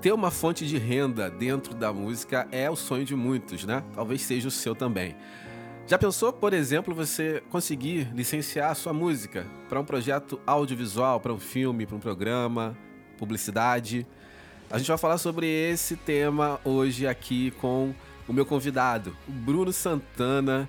ter 0.00 0.12
uma 0.12 0.30
fonte 0.30 0.66
de 0.66 0.78
renda 0.78 1.30
dentro 1.30 1.74
da 1.74 1.92
música 1.92 2.46
é 2.52 2.70
o 2.70 2.76
sonho 2.76 3.04
de 3.04 3.16
muitos, 3.16 3.64
né? 3.64 3.82
Talvez 3.94 4.22
seja 4.22 4.48
o 4.48 4.50
seu 4.50 4.74
também. 4.74 5.16
Já 5.86 5.96
pensou, 5.96 6.32
por 6.32 6.52
exemplo, 6.52 6.94
você 6.94 7.42
conseguir 7.48 8.10
licenciar 8.12 8.72
a 8.72 8.74
sua 8.74 8.92
música 8.92 9.46
para 9.68 9.80
um 9.80 9.84
projeto 9.84 10.40
audiovisual, 10.46 11.20
para 11.20 11.32
um 11.32 11.38
filme, 11.38 11.86
para 11.86 11.96
um 11.96 12.00
programa, 12.00 12.76
publicidade? 13.16 14.06
A 14.68 14.78
gente 14.78 14.88
vai 14.88 14.98
falar 14.98 15.16
sobre 15.18 15.46
esse 15.46 15.94
tema 15.94 16.60
hoje 16.64 17.06
aqui 17.06 17.52
com 17.52 17.94
o 18.26 18.32
meu 18.32 18.44
convidado, 18.44 19.16
o 19.28 19.32
Bruno 19.32 19.72
Santana, 19.72 20.68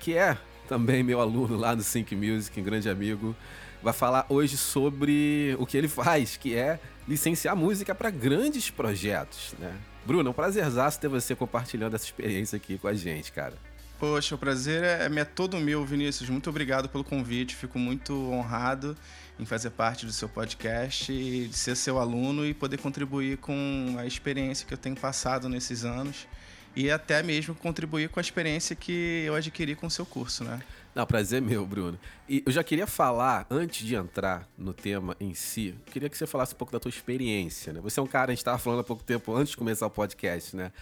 que 0.00 0.14
é 0.14 0.36
também 0.68 1.02
meu 1.02 1.18
aluno 1.18 1.56
lá 1.56 1.74
no 1.74 1.82
Sync 1.82 2.14
Music, 2.14 2.60
um 2.60 2.64
grande 2.64 2.90
amigo. 2.90 3.34
Vai 3.82 3.92
falar 3.92 4.26
hoje 4.28 4.56
sobre 4.56 5.56
o 5.58 5.66
que 5.66 5.76
ele 5.76 5.88
faz, 5.88 6.36
que 6.36 6.54
é 6.54 6.78
licenciar 7.06 7.56
música 7.56 7.94
para 7.94 8.10
grandes 8.10 8.70
projetos, 8.70 9.54
né? 9.58 9.74
Bruno, 10.04 10.28
é 10.28 10.30
um 10.30 10.34
prazerzaço 10.34 10.98
ter 10.98 11.08
você 11.08 11.34
compartilhando 11.34 11.94
essa 11.94 12.04
experiência 12.04 12.56
aqui 12.56 12.78
com 12.78 12.88
a 12.88 12.94
gente, 12.94 13.30
cara. 13.30 13.54
Poxa, 13.98 14.36
o 14.36 14.38
prazer 14.38 14.84
é, 14.84 15.06
é 15.06 15.24
todo 15.24 15.58
meu, 15.58 15.84
Vinícius. 15.84 16.30
Muito 16.30 16.48
obrigado 16.48 16.88
pelo 16.88 17.02
convite. 17.02 17.56
Fico 17.56 17.78
muito 17.78 18.14
honrado 18.30 18.96
em 19.40 19.44
fazer 19.44 19.70
parte 19.70 20.06
do 20.06 20.12
seu 20.12 20.28
podcast 20.28 21.12
de 21.12 21.52
ser 21.52 21.76
seu 21.76 21.98
aluno 21.98 22.46
e 22.46 22.54
poder 22.54 22.78
contribuir 22.78 23.38
com 23.38 23.96
a 23.98 24.06
experiência 24.06 24.66
que 24.66 24.72
eu 24.72 24.78
tenho 24.78 24.96
passado 24.96 25.48
nesses 25.48 25.84
anos 25.84 26.28
e 26.76 26.90
até 26.90 27.22
mesmo 27.24 27.56
contribuir 27.56 28.08
com 28.08 28.20
a 28.20 28.22
experiência 28.22 28.76
que 28.76 29.24
eu 29.26 29.34
adquiri 29.34 29.74
com 29.74 29.88
o 29.88 29.90
seu 29.90 30.06
curso, 30.06 30.44
né? 30.44 30.60
Não, 30.94 31.06
prazer 31.06 31.40
meu, 31.40 31.64
Bruno. 31.64 31.98
E 32.28 32.42
eu 32.44 32.50
já 32.50 32.64
queria 32.64 32.86
falar, 32.86 33.46
antes 33.50 33.86
de 33.86 33.94
entrar 33.94 34.48
no 34.56 34.72
tema 34.72 35.16
em 35.20 35.32
si, 35.34 35.74
queria 35.86 36.08
que 36.08 36.16
você 36.16 36.26
falasse 36.26 36.54
um 36.54 36.56
pouco 36.56 36.72
da 36.72 36.80
tua 36.80 36.88
experiência, 36.88 37.72
né? 37.72 37.80
Você 37.80 38.00
é 38.00 38.02
um 38.02 38.06
cara, 38.06 38.32
a 38.32 38.34
gente 38.34 38.38
estava 38.38 38.58
falando 38.58 38.80
há 38.80 38.84
pouco 38.84 39.04
tempo, 39.04 39.34
antes 39.34 39.50
de 39.50 39.56
começar 39.56 39.86
o 39.86 39.90
podcast, 39.90 40.56
né? 40.56 40.72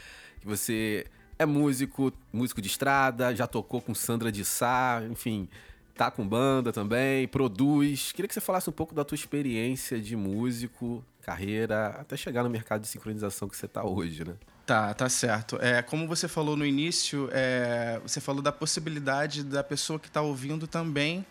Que 0.41 0.47
você 0.47 1.06
é 1.38 1.45
músico, 1.45 2.12
músico 2.33 2.62
de 2.62 2.69
estrada, 2.69 3.34
já 3.34 3.47
tocou 3.47 3.80
com 3.80 3.95
Sandra 3.95 4.33
de 4.33 4.45
Sá, 4.45 5.03
enfim, 5.11 5.48
tá 5.95 6.11
com 6.11 6.27
banda 6.27 6.73
também, 6.73 7.28
produz. 7.28 8.12
Queria 8.12 8.28
que 8.28 8.34
você 8.34 8.41
falasse 8.41 8.70
um 8.70 8.73
pouco 8.73 8.95
da 8.95 9.05
tua 9.05 9.17
experiência 9.17 10.00
de 10.00 10.17
músico, 10.17 11.05
carreira, 11.23 11.89
até 11.89 12.17
chegar 12.17 12.42
no 12.42 12.50
mercado 12.50 12.83
de 12.83 12.89
sincronização 12.89 13.48
que 13.48 13.56
você 13.56 13.69
tá 13.69 13.84
hoje, 13.84 14.25
né? 14.25 14.34
Tá, 14.67 14.92
tá 14.92 15.09
certo. 15.09 15.56
É, 15.62 15.81
como 15.81 16.09
você 16.09 16.27
falou 16.27 16.56
no 16.56 16.67
início, 16.67 17.28
é, 17.33 18.00
você 18.03 18.20
falou 18.20 18.42
da 18.42 18.50
possibilidade 18.50 19.45
da 19.45 19.62
pessoa 19.62 19.97
que 19.97 20.08
está 20.08 20.20
ouvindo 20.20 20.67
também 20.67 21.25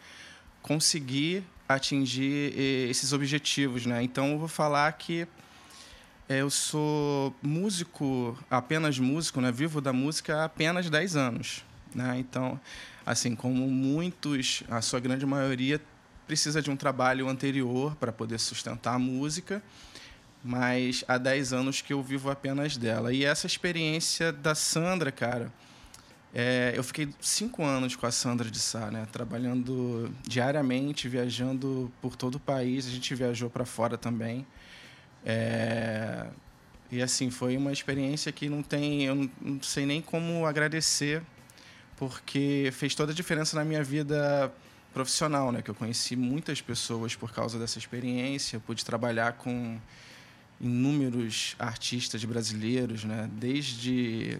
conseguir 0.61 1.44
atingir 1.67 2.58
esses 2.89 3.11
objetivos, 3.11 3.86
né? 3.86 4.02
Então 4.02 4.31
eu 4.31 4.39
vou 4.39 4.47
falar 4.47 4.89
que 4.94 5.27
é, 6.30 6.38
eu 6.38 6.50
sou 6.50 7.36
músico, 7.42 8.38
apenas 8.50 8.97
músico, 9.00 9.42
né? 9.42 9.52
Vivo 9.52 9.81
da 9.81 9.92
música 9.92 10.38
há 10.38 10.45
apenas 10.45 10.89
10 10.89 11.17
anos, 11.17 11.61
né? 11.94 12.16
Então, 12.17 12.58
assim, 13.05 13.36
como 13.36 13.67
muitos, 13.67 14.64
a 14.70 14.81
sua 14.81 15.02
grande 15.02 15.25
maioria 15.25 15.81
precisa 16.25 16.61
de 16.61 16.72
um 16.72 16.77
trabalho 16.77 17.27
anterior 17.27 17.97
para 17.97 18.14
poder 18.14 18.39
sustentar 18.39 18.94
a 18.94 18.99
música 18.99 19.61
mas 20.47 21.03
há 21.07 21.17
10 21.17 21.53
anos 21.53 21.81
que 21.81 21.91
eu 21.91 22.03
vivo 22.03 22.29
apenas 22.29 22.77
dela. 22.77 23.11
E 23.11 23.25
essa 23.25 23.47
experiência 23.47 24.31
da 24.31 24.53
Sandra, 24.53 25.11
cara, 25.11 25.52
é, 26.31 26.71
eu 26.75 26.83
fiquei 26.83 27.09
cinco 27.19 27.63
anos 27.63 27.95
com 27.95 28.05
a 28.05 28.11
Sandra 28.11 28.52
de 28.52 28.59
Sá, 28.59 28.91
né? 28.91 29.07
Trabalhando 29.11 30.13
diariamente, 30.21 31.09
viajando 31.09 31.91
por 31.99 32.15
todo 32.15 32.35
o 32.35 32.39
país. 32.39 32.85
A 32.85 32.91
gente 32.91 33.15
viajou 33.15 33.49
para 33.49 33.65
fora 33.65 33.97
também. 33.97 34.45
É, 35.25 36.27
e 36.91 37.02
assim, 37.02 37.31
foi 37.31 37.57
uma 37.57 37.71
experiência 37.71 38.31
que 38.31 38.47
não 38.47 38.61
tem. 38.61 39.05
Eu 39.05 39.15
não, 39.15 39.63
sei 39.63 39.87
nem 39.87 39.99
como 39.99 40.45
agradecer, 40.45 41.23
porque 41.97 42.69
fez 42.71 42.93
toda 42.93 43.13
a 43.13 43.15
diferença 43.15 43.55
na 43.55 43.65
minha 43.65 43.83
vida 43.83 44.53
profissional, 44.93 45.52
né? 45.52 45.64
Que 45.64 45.71
eu 45.71 45.75
conheci 45.75 46.15
muitas 46.15 46.61
pessoas 46.61 47.15
por 47.15 47.33
causa 47.33 47.58
dessa 47.58 47.80
experiência. 47.80 48.58
Eu 48.58 48.61
pude 48.61 48.86
trabalhar 48.86 49.33
com 49.33 49.80
inúmeros 50.60 51.55
artistas 51.60 52.23
brasileiros, 52.23 53.04
né? 53.04 53.30
Desde 53.33 54.39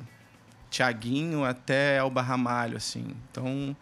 Tiaguinho 0.70 1.44
até 1.44 1.98
Elba 1.98 2.22
Ramalho, 2.22 2.78
assim. 2.78 3.16
Então, 3.30 3.76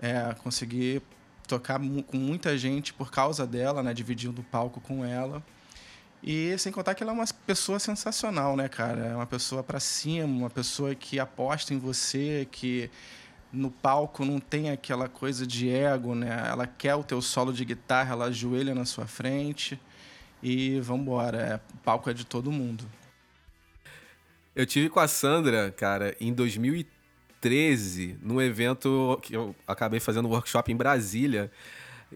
é, 0.00 0.34
consegui 0.42 1.02
tocar 1.46 1.78
com 1.78 2.16
muita 2.16 2.56
gente 2.56 2.92
por 2.92 3.10
causa 3.10 3.46
dela, 3.46 3.82
né? 3.82 3.92
Dividindo 3.92 4.40
o 4.40 4.44
palco 4.44 4.80
com 4.80 5.04
ela. 5.04 5.42
E 6.22 6.56
sem 6.58 6.72
contar 6.72 6.94
que 6.94 7.02
ela 7.02 7.12
é 7.12 7.14
uma 7.14 7.26
pessoa 7.46 7.78
sensacional, 7.78 8.56
né, 8.56 8.68
cara? 8.68 9.06
É 9.06 9.14
uma 9.14 9.26
pessoa 9.26 9.62
para 9.62 9.78
cima, 9.78 10.26
uma 10.26 10.50
pessoa 10.50 10.94
que 10.94 11.20
aposta 11.20 11.74
em 11.74 11.78
você, 11.78 12.48
que 12.50 12.90
no 13.52 13.70
palco 13.70 14.24
não 14.24 14.40
tem 14.40 14.70
aquela 14.70 15.08
coisa 15.08 15.46
de 15.46 15.68
ego, 15.68 16.14
né? 16.14 16.46
Ela 16.48 16.66
quer 16.66 16.94
o 16.94 17.04
teu 17.04 17.20
solo 17.20 17.52
de 17.52 17.64
guitarra, 17.64 18.12
ela 18.12 18.24
ajoelha 18.26 18.74
na 18.74 18.86
sua 18.86 19.06
frente 19.06 19.78
e 20.44 20.78
vambora. 20.80 21.38
É, 21.38 21.74
o 21.74 21.78
palco 21.78 22.10
é 22.10 22.12
de 22.12 22.26
todo 22.26 22.52
mundo. 22.52 22.84
Eu 24.54 24.66
tive 24.66 24.90
com 24.90 25.00
a 25.00 25.08
Sandra, 25.08 25.72
cara, 25.72 26.14
em 26.20 26.32
2013, 26.32 28.18
num 28.22 28.40
evento 28.40 29.18
que 29.22 29.34
eu 29.34 29.56
acabei 29.66 29.98
fazendo 29.98 30.28
um 30.28 30.30
workshop 30.30 30.70
em 30.70 30.76
Brasília. 30.76 31.50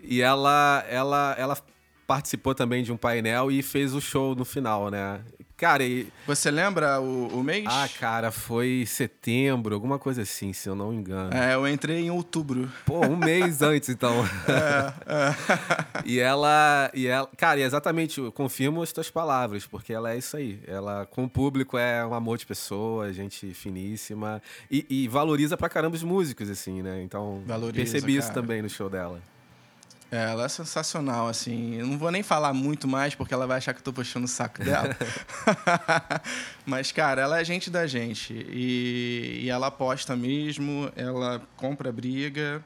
E 0.00 0.20
ela, 0.20 0.84
ela, 0.88 1.34
ela 1.36 1.58
participou 2.06 2.54
também 2.54 2.84
de 2.84 2.92
um 2.92 2.96
painel 2.96 3.50
e 3.50 3.62
fez 3.62 3.94
o 3.94 4.00
show 4.00 4.36
no 4.36 4.44
final, 4.44 4.90
né? 4.90 5.20
Cara, 5.58 5.82
e... 5.82 6.06
Você 6.24 6.52
lembra 6.52 7.00
o, 7.00 7.36
o 7.36 7.42
mês? 7.42 7.64
Ah, 7.66 7.88
cara, 7.98 8.30
foi 8.30 8.84
setembro, 8.86 9.74
alguma 9.74 9.98
coisa 9.98 10.22
assim, 10.22 10.52
se 10.52 10.68
eu 10.68 10.74
não 10.76 10.92
me 10.92 10.98
engano. 10.98 11.34
É, 11.34 11.56
eu 11.56 11.66
entrei 11.66 11.98
em 11.98 12.12
outubro. 12.12 12.70
Pô, 12.86 13.04
um 13.04 13.16
mês 13.16 13.60
antes, 13.60 13.88
então. 13.88 14.24
É, 14.46 14.92
é. 15.12 16.02
e 16.04 16.20
ela. 16.20 16.88
E 16.94 17.08
ela. 17.08 17.28
Cara, 17.36 17.58
exatamente, 17.58 18.20
eu 18.20 18.30
confirmo 18.30 18.80
as 18.82 18.92
tuas 18.92 19.10
palavras, 19.10 19.66
porque 19.66 19.92
ela 19.92 20.12
é 20.12 20.18
isso 20.18 20.36
aí. 20.36 20.60
Ela, 20.64 21.04
com 21.06 21.24
o 21.24 21.28
público, 21.28 21.76
é 21.76 22.06
um 22.06 22.14
amor 22.14 22.38
de 22.38 22.46
pessoa, 22.46 23.12
gente 23.12 23.52
finíssima. 23.52 24.40
E, 24.70 24.86
e 24.88 25.08
valoriza 25.08 25.56
pra 25.56 25.68
caramba 25.68 25.96
os 25.96 26.04
músicos, 26.04 26.48
assim, 26.48 26.82
né? 26.82 27.02
Então, 27.02 27.42
valoriza, 27.44 27.74
percebi 27.74 28.12
cara. 28.12 28.24
isso 28.24 28.32
também 28.32 28.62
no 28.62 28.70
show 28.70 28.88
dela. 28.88 29.20
Ela 30.10 30.46
é 30.46 30.48
sensacional, 30.48 31.28
assim. 31.28 31.74
Eu 31.74 31.86
não 31.86 31.98
vou 31.98 32.10
nem 32.10 32.22
falar 32.22 32.54
muito 32.54 32.88
mais, 32.88 33.14
porque 33.14 33.34
ela 33.34 33.46
vai 33.46 33.58
achar 33.58 33.74
que 33.74 33.80
eu 33.80 33.84
tô 33.84 33.92
puxando 33.92 34.24
o 34.24 34.28
saco 34.28 34.64
dela. 34.64 34.96
Mas, 36.64 36.90
cara, 36.90 37.20
ela 37.20 37.40
é 37.40 37.44
gente 37.44 37.68
da 37.68 37.86
gente. 37.86 38.32
E, 38.32 39.40
e 39.42 39.50
ela 39.50 39.66
aposta 39.66 40.16
mesmo, 40.16 40.90
ela 40.96 41.42
compra 41.56 41.92
briga. 41.92 42.64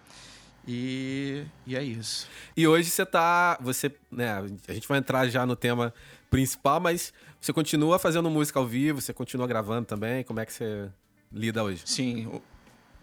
E, 0.66 1.44
e 1.66 1.74
é 1.74 1.82
isso. 1.82 2.28
E 2.56 2.66
hoje 2.68 2.88
você 2.88 3.04
tá. 3.04 3.58
Você, 3.60 3.92
né, 4.10 4.40
a 4.68 4.72
gente 4.72 4.86
vai 4.86 4.98
entrar 4.98 5.28
já 5.28 5.44
no 5.44 5.56
tema 5.56 5.92
principal, 6.30 6.78
mas 6.78 7.12
você 7.40 7.52
continua 7.52 7.98
fazendo 7.98 8.30
música 8.30 8.60
ao 8.60 8.66
vivo, 8.66 9.00
você 9.00 9.12
continua 9.12 9.48
gravando 9.48 9.86
também? 9.86 10.22
Como 10.22 10.38
é 10.38 10.46
que 10.46 10.52
você 10.52 10.88
lida 11.32 11.64
hoje? 11.64 11.82
Sim, 11.84 12.40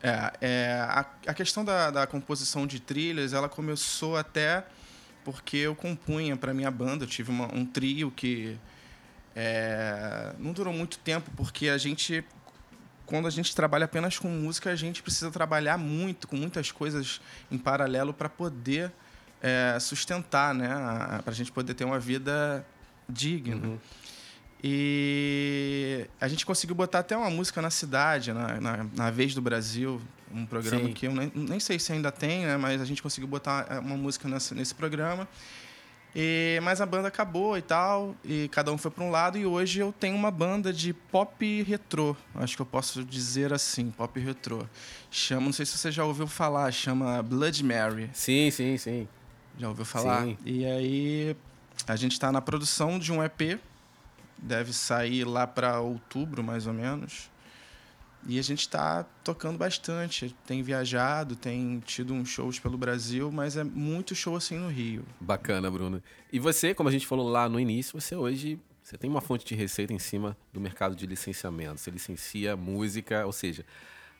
é, 0.02 0.34
é 0.42 0.72
a, 0.82 1.06
a, 1.28 1.34
questão 1.34 1.64
da, 1.66 1.92
da, 1.92 2.08
composição 2.08 2.66
de 2.66 2.80
trilhas, 2.80 3.34
ela 3.34 3.50
começou 3.50 4.16
até 4.18 4.66
porque 5.24 5.58
eu 5.58 5.76
compunha 5.76 6.38
para 6.38 6.54
minha 6.54 6.72
banda. 6.72 7.04
Eu 7.04 7.10
tive 7.10 7.30
uma, 7.30 7.54
um 7.54 7.66
trio 7.66 8.10
que 8.12 8.58
é, 9.36 10.34
não 10.40 10.54
durou 10.54 10.74
muito 10.74 10.98
tempo, 11.00 11.30
porque 11.36 11.70
a 11.70 11.78
gente, 11.78 12.24
quando 13.06 13.28
a 13.28 13.32
gente 13.32 13.56
trabalha 13.56 13.86
apenas 13.86 14.18
com 14.18 14.28
música, 14.28 14.72
a 14.72 14.76
gente 14.76 15.04
precisa 15.04 15.30
trabalhar 15.32 15.78
muito, 15.78 16.28
com 16.28 16.36
muitas 16.36 16.72
coisas 16.72 17.22
em 17.52 17.58
paralelo 17.58 18.14
para 18.14 18.30
poder 18.30 18.92
é, 19.42 19.78
sustentar, 19.80 20.54
né? 20.54 20.68
Para 21.24 21.32
a 21.32 21.36
gente 21.36 21.52
poder 21.52 21.74
ter 21.74 21.84
uma 21.84 22.00
vida 22.00 22.66
digna. 23.08 23.68
Uhum. 23.68 23.80
E 24.64 26.06
a 26.20 26.28
gente 26.28 26.46
conseguiu 26.46 26.76
botar 26.76 27.00
até 27.00 27.16
uma 27.16 27.30
música 27.30 27.62
na 27.62 27.70
cidade, 27.70 28.34
na, 28.34 28.60
na, 28.60 28.86
na 28.94 29.12
Vez 29.12 29.34
do 29.34 29.42
Brasil, 29.42 30.02
um 30.34 30.46
programa 30.46 30.88
Sim. 30.88 30.94
que 30.94 31.08
eu 31.08 31.14
nem, 31.14 31.32
nem, 31.34 31.60
sei 31.60 31.80
se 31.80 31.94
ainda 31.94 32.12
tem, 32.12 32.46
né? 32.46 32.58
Mas 32.58 32.82
a 32.82 32.86
gente 32.86 33.02
conseguiu 33.02 33.28
botar 33.28 33.66
é, 33.70 33.80
uma 33.80 33.96
música 33.96 34.28
nesse, 34.28 34.54
nesse 34.54 34.76
programa. 34.76 35.28
E, 36.14 36.60
mas 36.64 36.82
a 36.82 36.86
banda 36.86 37.08
acabou 37.08 37.58
e 37.58 37.62
tal, 37.62 38.16
e 38.26 38.50
cada 38.52 38.72
um 38.74 38.78
foi 38.78 38.90
para 38.90 39.04
um 39.04 39.12
lado, 39.12 39.38
e 39.38 39.46
hoje 39.46 39.80
eu 39.80 39.94
tenho 39.94 40.16
uma 40.16 40.32
banda 40.32 40.74
de 40.74 40.92
pop 40.92 41.62
retrô, 41.62 42.16
acho 42.34 42.56
que 42.56 42.62
eu 42.64 42.66
posso 42.66 43.04
dizer 43.04 43.54
assim, 43.54 43.92
pop 43.92 44.20
retrô. 44.20 44.66
Chama, 45.12 45.46
não 45.46 45.54
sei 45.54 45.68
se 45.68 45.78
você 45.78 45.92
já 45.92 46.04
ouviu 46.04 46.26
falar, 46.26 46.72
chama 46.72 47.22
Blood 47.22 47.64
Mary. 47.64 48.10
Sim, 48.12 48.50
sim, 48.50 48.76
sim. 48.78 49.08
Já 49.58 49.70
ouviu 49.70 49.86
falar? 49.86 50.24
Sim. 50.24 50.38
E 50.44 50.66
aí 50.66 51.36
a 51.88 51.96
gente 51.96 52.14
está 52.14 52.32
na 52.32 52.42
produção 52.42 52.98
de 52.98 53.12
um 53.12 53.24
EP 53.24 53.60
deve 54.42 54.74
sair 54.74 55.24
lá 55.24 55.46
para 55.46 55.80
outubro, 55.80 56.44
mais 56.44 56.68
ou 56.68 56.74
menos. 56.74 57.30
E 58.28 58.38
a 58.38 58.42
gente 58.42 58.60
está 58.60 59.06
tocando 59.24 59.58
bastante. 59.58 60.36
Tem 60.46 60.62
viajado, 60.62 61.36
tem 61.38 61.80
tido 61.86 62.14
uns 62.14 62.28
shows 62.28 62.60
pelo 62.60 62.78
Brasil, 62.78 63.32
mas 63.32 63.56
é 63.56 63.64
muito 63.64 64.14
show 64.14 64.36
assim 64.36 64.58
no 64.58 64.68
Rio. 64.68 65.06
Bacana, 65.22 65.72
Bruno. 65.72 66.04
E 66.32 66.38
você, 66.38 66.74
como 66.74 66.90
a 66.90 66.92
gente 66.92 67.08
falou 67.08 67.30
lá 67.30 67.48
no 67.48 67.60
início, 67.60 68.00
você 68.00 68.16
hoje 68.16 68.60
Você 68.90 68.98
tem 68.98 69.08
uma 69.08 69.22
fonte 69.22 69.46
de 69.46 69.54
receita 69.54 69.94
em 69.94 70.00
cima 70.00 70.36
do 70.52 70.60
mercado 70.60 70.96
de 70.96 71.06
licenciamento. 71.06 71.80
Você 71.80 71.92
licencia 71.92 72.58
música, 72.58 73.24
ou 73.24 73.32
seja, 73.32 73.64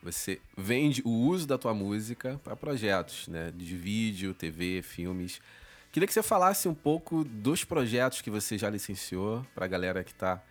você 0.04 0.40
vende 0.56 1.02
o 1.04 1.10
uso 1.10 1.48
da 1.48 1.58
tua 1.58 1.74
música 1.74 2.40
para 2.44 2.56
projetos, 2.56 3.28
né? 3.28 3.52
De 3.56 3.76
vídeo, 3.76 4.32
TV, 4.32 4.84
filmes. 4.84 5.42
Queria 5.92 6.06
que 6.06 6.14
você 6.14 6.22
falasse 6.22 6.68
um 6.68 6.74
pouco 6.74 7.24
dos 7.24 7.64
projetos 7.64 8.22
que 8.22 8.30
você 8.30 8.58
já 8.58 8.70
licenciou 8.70 9.46
para 9.56 9.66
a 9.66 9.68
galera 9.68 10.04
que 10.04 10.12
está 10.12 10.42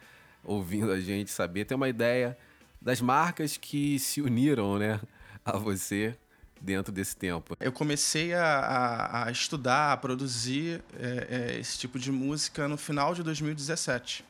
ouvindo 0.42 0.90
a 0.90 1.00
gente 1.00 1.30
saber, 1.30 1.64
ter 1.64 1.74
uma 1.74 1.88
ideia 1.88 2.36
das 2.80 3.00
marcas 3.00 3.56
que 3.56 3.98
se 4.00 4.20
uniram, 4.20 4.78
né, 4.78 5.00
a 5.44 5.56
você 5.56 6.16
dentro 6.60 6.92
desse 6.92 7.16
tempo? 7.16 7.56
Eu 7.60 7.70
comecei 7.70 8.34
a, 8.34 8.44
a, 8.44 9.28
a 9.28 9.30
estudar, 9.30 9.92
a 9.92 9.96
produzir 9.96 10.82
é, 10.98 11.52
é, 11.54 11.60
esse 11.60 11.78
tipo 11.78 12.00
de 12.00 12.10
música 12.10 12.66
no 12.66 12.76
final 12.76 13.14
de 13.14 13.22
2017. 13.22 14.24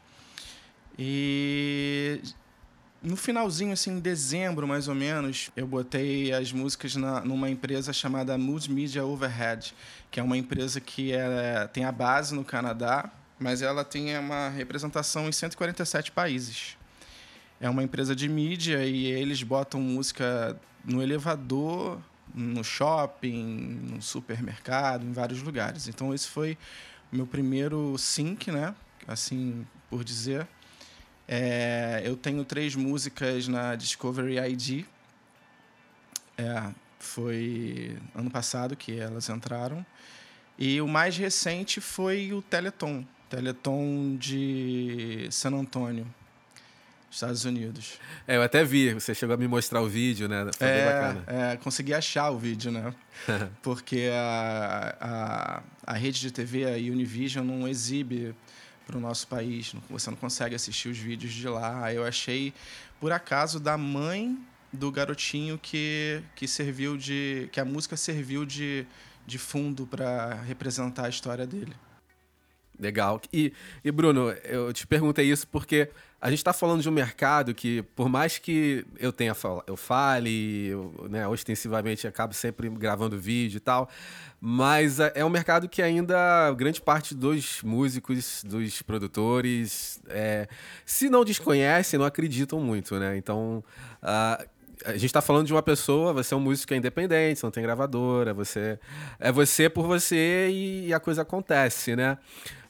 E 0.99 2.21
no 3.03 3.17
finalzinho, 3.17 3.73
assim, 3.73 3.93
em 3.93 4.01
dezembro 4.01 4.67
mais 4.67 4.89
ou 4.89 4.95
menos, 4.95 5.51
eu 5.57 5.67
botei 5.67 6.33
as 6.33 6.53
músicas 6.53 6.97
na, 6.97 7.21
numa 7.21 7.49
empresa 7.49 7.93
chamada 7.93 8.37
Multimedia 8.37 9.05
Overhead, 9.05 9.75
que 10.11 10.19
é 10.19 10.23
uma 10.23 10.37
empresa 10.37 10.81
que 10.81 11.13
é, 11.13 11.69
tem 11.73 11.85
a 11.85 11.93
base 11.93 12.35
no 12.35 12.45
Canadá, 12.45 13.11
mas 13.39 13.63
ela 13.63 13.85
tem 13.85 14.19
uma 14.19 14.49
representação 14.49 15.29
em 15.29 15.33
147 15.33 16.11
países. 16.11 16.77
É 17.61 17.71
uma 17.71 17.83
empresa 17.83 18.15
de 18.15 18.29
mídia 18.29 18.85
e 18.85 19.07
eles 19.07 19.43
botam 19.43 19.81
música 19.81 20.57
no 20.85 21.03
elevador, 21.03 21.99
no 22.35 22.63
shopping, 22.65 23.45
no 23.91 24.03
supermercado, 24.03 25.05
em 25.05 25.13
vários 25.13 25.43
lugares. 25.43 25.89
Então 25.89 26.13
esse 26.13 26.29
foi 26.29 26.59
meu 27.11 27.27
primeiro 27.27 27.97
sync, 27.97 28.51
né? 28.51 28.75
Assim 29.07 29.67
por 29.89 30.05
dizer. 30.05 30.47
É, 31.29 32.01
eu 32.05 32.17
tenho 32.17 32.43
três 32.43 32.75
músicas 32.75 33.47
na 33.47 33.75
Discovery 33.75 34.39
ID. 34.39 34.87
É, 36.39 36.71
foi 36.99 37.99
ano 38.15 38.31
passado 38.31 38.75
que 38.75 38.99
elas 38.99 39.29
entraram. 39.29 39.85
E 40.59 40.81
o 40.81 40.89
mais 40.89 41.17
recente 41.17 41.81
foi 41.81 42.33
o 42.33 42.41
Teleton, 42.41 43.05
Teleton 43.29 44.17
de 44.17 45.29
San 45.31 45.53
Antônio. 45.53 46.07
Estados 47.11 47.45
Unidos. 47.45 47.99
É, 48.27 48.37
eu 48.37 48.43
até 48.43 48.63
vi, 48.65 48.93
você 48.93 49.15
chegou 49.15 49.35
a 49.35 49.39
me 49.39 49.49
mostrar 49.49 49.81
o 49.81 49.89
vídeo, 49.89 50.29
né? 50.29 50.47
Foi 50.57 50.67
é, 50.67 50.85
bacana. 50.85 51.25
É, 51.27 51.57
consegui 51.57 51.95
achar 51.95 52.31
o 52.31 52.39
vídeo, 52.39 52.71
né? 52.71 52.93
Porque 53.63 54.11
a, 54.13 54.97
a, 55.01 55.63
a 55.87 55.93
rede 55.95 56.21
de 56.21 56.31
TV, 56.31 56.67
a 56.67 56.77
Univision, 56.77 57.45
não 57.47 57.67
exibe 57.67 58.35
para 58.89 58.97
o 58.97 59.01
nosso 59.01 59.29
país. 59.29 59.75
Você 59.91 60.09
não 60.09 60.17
consegue 60.17 60.55
assistir 60.55 60.89
os 60.89 60.97
vídeos 60.97 61.33
de 61.33 61.47
lá. 61.47 61.93
Eu 61.93 62.05
achei, 62.05 62.55
por 62.99 63.13
acaso, 63.13 63.61
da 63.61 63.77
mãe 63.77 64.37
do 64.73 64.91
garotinho 64.91 65.59
que, 65.59 66.23
que 66.35 66.49
serviu 66.49 66.97
de. 66.97 67.51
que 67.53 67.61
a 67.61 67.65
música 67.67 67.99
serviu 67.99 68.47
de, 68.47 68.87
de 69.27 69.39
fundo 69.39 69.87
para 69.87 70.35
representar 70.47 71.05
a 71.05 71.09
história 71.11 71.47
dele. 71.47 71.75
Legal. 72.81 73.21
E, 73.31 73.53
e 73.85 73.91
Bruno, 73.93 74.31
eu 74.45 74.73
te 74.73 74.87
perguntei 74.87 75.31
isso 75.31 75.47
porque 75.49 75.91
a 76.21 76.31
gente 76.31 76.39
está 76.39 76.53
falando 76.53 76.83
de 76.83 76.89
um 76.89 76.93
mercado 76.93 77.55
que, 77.55 77.83
por 77.95 78.09
mais 78.09 78.39
que 78.39 78.85
eu 78.99 79.13
tenha 79.13 79.37
eu 79.67 79.77
fale, 79.77 80.67
eu, 80.67 81.07
né, 81.09 81.29
ostensivamente 81.29 82.09
acabo 82.09 82.35
sempre 82.35 82.69
gravando 82.71 83.17
vídeo 83.17 83.59
e 83.59 83.61
tal, 83.61 83.89
mas 84.41 84.99
é, 84.99 85.13
é 85.15 85.25
um 85.25 85.31
mercado 85.31 85.69
que 85.69 85.81
ainda 85.81 86.53
grande 86.55 86.81
parte 86.81 87.15
dos 87.15 87.63
músicos, 87.63 88.43
dos 88.45 88.83
produtores, 88.83 90.01
é, 90.09 90.49
se 90.85 91.09
não 91.09 91.25
desconhecem, 91.25 91.99
não 91.99 92.07
acreditam 92.07 92.59
muito, 92.59 92.99
né? 92.99 93.17
Então, 93.17 93.63
uh, 94.03 94.58
a 94.85 94.93
gente 94.93 95.07
está 95.07 95.21
falando 95.21 95.47
de 95.47 95.53
uma 95.53 95.63
pessoa, 95.63 96.13
você 96.13 96.35
é 96.35 96.37
um 96.37 96.41
músico 96.41 96.75
independente, 96.75 97.41
você 97.41 97.47
não 97.47 97.51
tem 97.51 97.63
gravadora, 97.63 98.33
você 98.33 98.79
é 99.19 99.33
você 99.33 99.69
por 99.69 99.87
você 99.87 100.49
e, 100.51 100.93
a 100.93 101.01
coisa 101.01 101.23
acontece, 101.23 101.97
né? 101.97 102.19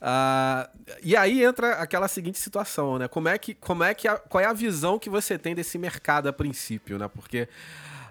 Uh, 0.01 0.97
e 1.03 1.17
aí 1.17 1.43
entra 1.43 1.75
aquela 1.75 2.09
seguinte 2.09 2.39
situação, 2.39 2.99
né? 2.99 3.09
Como 3.09 3.29
é 3.29 3.37
que, 3.37 3.55
como 3.55 3.83
é 3.85 3.95
que 3.95 4.07
a, 4.07 4.17
qual 4.17 4.43
é 4.43 4.47
a 4.47 4.53
visão 4.53 4.99
que 4.99 5.11
você 5.11 5.39
tem 5.39 5.55
desse 5.55 5.79
mercado 5.79 6.29
a 6.29 6.33
princípio, 6.33 6.99
né? 6.99 7.09
Porque 7.09 7.49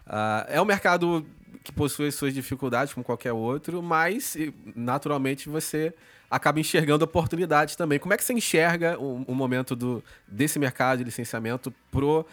uh, 0.08 0.46
é 0.48 0.62
um 0.62 0.66
mercado 0.66 1.26
que 1.64 1.72
possui 1.72 2.12
suas 2.12 2.34
dificuldades 2.34 2.94
como 2.94 3.04
qualquer 3.04 3.34
outro, 3.34 3.82
mas 3.82 4.38
naturalmente 4.76 5.50
você 5.50 5.94
acaba 6.30 6.60
enxergando 6.60 7.04
oportunidades 7.06 7.76
também. 7.76 8.00
Como 8.00 8.14
é 8.14 8.18
que 8.18 8.24
você 8.24 8.34
enxerga 8.34 9.00
o, 9.00 9.24
o 9.28 9.36
momento 9.36 9.76
do, 9.76 10.04
desse 10.28 10.60
mercado 10.60 11.00
de 11.00 11.04
licenciamento 11.06 11.74
pro 11.90 12.26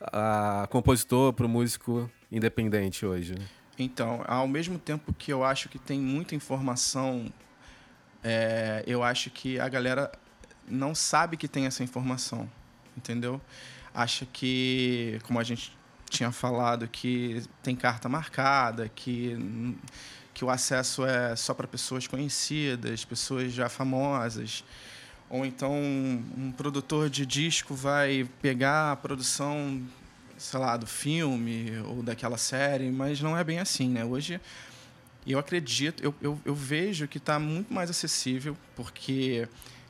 a 0.00 0.66
compositor, 0.70 1.32
para 1.32 1.46
o 1.46 1.48
músico 1.48 2.10
independente 2.30 3.04
hoje? 3.04 3.34
Então, 3.78 4.22
ao 4.26 4.48
mesmo 4.48 4.78
tempo 4.78 5.12
que 5.12 5.32
eu 5.32 5.44
acho 5.44 5.68
que 5.68 5.78
tem 5.78 6.00
muita 6.00 6.34
informação, 6.34 7.32
é, 8.22 8.82
eu 8.86 9.02
acho 9.02 9.30
que 9.30 9.58
a 9.60 9.68
galera 9.68 10.10
não 10.66 10.94
sabe 10.94 11.36
que 11.36 11.46
tem 11.46 11.66
essa 11.66 11.82
informação, 11.82 12.50
entendeu? 12.96 13.40
Acha 13.94 14.26
que, 14.26 15.20
como 15.24 15.38
a 15.38 15.44
gente 15.44 15.76
tinha 16.10 16.32
falado, 16.32 16.88
que 16.88 17.42
tem 17.62 17.76
carta 17.76 18.08
marcada, 18.08 18.88
que 18.88 19.36
que 20.38 20.44
o 20.44 20.50
acesso 20.50 21.04
é 21.04 21.34
só 21.34 21.52
para 21.52 21.66
pessoas 21.66 22.06
conhecidas, 22.06 23.04
pessoas 23.04 23.52
já 23.52 23.68
famosas. 23.68 24.62
Ou 25.30 25.44
então 25.44 25.72
um 25.72 26.52
produtor 26.56 27.10
de 27.10 27.26
disco 27.26 27.74
vai 27.74 28.28
pegar 28.40 28.92
a 28.92 28.96
produção, 28.96 29.82
sei 30.36 30.58
lá, 30.58 30.76
do 30.76 30.86
filme 30.86 31.78
ou 31.86 32.02
daquela 32.02 32.38
série, 32.38 32.90
mas 32.90 33.20
não 33.20 33.36
é 33.36 33.44
bem 33.44 33.58
assim, 33.58 33.88
né? 33.88 34.04
Hoje 34.04 34.40
eu 35.26 35.38
acredito, 35.38 36.02
eu, 36.02 36.14
eu, 36.22 36.40
eu 36.44 36.54
vejo 36.54 37.06
que 37.06 37.18
está 37.18 37.38
muito 37.38 37.72
mais 37.72 37.90
acessível, 37.90 38.56
porque 38.74 39.46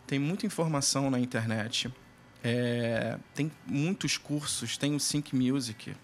tem 0.07 0.19
muita 0.19 0.47
informação 0.47 1.11
na 1.11 1.21
internet, 1.21 1.93
é, 2.43 3.17
tem 3.35 3.51
muitos 3.65 4.17
cursos, 4.17 4.77
tem 4.77 4.97
o 4.97 5.01
Sync 5.01 5.37
Music, 5.37 5.95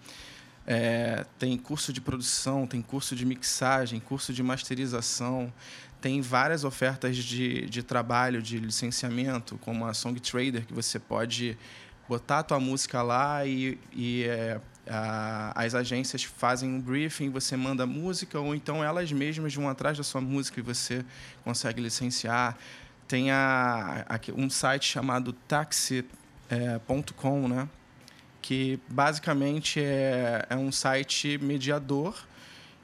é, 0.67 1.27
tem 1.39 1.59
curso 1.59 1.93
de 1.93 2.01
produção, 2.01 2.67
tem 2.67 2.81
curso 2.81 3.17
de 3.17 3.27
mixagem, 3.27 3.99
curso 3.99 4.33
de 4.33 4.43
masterização, 4.43 5.53
tem 6.05 6.21
várias 6.21 6.65
ofertas 6.65 7.17
de, 7.17 7.65
de 7.65 7.83
trabalho, 7.83 8.43
de 8.43 8.59
licenciamento, 8.59 9.57
como 9.63 9.87
a 9.87 9.95
Song 9.95 10.21
Trader, 10.21 10.67
que 10.67 10.75
você 10.75 10.99
pode 10.99 11.57
botar 12.07 12.41
a 12.41 12.43
tua 12.43 12.61
música 12.61 13.01
lá 13.01 13.47
e, 13.47 13.79
e 13.91 14.25
é, 14.25 14.61
a, 14.87 15.65
as 15.65 15.75
agências 15.75 16.23
fazem 16.23 16.69
um 16.69 16.79
briefing, 16.79 17.31
você 17.31 17.57
manda 17.57 17.87
música, 17.87 18.39
ou 18.39 18.55
então 18.55 18.85
elas 18.85 19.11
mesmas 19.13 19.55
vão 19.55 19.67
atrás 19.67 19.97
da 19.97 20.05
sua 20.05 20.21
música 20.21 20.61
e 20.61 20.63
você 20.63 21.03
consegue 21.43 21.81
licenciar. 21.81 22.55
Tem 23.09 23.31
a, 23.31 24.05
a 24.07 24.21
um 24.37 24.51
site 24.51 24.85
chamado 24.85 25.33
taxi.com, 25.33 26.05
é, 26.51 27.49
né? 27.49 27.69
que 28.43 28.79
basicamente 28.91 29.81
é, 29.81 30.45
é 30.51 30.55
um 30.55 30.71
site 30.71 31.39
mediador 31.39 32.15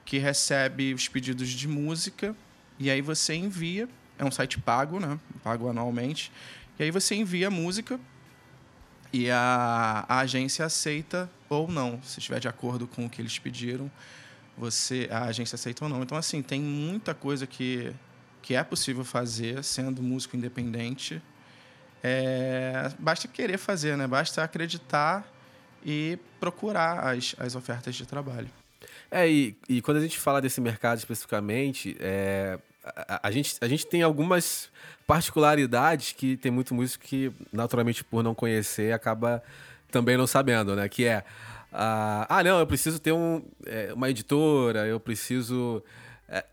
que 0.06 0.16
recebe 0.16 0.94
os 0.94 1.06
pedidos 1.06 1.50
de 1.50 1.68
música 1.68 2.34
e 2.80 2.90
aí 2.90 3.02
você 3.02 3.34
envia, 3.34 3.86
é 4.18 4.24
um 4.24 4.30
site 4.30 4.58
pago, 4.58 4.98
né? 4.98 5.20
Pago 5.44 5.68
anualmente. 5.68 6.32
E 6.78 6.82
aí 6.82 6.90
você 6.90 7.14
envia 7.14 7.48
a 7.48 7.50
música 7.50 8.00
e 9.12 9.30
a, 9.30 10.06
a 10.08 10.20
agência 10.20 10.64
aceita 10.64 11.30
ou 11.46 11.70
não. 11.70 12.02
Se 12.02 12.20
estiver 12.20 12.40
de 12.40 12.48
acordo 12.48 12.86
com 12.86 13.04
o 13.04 13.10
que 13.10 13.20
eles 13.20 13.38
pediram, 13.38 13.90
você 14.56 15.06
a 15.10 15.24
agência 15.24 15.56
aceita 15.56 15.84
ou 15.84 15.90
não. 15.90 16.02
Então, 16.02 16.16
assim, 16.16 16.40
tem 16.40 16.58
muita 16.58 17.14
coisa 17.14 17.46
que, 17.46 17.92
que 18.40 18.54
é 18.54 18.64
possível 18.64 19.04
fazer 19.04 19.62
sendo 19.62 20.02
músico 20.02 20.34
independente. 20.34 21.20
É, 22.02 22.90
basta 22.98 23.28
querer 23.28 23.58
fazer, 23.58 23.94
né? 23.94 24.06
Basta 24.06 24.42
acreditar 24.42 25.30
e 25.84 26.18
procurar 26.40 27.00
as, 27.10 27.34
as 27.38 27.54
ofertas 27.54 27.94
de 27.94 28.06
trabalho. 28.06 28.48
É, 29.10 29.28
e, 29.28 29.54
e 29.68 29.82
quando 29.82 29.98
a 29.98 30.00
gente 30.00 30.18
fala 30.18 30.40
desse 30.40 30.62
mercado 30.62 30.96
especificamente, 30.96 31.94
é, 32.00 32.58
a, 32.84 33.28
a, 33.28 33.30
gente, 33.30 33.56
a 33.60 33.68
gente 33.68 33.86
tem 33.86 34.02
algumas 34.02 34.70
particularidades 35.06 36.12
que 36.12 36.36
tem 36.36 36.50
muito 36.50 36.74
músico 36.74 37.04
que, 37.04 37.32
naturalmente, 37.52 38.04
por 38.04 38.22
não 38.22 38.34
conhecer, 38.34 38.92
acaba 38.92 39.42
também 39.90 40.16
não 40.16 40.26
sabendo, 40.26 40.76
né? 40.76 40.88
Que 40.88 41.04
é, 41.04 41.24
ah, 41.72 42.26
ah 42.28 42.42
não, 42.44 42.58
eu 42.60 42.66
preciso 42.66 42.98
ter 42.98 43.12
um, 43.12 43.42
é, 43.66 43.92
uma 43.92 44.08
editora, 44.08 44.86
eu 44.86 45.00
preciso 45.00 45.82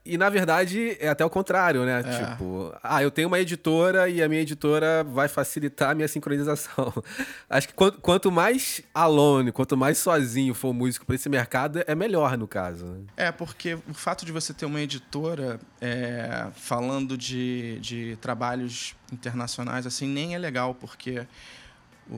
e 0.04 0.18
na 0.18 0.30
verdade 0.30 0.98
é 1.00 1.08
até 1.08 1.24
o 1.24 1.30
contrário, 1.30 1.86
né? 1.86 2.00
É. 2.00 2.04
Tipo, 2.04 2.74
ah, 2.82 3.04
eu 3.04 3.12
tenho 3.12 3.28
uma 3.28 3.40
editora 3.40 4.10
e 4.10 4.24
a 4.24 4.28
minha 4.28 4.42
editora 4.42 5.04
vai 5.04 5.28
facilitar 5.28 5.92
a 5.92 5.96
minha 5.96 6.08
sincronização. 6.08 6.92
Acho 7.48 7.68
que 7.68 7.74
quanto, 7.76 8.02
quanto 8.02 8.32
mais 8.32 8.82
alone, 8.94 9.52
quanto 9.52 9.78
mais 9.78 10.00
sozinho 10.00 10.56
for 10.56 10.70
o 10.70 10.74
músico 10.74 11.06
para 11.06 11.16
esse 11.16 11.30
mercado, 11.30 11.84
é 11.86 11.94
melhor 11.94 12.38
no 12.38 12.48
caso. 12.48 12.86
Né? 12.86 13.02
É, 13.16 13.32
porque 13.32 13.76
o 13.88 13.94
fato 13.94 14.26
de 14.26 14.32
você 14.32 14.52
ter 14.54 14.66
uma 14.66 14.82
editora 14.82 15.60
é, 15.80 16.48
falando 16.56 17.16
de, 17.16 17.80
de 17.80 18.18
trabalhos 18.20 18.96
internacionais 19.14 19.86
assim 19.86 20.08
nem 20.08 20.34
é 20.34 20.40
legal, 20.40 20.74
porque 20.74 21.28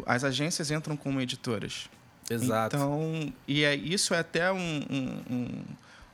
as 0.05 0.23
agências 0.23 0.71
entram 0.71 0.95
como 0.95 1.19
editoras. 1.19 1.89
Exato. 2.29 2.75
Então, 2.75 3.33
e 3.47 3.63
é, 3.63 3.75
isso 3.75 4.13
é 4.13 4.19
até 4.19 4.51
um, 4.51 4.85
um, 4.89 5.33
um 5.33 5.63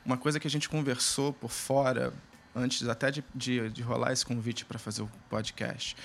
uma 0.05 0.17
coisa 0.17 0.39
que 0.39 0.47
a 0.47 0.51
gente 0.51 0.69
conversou 0.69 1.33
por 1.33 1.50
fora, 1.50 2.13
antes 2.55 2.88
até 2.88 3.12
de, 3.12 3.24
de, 3.33 3.69
de 3.69 3.81
rolar 3.81 4.13
esse 4.13 4.25
convite 4.25 4.63
para 4.63 4.77
fazer 4.77 5.01
o 5.01 5.09
podcast. 5.29 5.95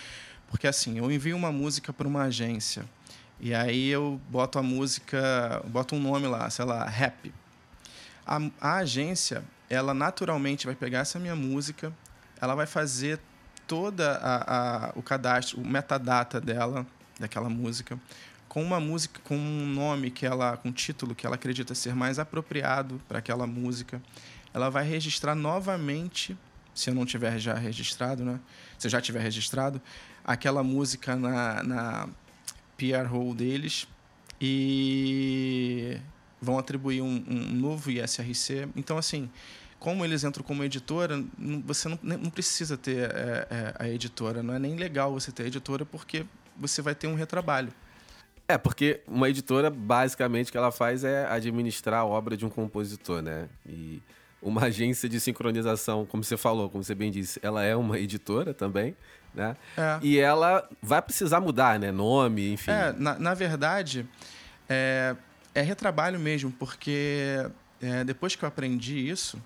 Porque 0.49 0.67
assim, 0.67 0.99
eu 0.99 1.11
envio 1.11 1.37
uma 1.37 1.53
música 1.53 1.93
para 1.93 2.09
uma 2.09 2.23
agência 2.25 2.85
e 3.39 3.55
aí 3.55 3.89
eu 3.89 4.21
boto 4.29 4.59
a 4.59 4.63
música, 4.63 5.63
boto 5.67 5.95
um 5.95 6.01
nome 6.01 6.27
lá, 6.27 6.51
sei 6.51 6.65
lá, 6.65 6.85
rap. 6.85 7.33
A, 8.27 8.39
a 8.61 8.77
agência, 8.77 9.43
ela 9.69 9.95
naturalmente 9.95 10.67
vai 10.67 10.75
pegar 10.75 11.01
essa 11.01 11.19
minha 11.19 11.35
música, 11.35 11.93
ela 12.41 12.55
vai 12.55 12.67
fazer 12.67 13.19
toda 13.67 14.13
a, 14.17 14.89
a, 14.89 14.93
o 14.95 15.03
cadastro, 15.03 15.61
o 15.61 15.67
metadata 15.67 16.39
dela, 16.39 16.87
daquela 17.19 17.49
música, 17.49 17.99
com 18.51 18.61
uma 18.65 18.81
música, 18.81 19.21
com 19.23 19.37
um 19.37 19.65
nome 19.65 20.11
que 20.11 20.27
ela, 20.27 20.57
com 20.57 20.71
um 20.71 20.73
título 20.73 21.15
que 21.15 21.25
ela 21.25 21.37
acredita 21.37 21.73
ser 21.73 21.95
mais 21.95 22.19
apropriado 22.19 23.01
para 23.09 23.21
aquela 23.21 23.47
música, 23.47 24.03
ela 24.53 24.69
vai 24.69 24.85
registrar 24.85 25.37
novamente, 25.37 26.37
se 26.75 26.91
eu 26.91 26.95
não 26.95 27.07
tiver 27.07 27.39
já 27.39 27.55
registrado, 27.55 28.25
né? 28.25 28.41
Se 28.77 28.89
eu 28.89 28.91
já 28.91 29.01
tiver 29.01 29.21
registrado, 29.21 29.81
aquela 30.25 30.65
música 30.65 31.15
na, 31.15 31.63
na 31.63 32.09
PR 32.77 33.09
roll 33.09 33.37
deles 33.37 33.87
e 34.41 35.97
vão 36.43 36.59
atribuir 36.59 37.03
um, 37.03 37.25
um 37.29 37.53
novo 37.53 37.89
ISRC. 37.89 38.69
Então, 38.75 38.99
assim, 38.99 39.31
como 39.79 40.05
eles 40.05 40.25
entram 40.25 40.43
como 40.43 40.65
editora, 40.65 41.25
você 41.65 41.89
não, 41.89 42.01
não 42.03 42.31
precisa 42.31 42.77
ter 42.77 43.11
é, 43.13 43.47
é, 43.49 43.75
a 43.79 43.89
editora. 43.89 44.43
Não 44.43 44.55
é 44.55 44.59
nem 44.59 44.75
legal 44.75 45.13
você 45.13 45.31
ter 45.31 45.45
a 45.45 45.47
editora 45.47 45.87
porque 45.87 46.27
você 46.57 46.83
vai 46.83 46.97
ter 46.97 47.07
um 47.07 47.15
retrabalho. 47.15 47.73
É, 48.51 48.59
porque 48.59 49.01
uma 49.07 49.29
editora, 49.29 49.71
basicamente, 49.71 50.49
o 50.49 50.53
que 50.53 50.59
ela 50.59 50.73
faz 50.73 51.05
é 51.05 51.25
administrar 51.27 52.01
a 52.01 52.05
obra 52.05 52.37
de 52.37 52.45
um 52.45 52.51
compositor, 52.51 53.23
né? 53.23 53.49
E 53.65 54.03
uma 54.43 54.63
agência 54.67 55.09
de 55.09 55.21
sincronização, 55.21 56.05
como 56.05 56.25
você 56.25 56.37
falou, 56.37 56.69
como 56.69 56.83
você 56.83 56.95
bem 56.95 57.13
disse, 57.13 57.39
ela 57.45 57.63
é 57.63 57.77
uma 57.77 57.97
editora 57.97 58.53
também, 58.53 58.97
né? 59.33 59.57
É. 59.77 60.01
E 60.03 60.19
ela 60.19 60.69
vai 60.83 61.01
precisar 61.01 61.41
mudar, 61.41 61.79
né? 61.79 61.93
Nome, 61.93 62.53
enfim. 62.53 62.73
É, 62.73 62.93
na, 62.93 63.17
na 63.21 63.35
verdade, 63.35 64.05
é, 64.69 65.15
é 65.55 65.63
retrabalho 65.63 66.19
mesmo, 66.19 66.51
porque 66.51 67.47
é, 67.81 68.03
depois 68.03 68.35
que 68.35 68.45
eu 68.45 68.49
aprendi 68.49 69.09
isso, 69.09 69.41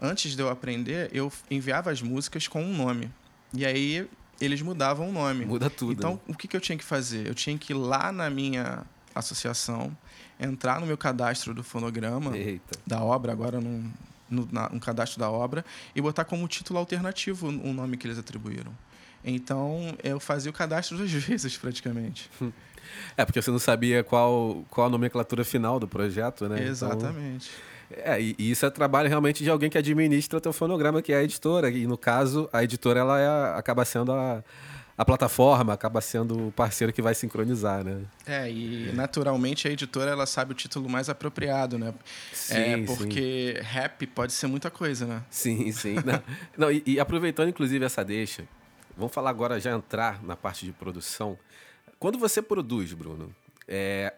antes 0.00 0.34
de 0.34 0.42
eu 0.42 0.48
aprender, 0.48 1.10
eu 1.12 1.32
enviava 1.48 1.92
as 1.92 2.02
músicas 2.02 2.48
com 2.48 2.60
um 2.60 2.76
nome. 2.76 3.08
E 3.54 3.64
aí 3.64 4.08
eles 4.44 4.60
mudavam 4.62 5.08
o 5.08 5.12
nome. 5.12 5.44
Muda 5.44 5.70
tudo. 5.70 5.92
Então, 5.92 6.20
o 6.26 6.34
que, 6.34 6.48
que 6.48 6.56
eu 6.56 6.60
tinha 6.60 6.76
que 6.76 6.84
fazer? 6.84 7.26
Eu 7.26 7.34
tinha 7.34 7.56
que 7.56 7.72
ir 7.72 7.76
lá 7.76 8.10
na 8.10 8.28
minha 8.28 8.84
associação, 9.14 9.96
entrar 10.38 10.80
no 10.80 10.86
meu 10.86 10.96
cadastro 10.96 11.54
do 11.54 11.62
fonograma 11.62 12.36
Eita. 12.36 12.78
da 12.86 13.02
obra, 13.02 13.32
agora 13.32 13.60
num, 13.60 13.90
no, 14.28 14.48
na, 14.50 14.70
um 14.72 14.78
cadastro 14.78 15.20
da 15.20 15.30
obra, 15.30 15.64
e 15.94 16.00
botar 16.00 16.24
como 16.24 16.46
título 16.48 16.78
alternativo 16.78 17.48
o 17.48 17.72
nome 17.72 17.96
que 17.96 18.06
eles 18.06 18.18
atribuíram. 18.18 18.72
Então, 19.24 19.96
eu 20.02 20.18
fazia 20.18 20.50
o 20.50 20.54
cadastro 20.54 20.96
duas 20.96 21.10
vezes, 21.12 21.56
praticamente. 21.56 22.28
É, 23.16 23.24
porque 23.24 23.40
você 23.40 23.50
não 23.50 23.58
sabia 23.58 24.02
qual, 24.02 24.64
qual 24.68 24.88
a 24.88 24.90
nomenclatura 24.90 25.44
final 25.44 25.78
do 25.78 25.86
projeto, 25.86 26.48
né? 26.48 26.56
Então, 26.56 26.68
Exatamente. 26.68 27.50
Então... 27.52 27.71
É, 27.98 28.20
e, 28.20 28.34
isso 28.38 28.64
é 28.64 28.70
trabalho 28.70 29.08
realmente 29.08 29.42
de 29.44 29.50
alguém 29.50 29.70
que 29.70 29.78
administra 29.78 30.38
o 30.38 30.40
teu 30.40 30.52
fonograma, 30.52 31.02
que 31.02 31.12
é 31.12 31.16
a 31.16 31.22
editora. 31.22 31.70
E 31.70 31.86
no 31.86 31.98
caso, 31.98 32.48
a 32.52 32.62
editora 32.62 33.00
ela 33.00 33.20
é, 33.20 33.58
acaba 33.58 33.84
sendo 33.84 34.12
a, 34.12 34.42
a 34.96 35.04
plataforma, 35.04 35.72
acaba 35.72 36.00
sendo 36.00 36.48
o 36.48 36.52
parceiro 36.52 36.92
que 36.92 37.02
vai 37.02 37.14
sincronizar, 37.14 37.84
né? 37.84 38.02
É, 38.26 38.50
e 38.50 38.92
naturalmente 38.92 39.66
a 39.66 39.70
editora 39.70 40.10
ela 40.10 40.26
sabe 40.26 40.52
o 40.52 40.54
título 40.54 40.88
mais 40.88 41.08
apropriado, 41.08 41.78
né? 41.78 41.94
Sim, 42.32 42.54
é, 42.54 42.84
porque 42.84 43.54
sim. 43.56 43.62
rap 43.62 44.06
pode 44.08 44.32
ser 44.32 44.46
muita 44.46 44.70
coisa, 44.70 45.06
né? 45.06 45.22
Sim, 45.30 45.72
sim. 45.72 45.96
Não, 46.04 46.22
não 46.56 46.70
e, 46.70 46.82
e 46.86 47.00
aproveitando 47.00 47.48
inclusive 47.48 47.84
essa 47.84 48.04
deixa, 48.04 48.44
vamos 48.96 49.12
falar 49.12 49.30
agora 49.30 49.58
já 49.58 49.72
entrar 49.72 50.22
na 50.22 50.36
parte 50.36 50.66
de 50.66 50.72
produção. 50.72 51.38
Quando 51.98 52.18
você 52.18 52.42
produz, 52.42 52.92
Bruno, 52.92 53.34
é, 53.66 54.12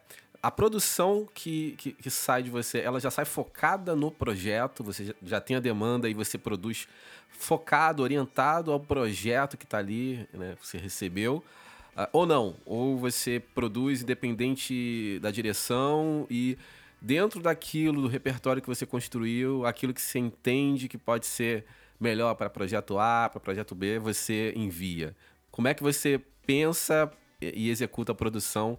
a 0.45 0.51
produção 0.51 1.27
que, 1.33 1.75
que, 1.79 1.93
que, 1.93 2.11
sai 2.11 2.43
de 2.43 2.51
você, 2.51 2.79
ela 2.81 3.01
já 3.01 3.11
sai 3.11 3.25
focada 3.25 3.97
no 3.97 4.11
projeto, 4.11 4.85
você 4.85 5.17
já 5.23 5.41
tem 5.41 5.57
a 5.57 5.61
demanda 5.61 6.07
e 6.07 6.13
você 6.13 6.37
produz 6.37 6.87
focado, 7.31 8.03
orientado 8.03 8.71
ao 8.71 8.79
projeto 8.79 9.57
que 9.57 9.65
está 9.65 9.79
ali, 9.79 10.29
né, 10.35 10.55
você 10.61 10.77
recebeu, 10.77 11.43
uh, 11.97 12.07
ou 12.13 12.27
não, 12.27 12.57
ou 12.67 12.99
você 12.99 13.43
produz 13.55 14.03
independente 14.03 15.19
da 15.23 15.31
direção 15.31 16.27
e 16.29 16.59
dentro 17.01 17.41
daquilo, 17.41 18.03
do 18.03 18.09
repertório 18.09 18.61
que 18.61 18.69
você 18.69 18.85
construiu, 18.85 19.65
aquilo 19.65 19.95
que 19.95 20.03
você 20.03 20.19
entende 20.19 20.89
que 20.89 20.99
pode 20.99 21.25
ser 21.25 21.65
melhor 21.99 22.35
para 22.35 22.51
projeto 22.51 22.99
A, 22.99 23.31
para 23.31 23.41
projeto 23.41 23.75
B, 23.75 23.99
você 23.99 24.53
envia. 24.55 25.17
Como 25.51 25.69
é 25.69 25.73
que 25.73 25.83
você 25.83 26.21
pensa 26.47 27.11
e 27.41 27.71
executa 27.71 28.13
a 28.13 28.15
produção 28.15 28.79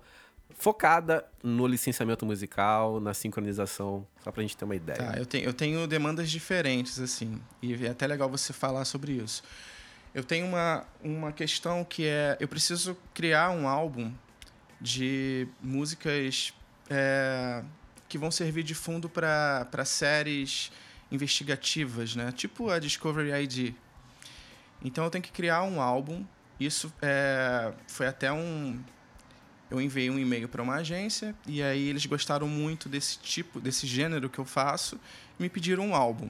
focada 0.58 1.26
no 1.44 1.68
licenciamento 1.68 2.26
musical, 2.26 3.00
na 3.00 3.14
sincronização, 3.14 4.06
só 4.24 4.32
pra 4.32 4.42
gente 4.42 4.56
ter 4.56 4.66
uma 4.66 4.76
ideia. 4.76 4.98
Tá, 4.98 5.18
eu 5.18 5.26
tenho, 5.26 5.46
eu 5.46 5.54
tenho 5.54 5.88
demandas 5.88 6.30
diferentes, 6.32 7.00
assim, 7.00 7.42
e 7.62 7.86
é 7.86 7.90
até 7.90 8.08
legal 8.08 8.30
você 8.30 8.54
falar 8.54 8.86
sobre 8.86 9.14
isso. 9.14 9.44
Eu 10.14 10.24
tenho 10.24 10.48
uma, 10.48 10.86
uma 11.04 11.32
questão 11.32 11.84
que 11.84 12.06
é: 12.06 12.38
eu 12.40 12.48
preciso 12.48 12.98
criar 13.14 13.50
um 13.52 13.68
álbum 13.68 14.14
de 14.80 15.48
músicas 15.62 16.54
é, 16.90 17.64
que 18.08 18.18
vão 18.18 18.32
servir 18.32 18.64
de 18.64 18.74
fundo 18.74 19.10
para 19.10 19.86
séries 19.86 20.72
investigativas, 21.12 22.16
né? 22.16 22.32
Tipo 22.32 22.70
a 22.70 22.80
Discovery 22.80 23.32
ID. 23.44 23.74
Então 24.82 25.04
eu 25.04 25.10
tenho 25.10 25.24
que 25.24 25.32
criar 25.32 25.64
um 25.64 25.82
álbum. 25.82 26.26
Isso 26.58 26.94
é, 27.02 27.74
foi 27.88 28.08
até 28.08 28.32
um, 28.32 28.82
eu 29.76 29.82
enviei 29.82 30.10
um 30.10 30.20
e-mail 30.20 30.48
para 30.48 30.62
uma 30.62 30.76
agência 30.76 31.36
e 31.48 31.62
aí 31.62 31.90
eles 31.90 32.06
gostaram 32.06 32.48
muito 32.48 32.88
desse 32.90 33.20
tipo, 33.20 33.60
desse 33.60 33.86
gênero 33.88 34.30
que 34.30 34.40
eu 34.40 34.46
faço 34.46 35.00
e 35.40 35.44
me 35.44 35.50
pediram 35.50 35.88
um 35.88 35.96
álbum. 35.96 36.30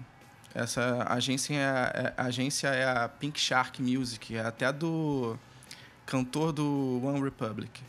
Essa 0.54 1.06
agência 1.10 1.54
é 1.54 1.66
a, 1.66 1.92
é, 1.94 2.14
a 2.16 2.24
agência 2.25 2.68
é 2.70 2.86
a 2.86 3.10
Pink 3.10 3.40
Shark 3.40 3.82
Music, 3.82 4.36
é 4.36 4.42
até 4.42 4.72
do 4.72 5.38
cantor 6.06 6.54
do 6.54 7.02
One 7.04 7.22
Republic. 7.22 7.82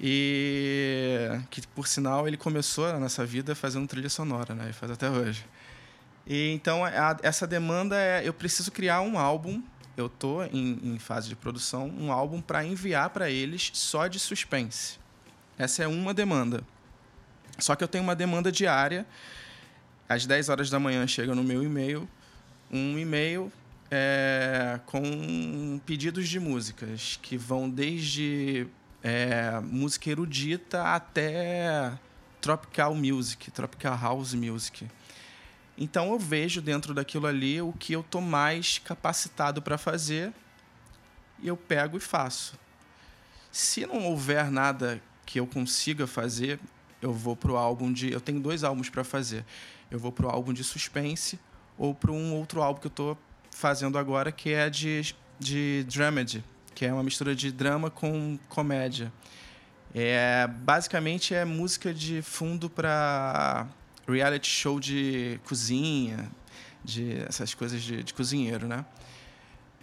E 0.00 1.28
que 1.50 1.66
por 1.68 1.86
sinal 1.86 2.26
ele 2.26 2.38
começou 2.38 2.98
nessa 2.98 3.26
vida 3.26 3.54
fazendo 3.54 3.86
trilha 3.86 4.08
sonora, 4.08 4.54
né? 4.54 4.70
E 4.70 4.72
faz 4.72 4.90
até 4.90 5.10
hoje. 5.10 5.44
E 6.26 6.50
então 6.52 6.82
a, 6.84 7.18
essa 7.22 7.46
demanda 7.46 7.96
é 7.96 8.26
eu 8.26 8.32
preciso 8.32 8.72
criar 8.72 9.02
um 9.02 9.18
álbum 9.18 9.62
eu 10.00 10.08
tô 10.08 10.42
em, 10.44 10.78
em 10.82 10.98
fase 10.98 11.28
de 11.28 11.36
produção 11.36 11.88
um 11.98 12.10
álbum 12.10 12.40
para 12.40 12.64
enviar 12.64 13.10
para 13.10 13.30
eles 13.30 13.70
só 13.74 14.06
de 14.06 14.18
suspense. 14.18 14.98
Essa 15.58 15.84
é 15.84 15.86
uma 15.86 16.14
demanda. 16.14 16.62
Só 17.58 17.76
que 17.76 17.84
eu 17.84 17.88
tenho 17.88 18.02
uma 18.02 18.16
demanda 18.16 18.50
diária. 18.50 19.06
Às 20.08 20.26
10 20.26 20.48
horas 20.48 20.70
da 20.70 20.80
manhã 20.80 21.06
chega 21.06 21.34
no 21.34 21.44
meu 21.44 21.62
e-mail 21.62 22.08
um 22.70 22.98
e-mail 22.98 23.52
é, 23.90 24.78
com 24.86 25.80
pedidos 25.84 26.28
de 26.28 26.38
músicas 26.38 27.18
que 27.20 27.36
vão 27.36 27.68
desde 27.68 28.68
é, 29.02 29.58
música 29.60 30.08
erudita 30.08 30.94
até 30.94 31.92
tropical 32.40 32.94
music, 32.94 33.50
tropical 33.50 33.98
house 34.00 34.34
music. 34.34 34.86
Então 35.80 36.12
eu 36.12 36.18
vejo 36.18 36.60
dentro 36.60 36.94
daquilo 36.94 37.26
ali 37.26 37.60
o 37.60 37.72
que 37.72 37.94
eu 37.94 38.02
tô 38.02 38.20
mais 38.20 38.78
capacitado 38.78 39.62
para 39.62 39.76
fazer 39.78 40.32
e 41.42 41.48
eu 41.48 41.56
pego 41.56 41.96
e 41.96 42.00
faço. 42.00 42.56
Se 43.50 43.86
não 43.86 44.04
houver 44.04 44.50
nada 44.50 45.02
que 45.26 45.40
eu 45.40 45.46
consiga 45.46 46.06
fazer, 46.06 46.60
eu 47.00 47.12
vou 47.12 47.34
pro 47.34 47.56
álbum 47.56 47.92
de, 47.92 48.12
eu 48.12 48.20
tenho 48.20 48.38
dois 48.38 48.62
álbuns 48.62 48.90
para 48.90 49.02
fazer. 49.02 49.44
Eu 49.90 49.98
vou 49.98 50.12
pro 50.12 50.28
álbum 50.28 50.52
de 50.52 50.62
suspense 50.62 51.40
ou 51.78 51.94
para 51.94 52.12
um 52.12 52.34
outro 52.34 52.62
álbum 52.62 52.78
que 52.78 52.86
eu 52.86 52.92
tô 52.92 53.16
fazendo 53.50 53.96
agora 53.98 54.30
que 54.30 54.52
é 54.52 54.68
de 54.68 55.16
de 55.40 55.84
dramedy, 55.88 56.44
que 56.74 56.84
é 56.84 56.92
uma 56.92 57.02
mistura 57.02 57.34
de 57.34 57.50
drama 57.50 57.90
com 57.90 58.38
comédia. 58.48 59.10
É, 59.92 60.46
basicamente 60.46 61.34
é 61.34 61.44
música 61.44 61.92
de 61.92 62.22
fundo 62.22 62.68
para 62.68 63.66
reality 64.12 64.48
show 64.48 64.80
de 64.80 65.40
cozinha. 65.44 66.30
de 66.84 67.18
essas 67.28 67.54
coisas 67.54 67.82
de, 67.82 68.02
de 68.02 68.14
cozinheiro, 68.14 68.66
né? 68.66 68.84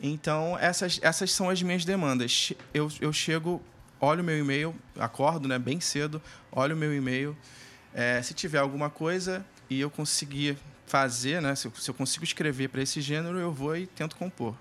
Então, 0.01 0.57
essas, 0.59 0.99
essas 1.01 1.31
são 1.31 1.49
as 1.49 1.61
minhas 1.61 1.83
demandas. 1.83 2.53
Eu, 2.73 2.91
eu 3.01 3.11
chego, 3.11 3.61
olho 3.99 4.23
meu 4.23 4.37
e-mail, 4.37 4.75
acordo 4.97 5.47
né, 5.47 5.57
bem 5.57 5.79
cedo, 5.79 6.21
olho 6.51 6.75
o 6.75 6.77
meu 6.77 6.93
e-mail. 6.93 7.35
É, 7.93 8.21
se 8.21 8.33
tiver 8.33 8.59
alguma 8.59 8.89
coisa 8.89 9.45
e 9.69 9.79
eu 9.79 9.89
conseguir 9.89 10.57
fazer, 10.85 11.41
né, 11.41 11.55
se 11.55 11.67
eu, 11.67 11.73
se 11.75 11.89
eu 11.89 11.93
consigo 11.93 12.23
escrever 12.23 12.69
para 12.69 12.81
esse 12.81 13.01
gênero, 13.01 13.39
eu 13.39 13.51
vou 13.51 13.75
e 13.75 13.87
tento 13.87 14.15
compor. 14.15 14.55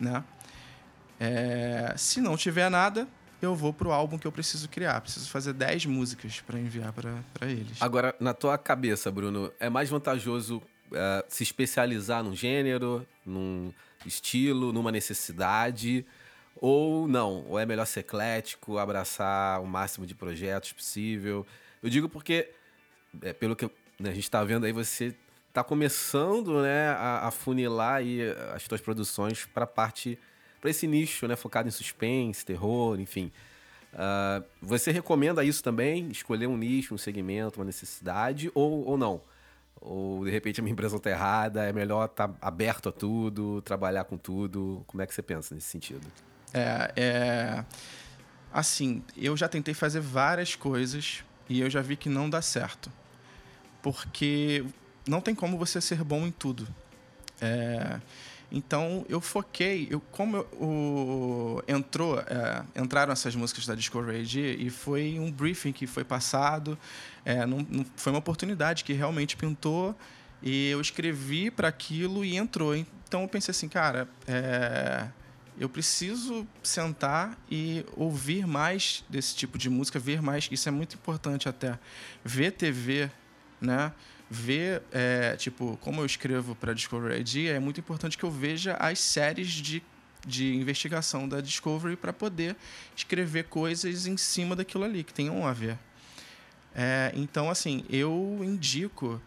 Né? 0.00 0.24
É, 1.20 1.94
se 1.96 2.20
não 2.20 2.36
tiver 2.36 2.70
nada, 2.70 3.06
eu 3.44 3.54
vou 3.54 3.72
pro 3.72 3.92
álbum 3.92 4.18
que 4.18 4.26
eu 4.26 4.32
preciso 4.32 4.68
criar. 4.68 5.00
Preciso 5.00 5.28
fazer 5.28 5.52
10 5.52 5.86
músicas 5.86 6.40
para 6.40 6.58
enviar 6.58 6.92
para 6.92 7.46
eles. 7.46 7.80
Agora, 7.80 8.14
na 8.20 8.32
tua 8.32 8.56
cabeça, 8.56 9.10
Bruno, 9.10 9.52
é 9.58 9.68
mais 9.68 9.90
vantajoso 9.90 10.58
uh, 10.58 11.24
se 11.28 11.42
especializar 11.42 12.22
num 12.22 12.34
gênero, 12.34 13.06
num 13.26 13.72
estilo, 14.06 14.72
numa 14.72 14.92
necessidade? 14.92 16.06
Ou 16.56 17.08
não? 17.08 17.44
Ou 17.48 17.58
é 17.58 17.66
melhor 17.66 17.86
ser 17.86 18.00
eclético, 18.00 18.78
abraçar 18.78 19.60
o 19.60 19.66
máximo 19.66 20.06
de 20.06 20.14
projetos 20.14 20.72
possível? 20.72 21.46
Eu 21.82 21.90
digo 21.90 22.08
porque, 22.08 22.48
é, 23.22 23.32
pelo 23.32 23.56
que 23.56 23.68
né, 23.98 24.10
a 24.10 24.14
gente 24.14 24.24
está 24.24 24.44
vendo 24.44 24.64
aí, 24.64 24.72
você 24.72 25.14
está 25.48 25.64
começando 25.64 26.62
né, 26.62 26.90
a, 26.90 27.28
a 27.28 27.30
funilar 27.30 27.96
aí 27.96 28.20
as 28.54 28.62
suas 28.62 28.80
produções 28.80 29.44
para 29.46 29.66
parte 29.66 30.18
para 30.62 30.70
esse 30.70 30.86
nicho, 30.86 31.26
né, 31.26 31.34
focado 31.34 31.66
em 31.66 31.72
suspense, 31.72 32.46
terror, 32.46 32.98
enfim. 33.00 33.32
Uh, 33.92 34.42
você 34.62 34.92
recomenda 34.92 35.44
isso 35.44 35.60
também? 35.60 36.08
Escolher 36.08 36.46
um 36.46 36.56
nicho, 36.56 36.94
um 36.94 36.98
segmento, 36.98 37.58
uma 37.58 37.66
necessidade 37.66 38.50
ou, 38.54 38.86
ou 38.86 38.96
não? 38.96 39.20
Ou 39.80 40.24
de 40.24 40.30
repente 40.30 40.60
a 40.60 40.62
minha 40.62 40.72
impressão 40.72 40.98
está 40.98 41.10
errada, 41.10 41.64
é 41.64 41.72
melhor 41.72 42.04
estar 42.04 42.28
tá 42.28 42.34
aberto 42.40 42.88
a 42.88 42.92
tudo, 42.92 43.60
trabalhar 43.62 44.04
com 44.04 44.16
tudo? 44.16 44.84
Como 44.86 45.02
é 45.02 45.06
que 45.06 45.12
você 45.12 45.20
pensa 45.20 45.52
nesse 45.52 45.66
sentido? 45.66 46.06
É, 46.54 46.92
é. 46.94 47.64
Assim, 48.52 49.02
eu 49.16 49.36
já 49.36 49.48
tentei 49.48 49.74
fazer 49.74 50.00
várias 50.00 50.54
coisas 50.54 51.24
e 51.48 51.60
eu 51.60 51.68
já 51.68 51.82
vi 51.82 51.96
que 51.96 52.08
não 52.08 52.30
dá 52.30 52.40
certo. 52.40 52.88
Porque 53.82 54.64
não 55.08 55.20
tem 55.20 55.34
como 55.34 55.58
você 55.58 55.80
ser 55.80 56.04
bom 56.04 56.24
em 56.24 56.30
tudo. 56.30 56.68
É, 57.40 58.00
então 58.54 59.06
eu 59.08 59.18
foquei, 59.18 59.88
eu, 59.90 59.98
como 59.98 60.36
eu, 60.36 60.42
o, 60.60 61.62
entrou, 61.66 62.20
é, 62.20 62.62
entraram 62.76 63.10
essas 63.10 63.34
músicas 63.34 63.64
da 63.64 63.74
Discovery 63.74 64.20
AD 64.20 64.56
e 64.58 64.68
foi 64.68 65.18
um 65.18 65.32
briefing 65.32 65.72
que 65.72 65.86
foi 65.86 66.04
passado, 66.04 66.78
é, 67.24 67.40
foi 67.96 68.12
uma 68.12 68.18
oportunidade 68.18 68.84
que 68.84 68.92
realmente 68.92 69.38
pintou 69.38 69.96
e 70.42 70.68
eu 70.68 70.82
escrevi 70.82 71.50
para 71.50 71.68
aquilo 71.68 72.22
e 72.22 72.36
entrou. 72.36 72.76
Então 72.76 73.22
eu 73.22 73.28
pensei 73.28 73.52
assim, 73.52 73.68
cara, 73.70 74.06
é, 74.28 75.08
eu 75.58 75.68
preciso 75.68 76.46
sentar 76.62 77.38
e 77.50 77.86
ouvir 77.96 78.46
mais 78.46 79.02
desse 79.08 79.34
tipo 79.34 79.56
de 79.56 79.70
música, 79.70 79.98
ver 79.98 80.20
mais, 80.20 80.46
isso 80.52 80.68
é 80.68 80.72
muito 80.72 80.96
importante 80.96 81.48
até, 81.48 81.78
ver 82.22 82.50
TV, 82.52 83.10
né? 83.58 83.92
Ver, 84.32 84.82
é, 84.90 85.36
tipo, 85.36 85.76
como 85.82 86.00
eu 86.00 86.06
escrevo 86.06 86.54
para 86.54 86.72
Discovery 86.72 87.20
ID, 87.20 87.48
é 87.48 87.58
muito 87.58 87.78
importante 87.78 88.16
que 88.16 88.24
eu 88.24 88.30
veja 88.30 88.74
as 88.74 88.98
séries 88.98 89.50
de, 89.50 89.82
de 90.26 90.54
investigação 90.54 91.28
da 91.28 91.40
Discovery 91.40 91.96
para 91.96 92.12
poder 92.12 92.56
escrever 92.96 93.44
coisas 93.44 94.06
em 94.06 94.16
cima 94.16 94.56
daquilo 94.56 94.84
ali, 94.84 95.04
que 95.04 95.12
tenham 95.12 95.46
a 95.46 95.52
ver. 95.52 95.78
É, 96.74 97.12
então, 97.14 97.50
assim, 97.50 97.84
eu 97.90 98.40
indico 98.42 99.20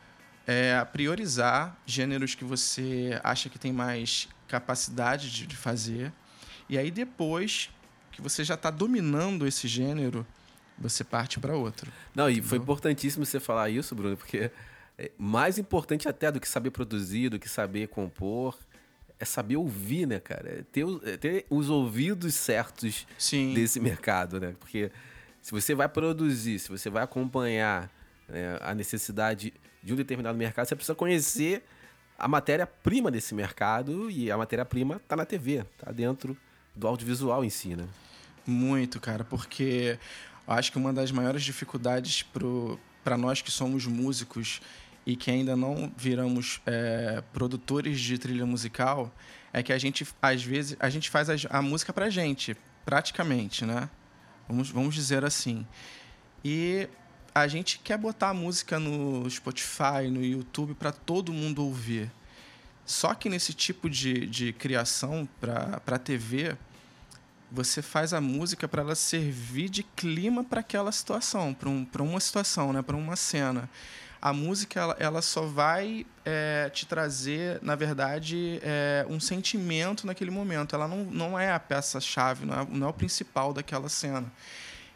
é, 0.48 0.84
priorizar 0.86 1.78
gêneros 1.86 2.34
que 2.34 2.44
você 2.44 3.20
acha 3.24 3.48
que 3.48 3.60
tem 3.60 3.72
mais 3.72 4.28
capacidade 4.48 5.30
de, 5.30 5.46
de 5.46 5.56
fazer. 5.56 6.12
E 6.68 6.80
aí, 6.80 6.90
depois 6.90 7.70
que 8.12 8.22
você 8.24 8.44
já 8.44 8.56
está 8.56 8.72
dominando 8.72 9.46
esse 9.46 9.68
gênero, 9.68 10.26
você 10.78 11.04
parte 11.04 11.40
para 11.40 11.56
outro. 11.56 11.92
Não, 12.14 12.30
e 12.30 12.42
foi 12.42 12.58
importantíssimo 12.58 13.26
você 13.26 13.40
falar 13.40 13.70
isso, 13.70 13.94
Bruno, 13.96 14.18
porque 14.18 14.52
mais 15.18 15.58
importante 15.58 16.08
até 16.08 16.32
do 16.32 16.40
que 16.40 16.48
saber 16.48 16.72
produzir, 16.72 17.30
do 17.30 17.40
que 17.40 17.50
saber 17.50 17.88
compor, 17.88 18.58
é 19.20 19.26
saber 19.26 19.58
ouvir, 19.58 20.06
né, 20.06 20.20
cara? 20.20 20.60
É 20.60 20.64
ter, 20.72 20.86
é 21.04 21.18
ter 21.18 21.46
os 21.50 21.70
ouvidos 21.70 22.34
certos 22.36 23.08
Sim. 23.18 23.54
desse 23.54 23.80
mercado, 23.80 24.40
né? 24.40 24.56
Porque 24.60 24.92
se 25.42 25.52
você 25.52 25.76
vai 25.76 25.88
produzir, 25.88 26.60
se 26.60 26.70
você 26.70 26.90
vai 26.90 27.04
acompanhar 27.04 27.90
né, 28.28 28.58
a 28.62 28.74
necessidade 28.74 29.54
de 29.84 29.94
um 29.94 29.96
determinado 29.96 30.38
mercado, 30.38 30.68
você 30.68 30.76
precisa 30.76 30.96
conhecer 30.96 31.64
a 32.18 32.28
matéria-prima 32.28 33.12
desse 33.12 33.36
mercado 33.36 34.10
e 34.10 34.32
a 34.32 34.38
matéria-prima 34.38 34.96
está 34.96 35.16
na 35.16 35.26
TV, 35.26 35.66
está 35.78 35.92
dentro 35.92 36.36
do 36.76 36.88
audiovisual 36.88 37.44
em 37.44 37.50
si, 37.50 37.76
né? 37.76 37.88
Muito, 38.46 39.00
cara, 39.00 39.24
porque 39.24 39.98
eu 40.48 40.54
acho 40.54 40.72
que 40.72 40.78
uma 40.78 40.94
das 40.94 41.12
maiores 41.12 41.44
dificuldades 41.44 42.24
para 43.04 43.18
nós 43.18 43.42
que 43.42 43.52
somos 43.52 43.86
músicos 43.86 44.62
e 45.06 45.16
que 45.16 45.30
ainda 45.30 45.56
não 45.56 45.92
viramos 45.96 46.62
é, 46.66 47.24
produtores 47.32 48.00
de 48.00 48.18
trilha 48.18 48.46
musical 48.46 49.14
é 49.54 49.62
que 49.62 49.72
a 49.72 49.78
gente 49.78 50.08
às 50.22 50.44
vezes 50.44 50.76
a 50.80 50.90
gente 50.90 51.10
faz 51.10 51.30
a, 51.30 51.36
a 51.50 51.62
música 51.62 51.94
pra 51.94 52.10
gente 52.10 52.58
praticamente 52.84 53.66
né? 53.66 53.90
Vamos, 54.48 54.70
vamos 54.70 54.94
dizer 54.94 55.26
assim. 55.26 55.66
E 56.44 56.88
a 57.34 57.48
gente 57.48 57.80
quer 57.80 57.98
botar 57.98 58.30
a 58.30 58.34
música 58.34 58.80
no 58.80 59.30
Spotify 59.30 60.10
no 60.10 60.24
YouTube 60.24 60.76
para 60.76 60.92
todo 60.92 61.34
mundo 61.34 61.64
ouvir. 61.66 62.12
Só 62.86 63.16
que 63.16 63.28
nesse 63.28 63.54
tipo 63.54 63.90
de, 63.90 64.28
de 64.28 64.54
criação 64.54 65.28
para 65.42 65.98
TV 65.98 66.56
você 67.52 67.82
faz 67.82 68.14
a 68.14 68.22
música 68.22 68.68
para 68.68 68.82
ela 68.82 68.96
servir 68.96 69.70
de 69.70 69.82
clima 69.84 70.44
para 70.44 70.60
aquela 70.60 70.92
situação 70.92 71.54
para 71.54 71.70
um, 71.70 71.88
uma 72.00 72.20
situação 72.20 72.72
né? 72.72 72.82
Para 72.82 72.96
uma 72.96 73.16
cena 73.16 73.70
a 74.26 74.34
música 74.34 74.80
ela, 74.80 74.98
ela 75.00 75.22
só 75.22 75.46
vai 75.46 76.04
é, 76.26 76.68
te 76.74 76.88
trazer, 76.88 77.60
na 77.62 77.76
verdade, 77.76 78.60
é, 78.64 79.06
um 79.08 79.20
sentimento 79.20 80.08
naquele 80.08 80.32
momento. 80.32 80.74
Ela 80.74 80.88
não, 80.88 81.04
não 81.04 81.40
é 81.40 81.52
a 81.52 81.60
peça-chave, 81.60 82.44
não, 82.44 82.60
é, 82.60 82.68
não 82.68 82.88
é 82.88 82.90
o 82.90 82.94
principal 82.94 83.54
daquela 83.54 83.88
cena. 83.88 84.26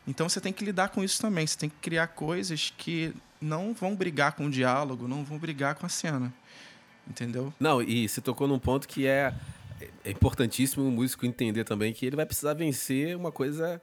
Então 0.08 0.28
você 0.28 0.42
tem 0.42 0.52
que 0.52 0.66
lidar 0.66 0.90
com 0.90 1.04
isso 1.04 1.22
também. 1.22 1.46
Você 1.46 1.60
tem 1.60 1.70
que 1.70 1.76
criar 1.80 2.08
coisas 2.08 2.74
que 2.76 3.14
não 3.40 3.72
vão 3.72 3.96
brigar 3.96 4.32
com 4.32 4.48
o 4.48 4.50
diálogo, 4.50 5.08
não 5.08 5.24
vão 5.24 5.38
brigar 5.38 5.76
com 5.76 5.86
a 5.86 5.90
cena. 5.90 6.34
Entendeu? 7.08 7.54
Não, 7.60 7.84
e 7.84 8.10
você 8.10 8.22
tocou 8.22 8.48
num 8.48 8.58
ponto 8.58 8.88
que 8.88 9.06
é, 9.06 9.32
é 10.04 10.10
importantíssimo 10.10 10.88
o 10.88 10.90
músico 10.90 11.24
entender 11.28 11.66
também 11.66 11.94
que 11.94 12.04
ele 12.04 12.16
vai 12.16 12.26
precisar 12.26 12.56
vencer 12.56 13.16
uma 13.16 13.32
coisa 13.32 13.80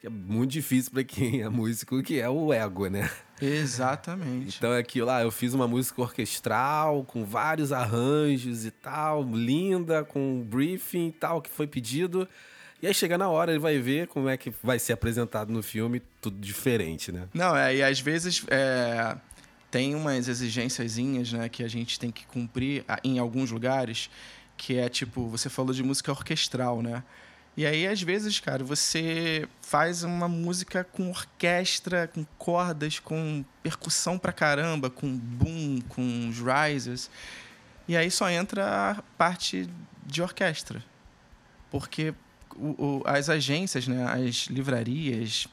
que 0.00 0.06
é 0.06 0.10
muito 0.10 0.50
difícil 0.50 0.90
para 0.90 1.04
quem 1.04 1.42
é 1.42 1.48
músico, 1.48 2.02
que 2.02 2.18
é 2.18 2.28
o 2.28 2.52
ego, 2.52 2.88
né? 2.88 3.10
Exatamente. 3.40 4.56
Então 4.56 4.72
é 4.72 4.78
aquilo 4.78 5.06
lá, 5.06 5.22
eu 5.22 5.30
fiz 5.30 5.52
uma 5.52 5.68
música 5.68 6.00
orquestral 6.00 7.04
com 7.04 7.22
vários 7.22 7.70
arranjos 7.70 8.64
e 8.64 8.70
tal, 8.70 9.22
linda, 9.22 10.02
com 10.02 10.38
um 10.38 10.42
briefing 10.42 11.08
e 11.08 11.12
tal 11.12 11.42
que 11.42 11.50
foi 11.50 11.66
pedido. 11.66 12.26
E 12.82 12.86
aí 12.86 12.94
chega 12.94 13.18
na 13.18 13.28
hora, 13.28 13.52
ele 13.52 13.58
vai 13.58 13.78
ver 13.78 14.06
como 14.08 14.26
é 14.30 14.38
que 14.38 14.50
vai 14.62 14.78
ser 14.78 14.94
apresentado 14.94 15.52
no 15.52 15.62
filme, 15.62 16.00
tudo 16.18 16.40
diferente, 16.40 17.12
né? 17.12 17.28
Não, 17.34 17.54
é, 17.54 17.76
e 17.76 17.82
às 17.82 18.00
vezes 18.00 18.42
é, 18.48 19.14
tem 19.70 19.94
umas 19.94 20.28
exigênciazinhas, 20.28 21.30
né, 21.30 21.46
que 21.50 21.62
a 21.62 21.68
gente 21.68 22.00
tem 22.00 22.10
que 22.10 22.26
cumprir 22.26 22.86
em 23.04 23.18
alguns 23.18 23.50
lugares, 23.50 24.08
que 24.56 24.78
é 24.78 24.88
tipo, 24.88 25.28
você 25.28 25.50
falou 25.50 25.74
de 25.74 25.82
música 25.82 26.10
orquestral, 26.10 26.80
né? 26.80 27.04
E 27.56 27.66
aí, 27.66 27.86
às 27.86 28.00
vezes, 28.00 28.38
cara, 28.40 28.62
você 28.64 29.46
faz 29.60 30.02
uma 30.02 30.28
música 30.28 30.84
com 30.84 31.10
orquestra, 31.10 32.08
com 32.08 32.24
cordas, 32.38 32.98
com 32.98 33.44
percussão 33.62 34.18
pra 34.18 34.32
caramba, 34.32 34.88
com 34.88 35.16
boom, 35.16 35.80
com 35.88 36.28
os 36.28 36.38
risers. 36.38 37.10
E 37.88 37.96
aí 37.96 38.10
só 38.10 38.30
entra 38.30 38.90
a 38.90 39.02
parte 39.18 39.68
de 40.06 40.22
orquestra. 40.22 40.82
Porque 41.70 42.14
o, 42.56 43.00
o, 43.00 43.02
as 43.04 43.28
agências, 43.28 43.86
né, 43.86 44.04
as 44.04 44.46
livrarias, 44.46 45.46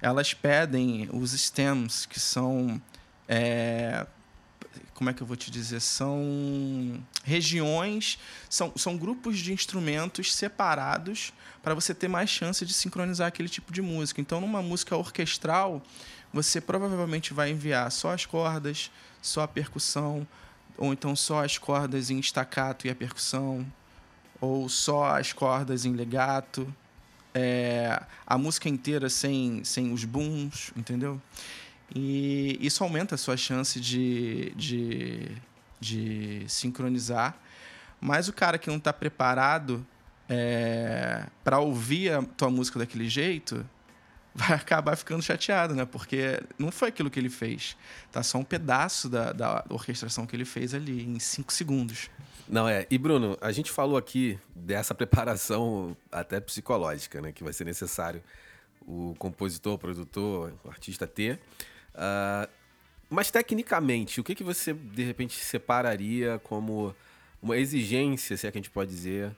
elas 0.00 0.34
pedem 0.34 1.08
os 1.12 1.32
stems, 1.32 2.06
que 2.06 2.18
são 2.18 2.80
é, 3.28 4.06
como 4.94 5.10
é 5.10 5.12
que 5.12 5.22
eu 5.22 5.26
vou 5.26 5.36
te 5.36 5.50
dizer? 5.50 5.80
São 5.80 7.02
regiões, 7.24 8.18
são, 8.48 8.72
são 8.76 8.96
grupos 8.96 9.38
de 9.38 9.52
instrumentos 9.52 10.34
separados 10.34 11.32
para 11.62 11.74
você 11.74 11.94
ter 11.94 12.08
mais 12.08 12.30
chance 12.30 12.64
de 12.64 12.72
sincronizar 12.72 13.28
aquele 13.28 13.48
tipo 13.48 13.72
de 13.72 13.82
música. 13.82 14.20
Então, 14.20 14.40
numa 14.40 14.62
música 14.62 14.96
orquestral, 14.96 15.82
você 16.32 16.60
provavelmente 16.60 17.34
vai 17.34 17.50
enviar 17.50 17.90
só 17.92 18.12
as 18.12 18.26
cordas, 18.26 18.90
só 19.20 19.42
a 19.42 19.48
percussão, 19.48 20.26
ou 20.76 20.92
então 20.92 21.14
só 21.14 21.44
as 21.44 21.58
cordas 21.58 22.10
em 22.10 22.18
staccato 22.20 22.86
e 22.86 22.90
a 22.90 22.94
percussão, 22.94 23.66
ou 24.40 24.68
só 24.68 25.16
as 25.16 25.32
cordas 25.32 25.84
em 25.84 25.92
legato, 25.92 26.72
é, 27.34 28.02
a 28.26 28.36
música 28.36 28.68
inteira 28.68 29.08
sem, 29.08 29.64
sem 29.64 29.92
os 29.92 30.04
booms, 30.04 30.72
entendeu? 30.76 31.20
E 31.94 32.58
isso 32.60 32.82
aumenta 32.82 33.14
a 33.16 33.18
sua 33.18 33.36
chance 33.36 33.78
de, 33.80 34.52
de 34.56 35.36
de 35.82 36.44
sincronizar. 36.48 37.36
Mas 38.00 38.28
o 38.28 38.32
cara 38.32 38.56
que 38.56 38.70
não 38.70 38.76
está 38.76 38.92
preparado 38.92 39.84
é, 40.28 41.26
para 41.44 41.58
ouvir 41.58 42.12
a 42.12 42.22
tua 42.22 42.48
música 42.48 42.78
daquele 42.78 43.08
jeito, 43.08 43.68
vai 44.34 44.54
acabar 44.54 44.96
ficando 44.96 45.22
chateado, 45.22 45.74
né? 45.74 45.84
Porque 45.84 46.40
não 46.58 46.70
foi 46.70 46.88
aquilo 46.88 47.10
que 47.10 47.18
ele 47.18 47.28
fez. 47.28 47.76
Tá 48.10 48.22
só 48.22 48.38
um 48.38 48.44
pedaço 48.44 49.08
da, 49.08 49.32
da 49.32 49.64
orquestração 49.68 50.26
que 50.26 50.34
ele 50.34 50.44
fez 50.44 50.72
ali, 50.72 51.04
em 51.04 51.18
cinco 51.18 51.52
segundos. 51.52 52.08
Não, 52.48 52.68
é. 52.68 52.86
E, 52.90 52.96
Bruno, 52.96 53.36
a 53.40 53.52
gente 53.52 53.70
falou 53.70 53.96
aqui 53.96 54.38
dessa 54.54 54.94
preparação 54.96 55.96
até 56.10 56.40
psicológica, 56.40 57.20
né? 57.20 57.32
Que 57.32 57.44
vai 57.44 57.52
ser 57.52 57.64
necessário 57.64 58.22
o 58.84 59.14
compositor, 59.16 59.74
o 59.74 59.78
produtor, 59.78 60.54
o 60.64 60.68
artista 60.68 61.06
ter. 61.06 61.40
Uh, 61.94 62.48
mas, 63.08 63.30
tecnicamente, 63.30 64.20
o 64.20 64.24
que, 64.24 64.34
que 64.34 64.44
você, 64.44 64.72
de 64.72 65.02
repente, 65.02 65.38
separaria 65.38 66.40
como 66.42 66.94
uma 67.42 67.56
exigência, 67.56 68.36
se 68.36 68.46
é 68.46 68.50
que 68.50 68.58
a 68.58 68.60
gente 68.60 68.70
pode 68.70 68.90
dizer, 68.90 69.34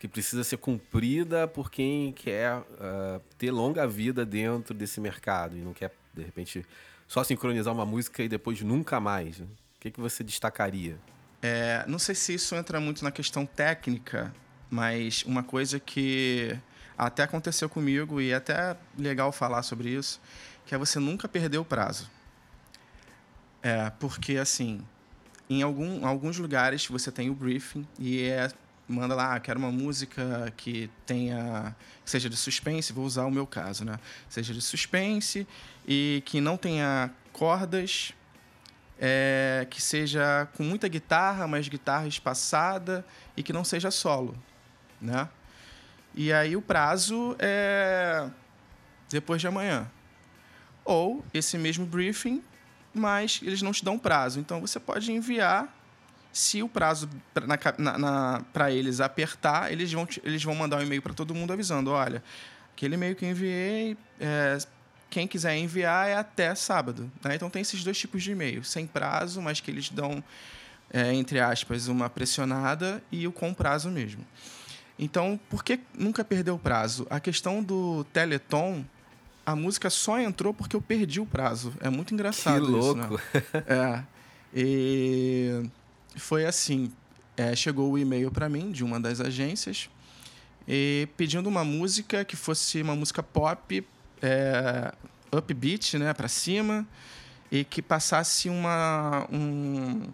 que 0.00 0.08
precisa 0.08 0.42
ser 0.42 0.56
cumprida 0.56 1.46
por 1.46 1.70
quem 1.70 2.12
quer 2.12 2.56
uh, 2.56 3.22
ter 3.38 3.52
longa 3.52 3.86
vida 3.86 4.26
dentro 4.26 4.74
desse 4.74 5.00
mercado 5.00 5.56
e 5.56 5.60
não 5.60 5.72
quer, 5.72 5.92
de 6.12 6.24
repente, 6.24 6.66
só 7.06 7.22
sincronizar 7.22 7.72
uma 7.72 7.86
música 7.86 8.22
e 8.22 8.28
depois 8.28 8.60
nunca 8.62 8.98
mais? 8.98 9.38
Né? 9.38 9.46
O 9.76 9.80
que, 9.80 9.92
que 9.92 10.00
você 10.00 10.24
destacaria? 10.24 10.98
É, 11.40 11.84
não 11.86 11.98
sei 11.98 12.14
se 12.14 12.34
isso 12.34 12.56
entra 12.56 12.80
muito 12.80 13.04
na 13.04 13.12
questão 13.12 13.46
técnica, 13.46 14.34
mas 14.68 15.22
uma 15.24 15.42
coisa 15.42 15.78
que 15.78 16.58
até 16.96 17.22
aconteceu 17.22 17.68
comigo 17.68 18.20
e 18.20 18.30
é 18.30 18.34
até 18.34 18.76
legal 18.98 19.30
falar 19.30 19.62
sobre 19.62 19.90
isso, 19.90 20.20
que 20.66 20.74
é 20.74 20.78
você 20.78 20.98
nunca 20.98 21.28
perder 21.28 21.58
o 21.58 21.64
prazo. 21.64 22.10
É, 23.62 23.90
porque 23.90 24.36
assim, 24.36 24.84
em 25.48 25.62
algum, 25.62 26.06
alguns 26.06 26.38
lugares 26.38 26.86
você 26.86 27.12
tem 27.12 27.30
o 27.30 27.34
briefing 27.34 27.86
e 27.98 28.22
é 28.22 28.50
manda 28.88 29.14
lá, 29.14 29.34
ah, 29.34 29.40
quero 29.40 29.58
uma 29.58 29.70
música 29.70 30.52
que 30.56 30.90
tenha 31.06 31.74
que 32.04 32.10
seja 32.10 32.28
de 32.28 32.36
suspense, 32.36 32.92
vou 32.92 33.04
usar 33.04 33.24
o 33.24 33.30
meu 33.30 33.46
caso, 33.46 33.84
né? 33.84 33.98
Seja 34.28 34.52
de 34.52 34.60
suspense 34.60 35.46
e 35.86 36.22
que 36.26 36.40
não 36.40 36.56
tenha 36.56 37.10
cordas, 37.32 38.12
é, 39.00 39.66
que 39.70 39.80
seja 39.80 40.48
com 40.56 40.62
muita 40.62 40.88
guitarra, 40.88 41.46
mas 41.46 41.68
guitarra 41.68 42.06
espaçada 42.06 43.04
e 43.36 43.42
que 43.42 43.52
não 43.52 43.64
seja 43.64 43.90
solo, 43.90 44.36
né? 45.00 45.28
E 46.14 46.32
aí 46.32 46.56
o 46.56 46.62
prazo 46.62 47.34
é 47.38 48.28
depois 49.08 49.40
de 49.40 49.46
amanhã. 49.46 49.90
Ou 50.84 51.24
esse 51.32 51.56
mesmo 51.56 51.86
briefing, 51.86 52.42
mas 52.92 53.40
eles 53.42 53.62
não 53.62 53.72
te 53.72 53.84
dão 53.84 53.98
prazo. 53.98 54.40
Então 54.40 54.60
você 54.60 54.78
pode 54.80 55.10
enviar 55.12 55.72
se 56.32 56.62
o 56.62 56.68
prazo 56.68 57.08
para 58.52 58.70
eles 58.70 59.00
apertar, 59.00 59.70
eles 59.70 59.92
vão, 59.92 60.08
eles 60.24 60.42
vão 60.42 60.54
mandar 60.54 60.78
um 60.78 60.82
e-mail 60.82 61.02
para 61.02 61.12
todo 61.12 61.34
mundo 61.34 61.52
avisando: 61.52 61.90
olha, 61.90 62.22
aquele 62.74 62.94
e-mail 62.94 63.14
que 63.14 63.24
eu 63.24 63.30
enviei, 63.30 63.96
é, 64.18 64.58
quem 65.10 65.28
quiser 65.28 65.56
enviar 65.56 66.08
é 66.08 66.14
até 66.14 66.54
sábado. 66.54 67.10
Né? 67.22 67.34
Então 67.34 67.50
tem 67.50 67.60
esses 67.60 67.84
dois 67.84 67.98
tipos 67.98 68.22
de 68.22 68.32
e-mail: 68.32 68.64
sem 68.64 68.86
prazo, 68.86 69.42
mas 69.42 69.60
que 69.60 69.70
eles 69.70 69.90
dão, 69.90 70.24
é, 70.90 71.12
entre 71.12 71.38
aspas, 71.38 71.86
uma 71.86 72.08
pressionada, 72.08 73.02
e 73.12 73.26
o 73.26 73.32
com 73.32 73.52
prazo 73.52 73.90
mesmo. 73.90 74.24
Então, 74.98 75.38
por 75.50 75.64
que 75.64 75.80
nunca 75.98 76.24
perdeu 76.24 76.54
o 76.54 76.58
prazo? 76.58 77.06
A 77.10 77.18
questão 77.18 77.62
do 77.62 78.04
Teleton, 78.04 78.84
a 79.44 79.56
música 79.56 79.90
só 79.90 80.18
entrou 80.20 80.54
porque 80.54 80.76
eu 80.76 80.80
perdi 80.80 81.20
o 81.20 81.26
prazo. 81.26 81.72
É 81.80 81.90
muito 81.90 82.14
engraçado 82.14 82.64
que 82.64 82.70
louco. 82.70 83.00
isso. 83.00 83.42
Né? 83.54 83.64
É. 83.66 84.04
E 84.54 85.70
foi 86.16 86.44
assim: 86.44 86.92
é, 87.36 87.54
chegou 87.56 87.90
o 87.90 87.98
e-mail 87.98 88.30
para 88.30 88.48
mim 88.48 88.70
de 88.70 88.84
uma 88.84 89.00
das 89.00 89.20
agências 89.20 89.88
e 90.66 91.08
pedindo 91.16 91.48
uma 91.48 91.64
música 91.64 92.24
que 92.24 92.36
fosse 92.36 92.82
uma 92.82 92.94
música 92.94 93.22
pop, 93.22 93.84
é, 94.20 94.92
upbeat, 95.32 95.98
né, 95.98 96.12
para 96.14 96.28
cima 96.28 96.86
e 97.50 97.64
que 97.64 97.82
passasse 97.82 98.48
uma 98.48 99.26
um, 99.30 100.08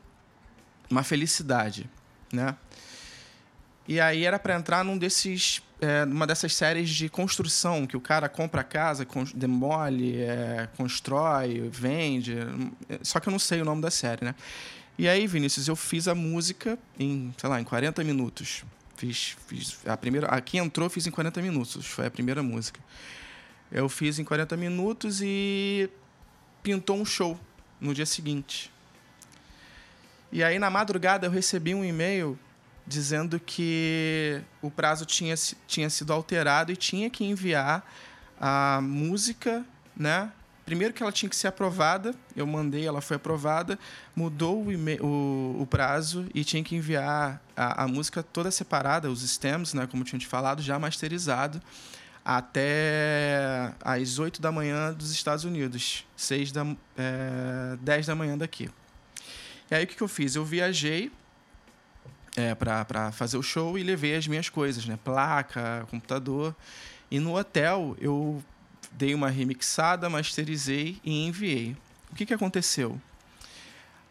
uma 0.91 1.03
felicidade, 1.03 1.89
né? 2.33 2.57
E 3.87 4.01
aí 4.01 4.25
era 4.25 4.39
para 4.39 4.55
entrar 4.55 4.85
num 4.85 4.99
desses 4.99 5.63
é, 5.81 6.05
uma 6.05 6.27
dessas 6.27 6.55
séries 6.55 6.91
de 6.91 7.09
construção 7.09 7.87
que 7.87 7.97
o 7.97 8.01
cara 8.01 8.29
compra 8.29 8.63
a 8.63 8.65
casa, 8.65 9.07
demole, 9.35 10.21
é, 10.21 10.69
constrói, 10.77 11.69
vende. 11.71 12.37
Só 13.03 13.21
que 13.21 13.29
eu 13.29 13.31
não 13.31 13.39
sei 13.39 13.63
o 13.63 13.65
nome 13.65 13.83
da 13.83 13.91
série, 13.91 14.25
né? 14.25 14.35
E 14.99 15.09
aí, 15.09 15.27
Vinícius, 15.27 15.69
eu 15.69 15.77
fiz 15.77 16.09
a 16.09 16.15
música 16.15 16.77
em, 16.99 17.33
sei 17.39 17.49
lá, 17.49 17.61
em 17.61 17.65
40 17.65 18.03
minutos. 18.03 18.65
Fiz, 18.97 19.37
fiz 19.47 19.79
a 19.87 19.97
primeira, 19.97 20.27
aqui 20.27 20.59
entrou, 20.59 20.91
fiz 20.91 21.07
em 21.07 21.11
40 21.11 21.41
minutos. 21.41 21.87
Foi 21.87 22.07
a 22.07 22.11
primeira 22.11 22.43
música. 22.43 22.81
Eu 23.71 23.89
fiz 23.89 24.19
em 24.19 24.25
40 24.25 24.57
minutos 24.57 25.21
e 25.23 25.89
pintou 26.63 26.97
um 26.97 27.05
show 27.05 27.39
no 27.81 27.95
dia 27.95 28.07
seguinte. 28.07 28.73
E 30.33 30.43
aí, 30.43 30.59
na 30.59 30.69
madrugada, 30.69 31.27
eu 31.27 31.31
recebi 31.31 31.75
um 31.75 31.85
e-mail 31.85 32.37
dizendo 32.89 33.39
que 33.39 34.41
o 34.63 34.71
prazo 34.71 35.05
tinha, 35.05 35.35
tinha 35.67 35.91
sido 35.91 36.13
alterado 36.13 36.73
e 36.73 36.77
tinha 36.77 37.11
que 37.11 37.25
enviar 37.25 37.87
a 38.41 38.81
música, 38.83 39.65
né, 39.97 40.33
Primeiro 40.69 40.93
que 40.93 41.03
ela 41.03 41.11
tinha 41.11 41.31
que 41.31 41.35
ser 41.35 41.47
aprovada, 41.47 42.15
eu 42.37 42.47
mandei, 42.47 42.87
ela 42.87 43.01
foi 43.01 43.17
aprovada, 43.17 43.79
mudou 44.15 44.63
o, 44.63 44.69
o, 45.03 45.63
o 45.63 45.67
prazo 45.67 46.27
e 46.35 46.45
tinha 46.45 46.63
que 46.63 46.77
enviar 46.77 47.43
a, 47.57 47.85
a, 47.85 47.89
música 47.89 48.23
toda 48.23 48.51
separada, 48.51 49.11
os 49.11 49.27
stems, 49.27 49.73
né, 49.73 49.87
como 49.87 50.05
tinha 50.05 50.19
te 50.19 50.27
falado, 50.27 50.61
já 50.61 50.79
masterizado, 50.79 51.59
até 52.23 53.73
às 53.83 54.19
8 54.19 54.43
da 54.43 54.53
manhã 54.53 54.93
dos 54.93 55.11
Estados 55.11 55.47
Unidos, 55.47 56.07
6 56.15 56.53
da, 56.53 56.67
é, 56.99 57.79
10 57.81 58.07
da 58.09 58.15
manhã 58.15 58.37
daqui. 58.37 58.69
E 59.71 59.75
aí 59.75 59.85
o 59.85 59.87
que, 59.87 59.97
que 59.97 60.03
eu 60.03 60.09
fiz? 60.09 60.35
Eu 60.35 60.45
viajei 60.45 61.11
é, 62.39 62.55
para 62.55 63.11
fazer 63.11 63.37
o 63.37 63.43
show 63.43 63.77
e 63.77 63.83
levei 63.83 64.15
as 64.15 64.29
minhas 64.29 64.49
coisas, 64.49 64.87
né? 64.87 64.97
Placa, 65.03 65.85
computador. 65.91 66.55
E 67.11 67.19
no 67.19 67.37
hotel 67.37 67.97
eu 68.01 68.43
dei 68.93 69.13
uma 69.13 69.29
remixada, 69.29 70.09
masterizei 70.09 71.01
e 71.03 71.27
enviei. 71.27 71.77
O 72.13 72.15
que, 72.15 72.25
que 72.25 72.33
aconteceu? 72.33 73.01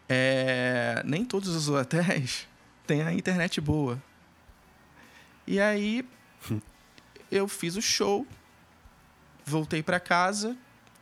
É, 0.06 1.02
nem 1.06 1.24
todos 1.24 1.48
os 1.48 1.70
hotéis 1.70 2.46
têm 2.86 3.00
a 3.00 3.14
internet 3.14 3.62
boa. 3.62 4.00
E 5.46 5.58
aí 5.58 6.06
eu 7.32 7.48
fiz 7.48 7.76
o 7.76 7.82
show, 7.82 8.26
voltei 9.42 9.82
para 9.82 9.98
casa 9.98 10.54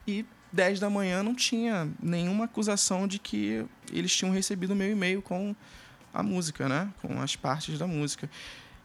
e 0.06 0.24
10 0.52 0.78
da 0.78 0.88
manhã 0.88 1.24
não 1.24 1.34
tinha 1.34 1.90
nenhuma 2.00 2.44
acusação 2.44 3.08
de 3.08 3.18
que 3.18 3.66
eles 3.92 4.14
tinham 4.14 4.32
recebido 4.32 4.76
meu 4.76 4.90
e-mail 4.92 5.20
com 5.20 5.56
a 6.20 6.22
música, 6.22 6.68
né? 6.68 6.88
Com 7.02 7.20
as 7.20 7.37
partes 7.37 7.79
da 7.79 7.87
música. 7.87 8.29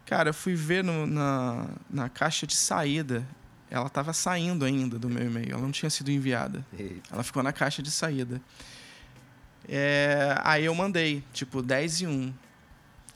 Cara, 0.06 0.30
eu 0.30 0.34
fui 0.34 0.56
ver 0.56 0.84
no, 0.84 1.06
na, 1.06 1.67
na 1.89 2.10
caixa 2.10 2.46
de 2.46 2.56
saída 2.56 3.26
ela 3.72 3.88
estava 3.88 4.12
saindo 4.12 4.65
ainda 4.65 5.00
do 5.00 5.10
meu 5.10 5.26
e-mail, 5.26 5.54
ela 5.54 5.62
não 5.62 5.72
tinha 5.72 5.89
sido 5.89 6.12
enviada. 6.12 6.63
Ela 7.10 7.24
ficou 7.24 7.41
na 7.41 7.54
caixa 7.54 7.82
de 7.82 7.89
saída. 7.89 8.41
É, 9.67 10.36
aí 10.44 10.65
eu 10.65 10.76
mandei, 10.76 11.24
tipo, 11.32 11.62
10 11.62 12.02
e 12.02 12.08
1. 12.08 12.34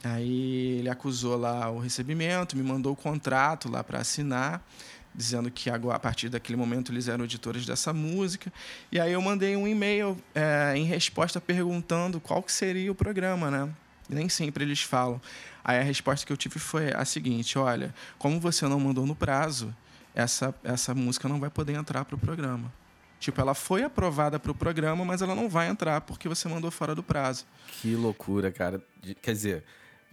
Aí 0.02 0.78
ele 0.78 0.88
acusou 0.88 1.36
lá 1.36 1.68
o 1.68 1.78
recebimento, 1.78 2.56
me 2.56 2.62
mandou 2.62 2.94
o 2.94 2.96
contrato 2.96 3.70
lá 3.70 3.84
para 3.84 3.98
assinar, 3.98 4.66
dizendo 5.14 5.50
que 5.50 5.68
agora, 5.68 5.96
a 5.96 6.00
partir 6.00 6.30
daquele 6.30 6.56
momento 6.56 6.90
eles 6.90 7.06
eram 7.06 7.26
editores 7.26 7.66
dessa 7.66 7.92
música. 7.92 8.50
E 8.90 8.98
aí 8.98 9.12
eu 9.12 9.20
mandei 9.20 9.56
um 9.56 9.68
e-mail 9.68 10.16
é, 10.34 10.72
em 10.74 10.84
resposta 10.84 11.38
perguntando 11.38 12.18
qual 12.18 12.42
que 12.42 12.52
seria 12.52 12.90
o 12.90 12.94
programa, 12.94 13.50
né? 13.50 13.68
Nem 14.08 14.28
sempre 14.28 14.64
eles 14.64 14.82
falam. 14.82 15.20
Aí 15.64 15.78
a 15.78 15.82
resposta 15.82 16.24
que 16.24 16.32
eu 16.32 16.36
tive 16.36 16.58
foi 16.58 16.92
a 16.92 17.04
seguinte: 17.04 17.58
olha, 17.58 17.94
como 18.18 18.38
você 18.40 18.66
não 18.66 18.78
mandou 18.78 19.06
no 19.06 19.16
prazo, 19.16 19.74
essa, 20.14 20.54
essa 20.62 20.94
música 20.94 21.28
não 21.28 21.40
vai 21.40 21.50
poder 21.50 21.74
entrar 21.74 22.04
para 22.04 22.14
o 22.14 22.18
programa. 22.18 22.72
Tipo, 23.18 23.40
ela 23.40 23.54
foi 23.54 23.82
aprovada 23.82 24.38
para 24.38 24.50
o 24.50 24.54
programa, 24.54 25.04
mas 25.04 25.22
ela 25.22 25.34
não 25.34 25.48
vai 25.48 25.68
entrar 25.68 26.00
porque 26.02 26.28
você 26.28 26.48
mandou 26.48 26.70
fora 26.70 26.94
do 26.94 27.02
prazo. 27.02 27.46
Que 27.80 27.94
loucura, 27.94 28.52
cara. 28.52 28.82
Quer 29.22 29.32
dizer, 29.32 29.64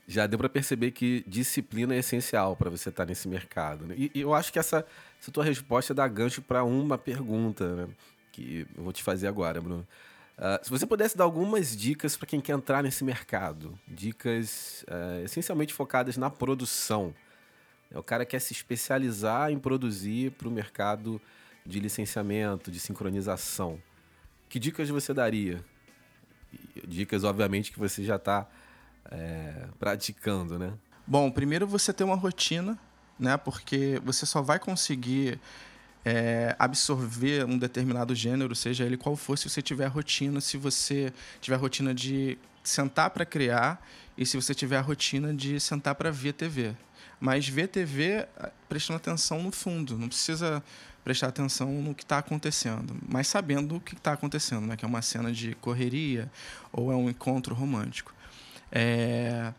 já 0.07 0.25
deu 0.25 0.37
para 0.37 0.49
perceber 0.49 0.91
que 0.91 1.23
disciplina 1.27 1.93
é 1.93 1.99
essencial 1.99 2.55
para 2.55 2.69
você 2.69 2.89
estar 2.89 3.03
tá 3.03 3.09
nesse 3.09 3.27
mercado. 3.27 3.85
Né? 3.85 3.95
E, 3.97 4.11
e, 4.15 4.21
eu 4.21 4.33
acho 4.33 4.51
que 4.51 4.59
essa, 4.59 4.85
essa 5.21 5.31
tua 5.31 5.43
resposta 5.43 5.93
dá 5.93 6.07
gancho 6.07 6.41
para 6.41 6.63
uma 6.63 6.97
pergunta 6.97 7.75
né? 7.75 7.87
que 8.31 8.67
eu 8.75 8.83
vou 8.83 8.93
te 8.93 9.03
fazer 9.03 9.27
agora, 9.27 9.61
Bruno. 9.61 9.87
Uh, 10.37 10.63
se 10.63 10.69
você 10.69 10.85
pudesse 10.85 11.15
dar 11.15 11.25
algumas 11.25 11.75
dicas 11.77 12.17
para 12.17 12.27
quem 12.27 12.41
quer 12.41 12.53
entrar 12.53 12.81
nesse 12.81 13.03
mercado, 13.03 13.77
dicas 13.87 14.83
uh, 14.87 15.23
essencialmente 15.23 15.73
focadas 15.73 16.17
na 16.17 16.29
produção, 16.29 17.13
é 17.91 17.99
o 17.99 18.03
cara 18.03 18.25
quer 18.25 18.39
se 18.39 18.51
especializar 18.51 19.51
em 19.51 19.59
produzir 19.59 20.31
para 20.31 20.47
o 20.47 20.51
mercado 20.51 21.21
de 21.63 21.79
licenciamento, 21.79 22.71
de 22.71 22.79
sincronização. 22.79 23.79
Que 24.49 24.59
dicas 24.59 24.89
você 24.89 25.13
daria? 25.13 25.63
Dicas, 26.87 27.23
obviamente, 27.23 27.71
que 27.71 27.79
você 27.79 28.03
já 28.03 28.15
está 28.15 28.47
é, 29.11 29.67
praticando, 29.79 30.57
né? 30.57 30.73
Bom, 31.05 31.29
primeiro 31.29 31.67
você 31.67 31.93
ter 31.93 32.03
uma 32.03 32.15
rotina, 32.15 32.77
né? 33.19 33.37
Porque 33.37 34.01
você 34.03 34.25
só 34.25 34.41
vai 34.41 34.57
conseguir 34.57 35.39
é, 36.05 36.55
absorver 36.59 37.45
um 37.45 37.57
determinado 37.57 38.13
gênero, 38.13 38.55
seja 38.55 38.83
ele 38.83 38.97
qual 38.97 39.15
for, 39.15 39.37
se 39.37 39.49
você 39.49 39.61
tiver 39.61 39.87
rotina, 39.87 40.41
se 40.41 40.57
você 40.57 41.13
tiver 41.39 41.55
rotina 41.55 41.93
de 41.93 42.37
sentar 42.63 43.09
para 43.09 43.25
criar 43.25 43.85
e 44.17 44.25
se 44.25 44.35
você 44.35 44.53
tiver 44.53 44.77
a 44.77 44.81
rotina 44.81 45.33
de 45.33 45.59
sentar 45.59 45.95
para 45.95 46.11
ver 46.11 46.33
TV. 46.33 46.73
Mas 47.19 47.47
ver 47.47 47.67
TV 47.67 48.27
ah, 48.37 48.51
prestando 48.67 48.97
atenção 48.97 49.41
no 49.41 49.51
fundo, 49.51 49.97
não 49.97 50.07
precisa 50.07 50.63
prestar 51.03 51.27
atenção 51.27 51.69
no 51.81 51.93
que 51.93 52.03
está 52.03 52.17
acontecendo, 52.17 52.95
mas 53.07 53.27
sabendo 53.27 53.75
o 53.75 53.79
que 53.79 53.93
está 53.93 54.13
acontecendo, 54.13 54.65
né? 54.65 54.77
que 54.77 54.85
é 54.85 54.87
uma 54.87 55.01
cena 55.01 55.31
de 55.31 55.53
correria 55.55 56.31
ou 56.71 56.91
é 56.91 56.95
um 56.95 57.09
encontro 57.09 57.53
romântico. 57.53 58.13
É... 58.71 59.53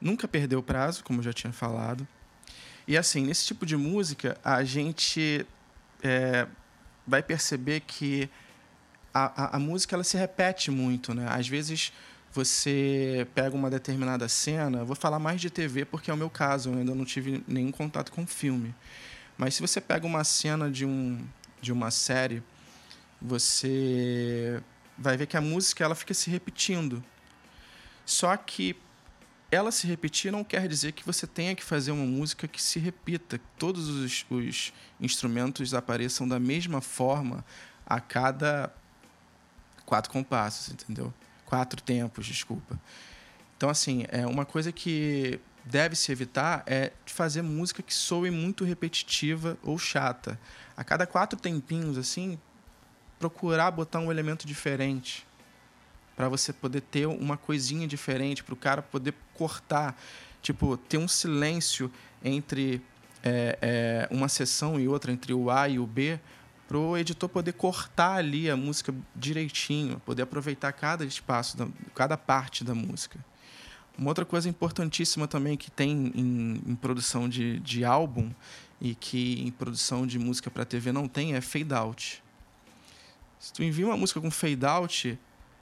Nunca 0.00 0.26
perdeu 0.26 0.62
prazo, 0.62 1.04
como 1.04 1.20
eu 1.20 1.24
já 1.24 1.32
tinha 1.32 1.52
falado. 1.52 2.06
E 2.88 2.96
assim, 2.96 3.26
nesse 3.26 3.46
tipo 3.46 3.66
de 3.66 3.76
música, 3.76 4.36
a 4.42 4.64
gente 4.64 5.46
é, 6.02 6.46
vai 7.06 7.22
perceber 7.22 7.80
que 7.80 8.28
a, 9.12 9.44
a, 9.44 9.56
a, 9.56 9.58
música 9.58 9.96
ela 9.96 10.04
se 10.04 10.16
repete 10.16 10.70
muito, 10.70 11.12
né? 11.14 11.26
Às 11.28 11.48
vezes 11.48 11.92
você 12.32 13.26
pega 13.34 13.56
uma 13.56 13.68
determinada 13.68 14.28
cena, 14.28 14.84
vou 14.84 14.94
falar 14.94 15.18
mais 15.18 15.40
de 15.40 15.50
TV 15.50 15.84
porque 15.84 16.10
é 16.10 16.14
o 16.14 16.16
meu 16.16 16.30
caso, 16.30 16.70
eu 16.70 16.78
ainda 16.78 16.94
não 16.94 17.04
tive 17.04 17.42
nenhum 17.46 17.72
contato 17.72 18.12
com 18.12 18.26
filme. 18.26 18.74
Mas 19.36 19.54
se 19.54 19.60
você 19.60 19.80
pega 19.80 20.06
uma 20.06 20.22
cena 20.22 20.70
de, 20.70 20.84
um, 20.84 21.26
de 21.60 21.72
uma 21.72 21.90
série, 21.90 22.42
você 23.20 24.62
vai 24.96 25.16
ver 25.16 25.26
que 25.26 25.36
a 25.36 25.40
música 25.40 25.82
ela 25.82 25.94
fica 25.94 26.14
se 26.14 26.30
repetindo. 26.30 27.02
Só 28.04 28.36
que 28.36 28.76
ela 29.50 29.72
se 29.72 29.86
repetir 29.86 30.30
não 30.30 30.44
quer 30.44 30.68
dizer 30.68 30.92
que 30.92 31.04
você 31.04 31.26
tenha 31.26 31.54
que 31.54 31.64
fazer 31.64 31.90
uma 31.90 32.06
música 32.06 32.46
que 32.46 32.62
se 32.62 32.78
repita, 32.78 33.38
que 33.38 33.44
todos 33.58 33.88
os, 33.88 34.24
os 34.30 34.72
instrumentos 35.00 35.74
apareçam 35.74 36.26
da 36.28 36.38
mesma 36.38 36.80
forma 36.80 37.44
a 37.84 38.00
cada 38.00 38.72
quatro 39.84 40.12
compassos, 40.12 40.72
entendeu? 40.72 41.12
Quatro 41.44 41.82
tempos, 41.82 42.26
desculpa. 42.26 42.78
Então, 43.56 43.68
assim, 43.68 44.04
é 44.08 44.24
uma 44.24 44.46
coisa 44.46 44.70
que 44.70 45.40
deve 45.64 45.96
se 45.96 46.12
evitar 46.12 46.62
é 46.66 46.92
fazer 47.04 47.42
música 47.42 47.82
que 47.82 47.92
soe 47.92 48.30
muito 48.30 48.64
repetitiva 48.64 49.58
ou 49.62 49.76
chata. 49.76 50.38
A 50.76 50.84
cada 50.84 51.06
quatro 51.06 51.38
tempinhos, 51.38 51.98
assim, 51.98 52.38
procurar 53.18 53.72
botar 53.72 53.98
um 53.98 54.10
elemento 54.10 54.46
diferente 54.46 55.26
para 56.20 56.28
você 56.28 56.52
poder 56.52 56.82
ter 56.82 57.06
uma 57.06 57.38
coisinha 57.38 57.88
diferente, 57.88 58.44
para 58.44 58.52
o 58.52 58.56
cara 58.56 58.82
poder 58.82 59.14
cortar, 59.32 59.98
tipo, 60.42 60.76
ter 60.76 60.98
um 60.98 61.08
silêncio 61.08 61.90
entre 62.22 62.82
é, 63.22 63.58
é, 63.62 64.08
uma 64.14 64.28
sessão 64.28 64.78
e 64.78 64.86
outra, 64.86 65.10
entre 65.10 65.32
o 65.32 65.50
A 65.50 65.66
e 65.66 65.78
o 65.78 65.86
B, 65.86 66.20
para 66.68 66.76
o 66.76 66.94
editor 66.94 67.26
poder 67.26 67.54
cortar 67.54 68.16
ali 68.16 68.50
a 68.50 68.54
música 68.54 68.94
direitinho, 69.16 69.98
poder 70.00 70.20
aproveitar 70.24 70.70
cada 70.74 71.06
espaço, 71.06 71.56
da, 71.56 71.66
cada 71.94 72.18
parte 72.18 72.64
da 72.64 72.74
música. 72.74 73.18
Uma 73.96 74.10
outra 74.10 74.26
coisa 74.26 74.46
importantíssima 74.46 75.26
também 75.26 75.56
que 75.56 75.70
tem 75.70 76.12
em, 76.14 76.60
em 76.66 76.74
produção 76.74 77.30
de, 77.30 77.60
de 77.60 77.82
álbum 77.82 78.30
e 78.78 78.94
que 78.94 79.40
em 79.40 79.50
produção 79.50 80.06
de 80.06 80.18
música 80.18 80.50
para 80.50 80.66
TV 80.66 80.92
não 80.92 81.08
tem 81.08 81.34
é 81.34 81.40
fade 81.40 81.72
out. 81.72 82.22
Se 83.38 83.54
tu 83.54 83.62
envia 83.62 83.86
uma 83.86 83.96
música 83.96 84.20
com 84.20 84.30
fade 84.30 84.66
out, 84.66 85.18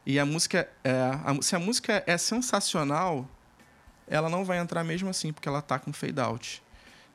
e 0.09 0.19
a 0.19 0.25
música, 0.25 0.67
é, 0.83 0.91
a, 0.91 1.37
se 1.43 1.55
a 1.55 1.59
música 1.59 2.03
é 2.07 2.17
sensacional, 2.17 3.29
ela 4.07 4.31
não 4.31 4.43
vai 4.43 4.57
entrar 4.57 4.83
mesmo 4.83 5.11
assim, 5.11 5.35
porque 5.35 5.47
ela 5.47 5.61
tá 5.61 5.79
com 5.79 5.93
fade 5.93 6.19
out. 6.19 6.63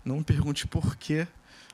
Não 0.05 0.17
me 0.17 0.23
pergunte 0.23 0.67
por 0.67 0.95
quê, 0.95 1.27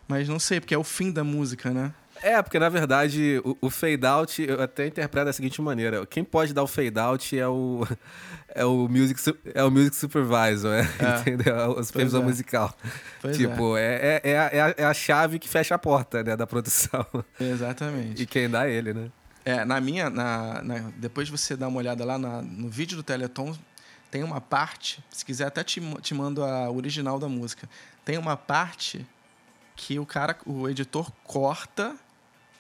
mas 0.08 0.30
não 0.30 0.40
sei, 0.40 0.62
porque 0.62 0.74
é 0.74 0.78
o 0.78 0.84
fim 0.84 1.12
da 1.12 1.22
música, 1.22 1.72
né? 1.72 1.94
É, 2.22 2.42
porque 2.42 2.58
na 2.58 2.70
verdade 2.70 3.42
o, 3.44 3.58
o 3.62 3.70
fade 3.70 4.06
out 4.06 4.42
eu 4.42 4.62
até 4.62 4.88
interpreto 4.88 5.26
da 5.26 5.34
seguinte 5.34 5.62
maneira: 5.62 6.06
quem 6.06 6.24
pode 6.24 6.54
dar 6.54 6.64
o 6.64 6.68
fade 6.68 6.98
out 6.98 7.38
é 7.38 7.48
o 7.48 7.86
é 8.56 8.64
o 8.64 8.88
music 8.88 9.20
é 9.54 9.64
o 9.64 9.70
music 9.70 9.98
supervisor, 9.98 10.72
é, 10.72 10.80
é. 10.80 11.20
entendeu? 11.20 11.54
É 11.54 11.68
o 11.68 11.84
supervisor 11.84 12.22
é. 12.22 12.24
musical. 12.24 12.74
Pois 13.22 13.36
tipo, 13.36 13.76
é. 13.76 14.22
É, 14.24 14.32
é, 14.32 14.38
a, 14.38 14.76
é 14.78 14.86
a 14.86 14.94
chave 14.94 15.38
que 15.38 15.50
fecha 15.50 15.76
a 15.76 15.78
porta, 15.78 16.24
né, 16.24 16.38
da 16.38 16.48
produção. 16.48 17.06
Exatamente. 17.38 18.24
E 18.24 18.26
quem 18.26 18.50
dá 18.50 18.70
ele, 18.70 18.94
né? 18.94 19.12
É, 19.46 19.64
na 19.66 19.80
minha. 19.80 20.10
Na, 20.10 20.62
na, 20.62 20.76
depois 20.98 21.30
você 21.30 21.56
dá 21.56 21.68
uma 21.68 21.78
olhada 21.78 22.04
lá 22.04 22.18
na, 22.18 22.42
no 22.42 22.70
vídeo 22.70 22.98
do 22.98 23.04
Teleton, 23.04 23.58
tem 24.12 24.24
uma 24.24 24.42
parte. 24.42 25.04
Se 25.10 25.24
quiser, 25.24 25.48
até 25.48 25.64
te, 25.64 25.82
te 26.02 26.14
mando 26.14 26.44
a 26.44 26.70
original 26.70 27.20
da 27.20 27.28
música. 27.28 27.70
Tem 28.04 28.18
uma 28.18 28.36
parte 28.36 29.06
que 29.76 29.98
o 30.00 30.06
cara, 30.06 30.38
o 30.46 30.68
editor 30.68 31.12
corta, 31.24 31.96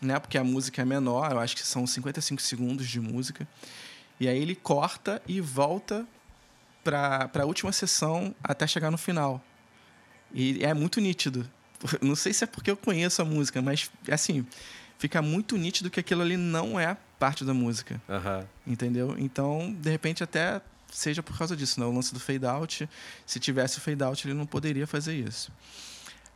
né? 0.01 0.19
Porque 0.19 0.37
a 0.37 0.43
música 0.43 0.81
é 0.81 0.85
menor, 0.85 1.31
eu 1.31 1.39
acho 1.39 1.55
que 1.55 1.65
são 1.65 1.85
55 1.85 2.41
segundos 2.41 2.87
de 2.87 2.99
música. 2.99 3.47
E 4.19 4.27
aí 4.27 4.37
ele 4.37 4.55
corta 4.55 5.21
e 5.27 5.41
volta 5.41 6.05
para 6.83 7.29
a 7.33 7.45
última 7.45 7.71
sessão 7.71 8.35
até 8.43 8.65
chegar 8.67 8.91
no 8.91 8.97
final. 8.97 9.43
E 10.33 10.63
é 10.63 10.73
muito 10.73 11.01
nítido. 11.01 11.49
Não 12.01 12.15
sei 12.15 12.33
se 12.33 12.43
é 12.43 12.47
porque 12.47 12.71
eu 12.71 12.77
conheço 12.77 13.21
a 13.21 13.25
música, 13.25 13.61
mas 13.61 13.89
assim, 14.09 14.45
fica 14.99 15.21
muito 15.21 15.57
nítido 15.57 15.89
que 15.89 15.99
aquilo 15.99 16.21
ali 16.21 16.37
não 16.37 16.79
é 16.79 16.95
parte 17.17 17.43
da 17.43 17.53
música. 17.53 17.99
Uhum. 18.07 18.45
Entendeu? 18.67 19.15
Então, 19.17 19.75
de 19.79 19.89
repente, 19.89 20.23
até 20.23 20.61
seja 20.91 21.23
por 21.23 21.37
causa 21.37 21.55
disso, 21.55 21.79
né? 21.79 21.85
O 21.85 21.91
lance 21.91 22.13
do 22.13 22.19
fade 22.19 22.45
out. 22.45 22.87
Se 23.25 23.39
tivesse 23.39 23.77
o 23.77 23.81
fade 23.81 24.03
out, 24.03 24.27
ele 24.27 24.35
não 24.35 24.45
poderia 24.45 24.85
fazer 24.85 25.15
isso. 25.15 25.51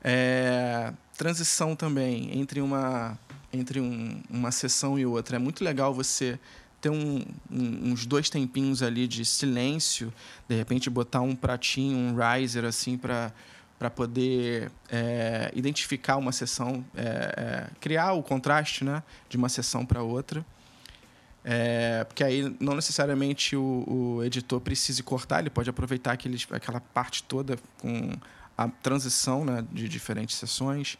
É, 0.04 0.92
transição 1.18 1.76
também 1.76 2.38
entre 2.40 2.60
uma 2.60 3.18
entre 3.52 3.80
um, 3.80 4.22
uma 4.30 4.52
sessão 4.52 4.98
e 4.98 5.06
outra. 5.06 5.36
É 5.36 5.40
muito 5.40 5.64
legal 5.64 5.94
você 5.94 6.40
ter 6.82 6.90
um, 6.90 7.24
um, 7.52 7.92
uns 7.92 8.06
dois 8.06 8.30
tempinhos 8.30 8.82
ali 8.82 9.08
de 9.08 9.24
silêncio, 9.24 10.12
de 10.50 10.56
repente 10.56 10.90
botar 10.90 11.22
um 11.22 11.36
pratinho, 11.36 11.96
um 11.96 12.16
riser 12.16 12.66
assim 12.66 12.98
para 12.98 13.32
para 13.84 13.90
poder 13.90 14.72
é, 14.90 15.52
identificar 15.54 16.16
uma 16.16 16.32
sessão, 16.32 16.86
é, 16.96 17.02
é, 17.04 17.68
criar 17.82 18.14
o 18.14 18.24
contraste 18.24 18.86
né, 18.86 19.04
de 19.28 19.36
uma 19.36 19.50
sessão 19.50 19.86
para 19.86 20.02
outra. 20.02 20.46
É, 21.44 22.06
porque 22.06 22.24
aí 22.24 22.56
não 22.62 22.76
necessariamente 22.76 23.58
o, 23.58 23.84
o, 23.86 24.24
editor 24.24 24.62
precise 24.62 25.04
cortar, 25.04 25.42
ele 25.42 25.50
pode 25.50 25.70
aproveitar 25.70 26.14
aquele, 26.14 26.42
aquela 26.52 26.80
parte 26.80 27.24
toda 27.24 27.58
com 27.78 28.14
a 28.58 28.70
transição 28.70 29.44
né, 29.44 29.66
de 29.70 29.90
diferentes 29.90 30.38
sessões. 30.38 30.98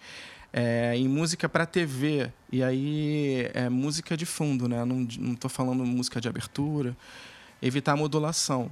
É, 0.52 0.94
em 0.98 1.08
música 1.08 1.48
para 1.48 1.66
TV, 1.66 2.30
e 2.52 2.62
aí 2.62 3.50
é 3.54 3.70
música 3.70 4.18
de 4.18 4.26
fundo, 4.26 4.68
né? 4.68 4.84
não 4.84 5.08
estou 5.32 5.50
falando 5.50 5.86
música 5.86 6.20
de 6.20 6.28
abertura. 6.28 6.98
Evitar 7.62 7.94
a 7.94 7.96
modulação 7.96 8.70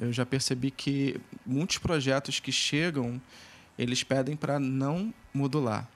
eu 0.00 0.12
já 0.12 0.26
percebi 0.26 0.70
que 0.70 1.20
muitos 1.44 1.78
projetos 1.78 2.40
que 2.40 2.52
chegam, 2.52 3.20
eles 3.78 4.02
pedem 4.02 4.36
para 4.36 4.58
não 4.58 5.12
modular, 5.32 5.88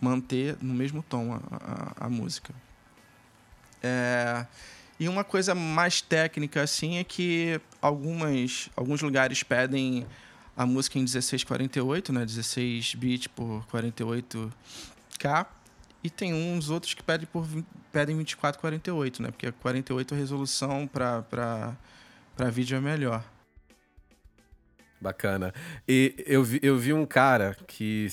manter 0.00 0.56
no 0.60 0.74
mesmo 0.74 1.02
tom 1.02 1.34
a, 1.34 1.40
a, 2.00 2.06
a 2.06 2.08
música. 2.08 2.54
É, 3.82 4.46
e 4.98 5.08
uma 5.08 5.24
coisa 5.24 5.54
mais 5.54 6.00
técnica 6.00 6.62
assim 6.62 6.96
é 6.98 7.04
que 7.04 7.60
algumas, 7.80 8.70
alguns 8.76 9.02
lugares 9.02 9.42
pedem 9.42 10.06
a 10.56 10.64
música 10.64 10.98
em 10.98 11.02
1648, 11.02 12.12
né, 12.12 12.24
16 12.24 12.94
bits 12.94 13.26
por 13.26 13.66
48k, 13.66 15.46
e 16.04 16.10
tem 16.10 16.34
uns 16.34 16.68
outros 16.70 16.94
que 16.94 17.02
pedem 17.02 17.26
por 17.26 17.46
pedem 17.90 18.16
2448, 18.16 19.22
né, 19.22 19.30
porque 19.30 19.50
48 19.50 20.14
é 20.14 20.16
resolução 20.16 20.86
para 20.86 21.76
para 22.36 22.50
vídeo 22.50 22.76
é 22.76 22.80
melhor. 22.80 23.24
Bacana. 25.00 25.52
E 25.86 26.14
eu 26.26 26.44
vi, 26.44 26.60
eu 26.62 26.76
vi 26.78 26.92
um 26.92 27.04
cara 27.04 27.56
que 27.66 28.08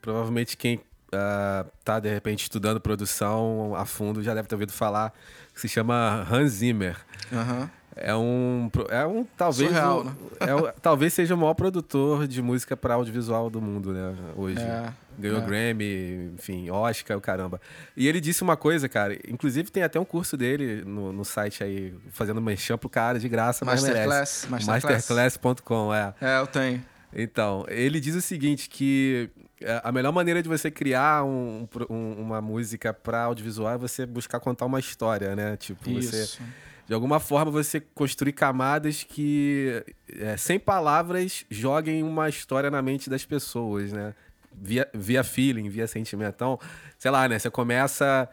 provavelmente 0.00 0.56
quem 0.56 0.76
uh, 0.76 1.70
tá 1.84 2.00
de 2.00 2.12
repente 2.12 2.42
estudando 2.42 2.80
produção 2.80 3.74
a 3.76 3.84
fundo 3.84 4.22
já 4.22 4.34
deve 4.34 4.48
ter 4.48 4.54
ouvido 4.54 4.72
falar, 4.72 5.12
que 5.52 5.60
se 5.60 5.68
chama 5.68 6.26
Hans 6.30 6.52
Zimmer. 6.52 6.96
Uhum. 7.30 7.68
É 7.96 8.14
um, 8.14 8.70
é 8.88 9.06
um 9.06 9.24
talvez 9.36 9.70
Surreal, 9.70 10.00
o, 10.00 10.04
né? 10.04 10.12
é, 10.40 10.74
talvez 10.82 11.12
seja 11.12 11.34
o 11.34 11.38
maior 11.38 11.54
produtor 11.54 12.26
de 12.26 12.42
música 12.42 12.76
para 12.76 12.94
audiovisual 12.94 13.48
do 13.48 13.60
mundo, 13.60 13.92
né? 13.92 14.14
Hoje. 14.36 14.60
É, 14.60 14.92
Ganhou 15.18 15.38
é. 15.38 15.46
Grammy, 15.46 16.32
enfim, 16.34 16.70
Oscar, 16.70 17.16
o 17.16 17.20
caramba. 17.20 17.60
E 17.96 18.08
ele 18.08 18.20
disse 18.20 18.42
uma 18.42 18.56
coisa, 18.56 18.88
cara. 18.88 19.16
Inclusive 19.28 19.70
tem 19.70 19.82
até 19.82 19.98
um 19.98 20.04
curso 20.04 20.36
dele 20.36 20.82
no, 20.84 21.12
no 21.12 21.24
site 21.24 21.62
aí, 21.62 21.94
fazendo 22.10 22.40
merchan 22.40 22.76
pro 22.76 22.88
cara 22.88 23.18
de 23.18 23.28
graça, 23.28 23.64
mas 23.64 23.82
Masterclass. 23.82 24.46
Masterclass.com, 24.48 25.94
é. 25.94 26.14
É, 26.20 26.40
eu 26.40 26.46
tenho. 26.46 26.82
Então, 27.14 27.64
ele 27.68 28.00
diz 28.00 28.16
o 28.16 28.20
seguinte, 28.20 28.68
que 28.68 29.30
é, 29.60 29.80
a 29.84 29.92
melhor 29.92 30.12
maneira 30.12 30.42
de 30.42 30.48
você 30.48 30.68
criar 30.68 31.24
um, 31.24 31.68
um, 31.88 32.12
uma 32.14 32.40
música 32.40 32.92
para 32.92 33.22
audiovisual 33.22 33.74
é 33.74 33.78
você 33.78 34.04
buscar 34.04 34.40
contar 34.40 34.66
uma 34.66 34.80
história, 34.80 35.36
né? 35.36 35.56
Tipo, 35.56 35.90
Isso. 35.90 36.10
você 36.10 36.42
de 36.86 36.92
alguma 36.92 37.18
forma 37.18 37.50
você 37.50 37.80
construir 37.80 38.32
camadas 38.32 39.04
que, 39.04 39.82
é, 40.20 40.36
sem 40.36 40.58
palavras, 40.58 41.46
joguem 41.50 42.02
uma 42.02 42.28
história 42.28 42.70
na 42.70 42.82
mente 42.82 43.08
das 43.08 43.24
pessoas, 43.24 43.92
né? 43.92 44.14
Via, 44.52 44.88
via 44.92 45.24
feeling, 45.24 45.68
via 45.68 45.86
sentimento. 45.86 46.34
Então, 46.34 46.60
sei 46.98 47.10
lá, 47.10 47.28
né? 47.28 47.38
Você 47.38 47.50
começa. 47.50 48.28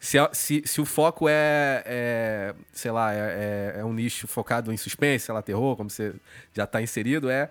Se, 0.00 0.18
se, 0.32 0.62
se 0.66 0.80
o 0.80 0.84
foco 0.84 1.28
é, 1.28 1.82
é 1.86 2.54
sei 2.72 2.90
lá, 2.90 3.14
é, 3.14 3.18
é, 3.76 3.80
é, 3.80 3.84
um 3.84 3.92
nicho 3.92 4.26
focado 4.26 4.72
em 4.72 4.76
suspense, 4.76 5.26
sei 5.26 5.34
lá, 5.34 5.40
terror, 5.40 5.76
como 5.76 5.88
você 5.88 6.12
já 6.52 6.64
está 6.64 6.82
inserido, 6.82 7.30
é, 7.30 7.48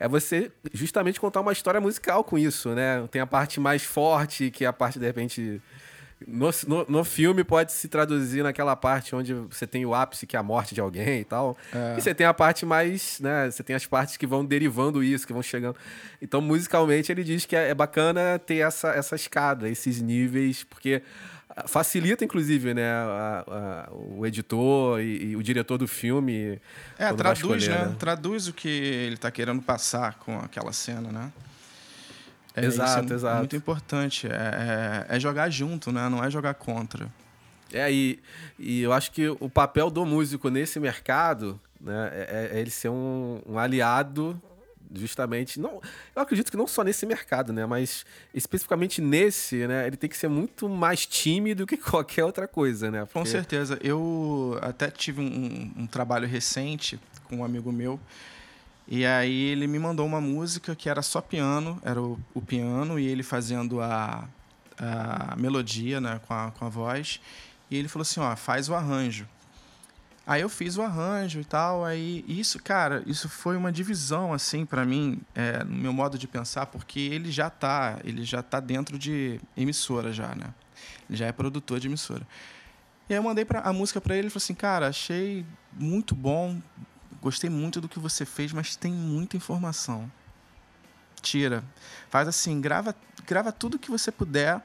é 0.00 0.08
você 0.08 0.50
justamente 0.72 1.20
contar 1.20 1.42
uma 1.42 1.52
história 1.52 1.80
musical 1.82 2.24
com 2.24 2.38
isso, 2.38 2.70
né? 2.70 3.06
Tem 3.10 3.20
a 3.20 3.26
parte 3.26 3.60
mais 3.60 3.84
forte, 3.84 4.50
que 4.50 4.64
é 4.64 4.66
a 4.66 4.72
parte, 4.72 4.98
de 4.98 5.04
repente, 5.04 5.60
no, 6.26 6.50
no, 6.66 6.86
no, 6.88 7.04
filme 7.04 7.44
pode 7.44 7.72
se 7.72 7.88
traduzir 7.88 8.42
naquela 8.42 8.74
parte 8.74 9.14
onde 9.14 9.34
você 9.34 9.66
tem 9.66 9.84
o 9.84 9.94
ápice, 9.94 10.26
que 10.26 10.36
é 10.36 10.38
a 10.38 10.42
morte 10.42 10.74
de 10.74 10.80
alguém 10.80 11.20
e 11.20 11.24
tal. 11.24 11.56
É. 11.72 11.96
E 11.98 12.00
você 12.00 12.14
tem 12.14 12.26
a 12.26 12.34
parte 12.34 12.64
mais, 12.64 13.20
né? 13.20 13.50
Você 13.50 13.62
tem 13.62 13.76
as 13.76 13.86
partes 13.86 14.16
que 14.16 14.26
vão 14.26 14.44
derivando 14.44 15.02
isso, 15.02 15.26
que 15.26 15.32
vão 15.32 15.42
chegando. 15.42 15.76
Então, 16.20 16.40
musicalmente, 16.40 17.12
ele 17.12 17.22
diz 17.22 17.44
que 17.44 17.54
é, 17.54 17.68
é 17.68 17.74
bacana 17.74 18.38
ter 18.38 18.56
essa, 18.56 18.88
essa 18.90 19.14
escada, 19.14 19.68
esses 19.68 20.00
níveis, 20.00 20.64
porque 20.64 21.02
facilita, 21.66 22.24
inclusive, 22.24 22.74
né, 22.74 22.90
a, 22.90 23.44
a, 23.46 23.94
o 23.94 24.26
editor 24.26 25.00
e, 25.00 25.30
e, 25.30 25.36
o 25.36 25.42
diretor 25.42 25.78
do 25.78 25.86
filme. 25.86 26.60
É, 26.98 27.12
traduz, 27.12 27.38
escolher, 27.38 27.70
né? 27.70 27.86
né? 27.86 27.96
Traduz 27.98 28.48
o 28.48 28.52
que 28.52 28.68
ele 28.68 29.14
está 29.14 29.30
querendo 29.30 29.62
passar 29.62 30.14
com 30.14 30.38
aquela 30.38 30.72
cena, 30.72 31.10
né? 31.12 31.32
É, 32.54 32.64
exato, 32.64 33.12
é 33.12 33.16
exato. 33.16 33.38
Muito 33.38 33.56
importante. 33.56 34.26
É, 34.28 35.06
é, 35.10 35.16
é, 35.16 35.20
jogar 35.20 35.50
junto, 35.50 35.90
né? 35.90 36.08
Não 36.08 36.22
é 36.22 36.30
jogar 36.30 36.54
contra. 36.54 37.08
É, 37.72 37.90
e, 37.92 38.20
e 38.58 38.82
eu 38.82 38.92
acho 38.92 39.10
que 39.10 39.28
o 39.28 39.50
papel 39.50 39.90
do 39.90 40.06
músico 40.06 40.48
nesse 40.48 40.78
mercado 40.78 41.60
né, 41.80 42.10
é, 42.12 42.50
é 42.52 42.60
ele 42.60 42.70
ser 42.70 42.88
um, 42.88 43.42
um, 43.46 43.58
aliado 43.58 44.40
justamente 44.94 45.58
não 45.58 45.80
eu 46.14 46.22
acredito 46.22 46.52
que 46.52 46.56
não 46.56 46.68
só 46.68 46.84
nesse 46.84 47.04
mercado 47.04 47.52
né 47.52 47.66
mas 47.66 48.06
especificamente 48.32 49.00
nesse 49.00 49.66
né 49.66 49.88
ele 49.88 49.96
tem 49.96 50.08
que 50.08 50.16
ser 50.16 50.28
muito 50.28 50.68
mais 50.68 51.04
tímido 51.04 51.66
que 51.66 51.74
qualquer 51.76 52.24
outra 52.24 52.46
coisa 52.46 52.90
né 52.92 53.00
Porque... 53.00 53.12
com 53.14 53.24
certeza 53.24 53.76
eu 53.82 54.56
até 54.62 54.88
tive 54.90 55.20
um, 55.20 55.72
um 55.76 55.86
trabalho 55.86 56.28
recente 56.28 57.00
com 57.24 57.38
um 57.38 57.44
amigo 57.44 57.72
meu 57.72 57.98
e 58.86 59.06
aí 59.06 59.44
ele 59.44 59.66
me 59.66 59.78
mandou 59.78 60.04
uma 60.06 60.20
música 60.20 60.74
que 60.76 60.88
era 60.88 61.02
só 61.02 61.20
piano, 61.20 61.80
era 61.82 62.00
o, 62.00 62.18
o 62.34 62.42
piano 62.42 62.98
e 62.98 63.06
ele 63.06 63.22
fazendo 63.22 63.80
a, 63.80 64.28
a 64.78 65.36
melodia 65.36 66.00
né, 66.00 66.20
com, 66.26 66.34
a, 66.34 66.50
com 66.50 66.66
a 66.66 66.68
voz. 66.68 67.20
E 67.70 67.76
ele 67.76 67.88
falou 67.88 68.02
assim, 68.02 68.20
ó, 68.20 68.36
faz 68.36 68.68
o 68.68 68.74
arranjo. 68.74 69.26
Aí 70.26 70.40
eu 70.40 70.48
fiz 70.48 70.78
o 70.78 70.82
arranjo 70.82 71.40
e 71.40 71.44
tal, 71.44 71.84
aí 71.84 72.24
isso, 72.26 72.62
cara, 72.62 73.02
isso 73.06 73.28
foi 73.28 73.58
uma 73.58 73.70
divisão 73.70 74.32
assim 74.32 74.64
para 74.64 74.82
mim, 74.84 75.20
é, 75.34 75.62
no 75.64 75.74
meu 75.74 75.92
modo 75.92 76.16
de 76.16 76.26
pensar, 76.26 76.64
porque 76.66 76.98
ele 76.98 77.30
já 77.30 77.50
tá, 77.50 77.98
ele 78.02 78.24
já 78.24 78.42
tá 78.42 78.58
dentro 78.58 78.98
de 78.98 79.38
emissora 79.54 80.14
já, 80.14 80.34
né? 80.34 80.54
Ele 81.08 81.18
já 81.18 81.26
é 81.26 81.32
produtor 81.32 81.78
de 81.78 81.88
emissora. 81.88 82.26
E 83.06 83.12
aí 83.12 83.18
eu 83.18 83.22
mandei 83.22 83.44
pra, 83.44 83.60
a 83.60 83.72
música 83.72 84.00
para 84.00 84.14
ele, 84.14 84.22
ele 84.22 84.30
falou 84.30 84.42
assim, 84.42 84.54
cara, 84.54 84.88
achei 84.88 85.44
muito 85.74 86.14
bom, 86.14 86.58
Gostei 87.24 87.48
muito 87.48 87.80
do 87.80 87.88
que 87.88 87.98
você 87.98 88.26
fez, 88.26 88.52
mas 88.52 88.76
tem 88.76 88.92
muita 88.92 89.34
informação. 89.34 90.12
Tira. 91.22 91.64
Faz 92.10 92.28
assim, 92.28 92.60
grava, 92.60 92.94
grava 93.26 93.50
tudo 93.50 93.78
que 93.78 93.90
você 93.90 94.12
puder, 94.12 94.60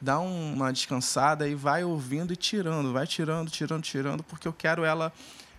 dá 0.00 0.20
uma 0.20 0.72
descansada 0.72 1.48
e 1.48 1.56
vai 1.56 1.82
ouvindo 1.82 2.32
e 2.32 2.36
tirando, 2.36 2.92
vai 2.92 3.08
tirando, 3.08 3.50
tirando, 3.50 3.82
tirando, 3.82 4.22
porque 4.22 4.46
eu 4.46 4.52
quero 4.52 4.84
ela 4.84 5.12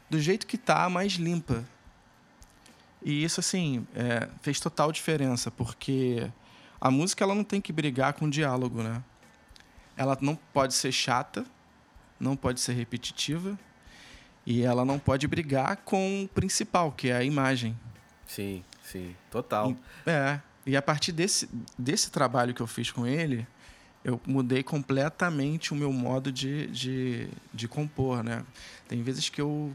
do 0.10 0.18
jeito 0.18 0.48
que 0.48 0.58
tá, 0.58 0.90
mais 0.90 1.16
limpa. 1.16 1.66
E 3.04 3.22
isso, 3.22 3.42
assim, 3.42 3.86
é, 3.94 4.30
fez 4.42 4.58
total 4.58 4.94
diferença, 4.94 5.52
porque 5.52 6.32
a 6.80 6.90
música 6.90 7.26
ela 7.26 7.36
não 7.36 7.44
tem 7.44 7.60
que 7.60 7.74
brigar 7.74 8.14
com 8.14 8.24
o 8.24 8.30
diálogo, 8.30 8.82
né? 8.82 9.04
Ela 9.98 10.18
não 10.22 10.38
pode 10.54 10.76
ser 10.76 10.94
chata, 10.94 11.46
não 12.18 12.38
pode 12.38 12.62
ser 12.62 12.72
repetitiva, 12.72 13.60
e 14.50 14.64
ela 14.64 14.84
não 14.84 14.98
pode 14.98 15.28
brigar 15.28 15.78
com 15.86 16.24
o 16.24 16.28
principal, 16.28 16.92
que 16.92 17.10
é 17.10 17.16
a 17.16 17.24
imagem. 17.24 17.80
Sim, 18.26 18.64
sim, 18.84 19.16
total. 19.30 19.76
E, 20.08 20.10
é. 20.10 20.42
E 20.66 20.76
a 20.76 20.82
partir 20.82 21.12
desse, 21.12 21.48
desse 21.78 22.10
trabalho 22.10 22.52
que 22.52 22.60
eu 22.60 22.66
fiz 22.66 22.92
com 22.92 23.06
ele, 23.06 23.46
eu 24.04 24.20
mudei 24.26 24.64
completamente 24.64 25.72
o 25.72 25.76
meu 25.76 25.94
modo 25.94 26.32
de, 26.32 26.66
de, 26.66 27.30
de 27.54 27.68
compor, 27.68 28.24
né? 28.24 28.44
Tem 28.88 29.04
vezes 29.04 29.30
que 29.30 29.40
eu 29.40 29.72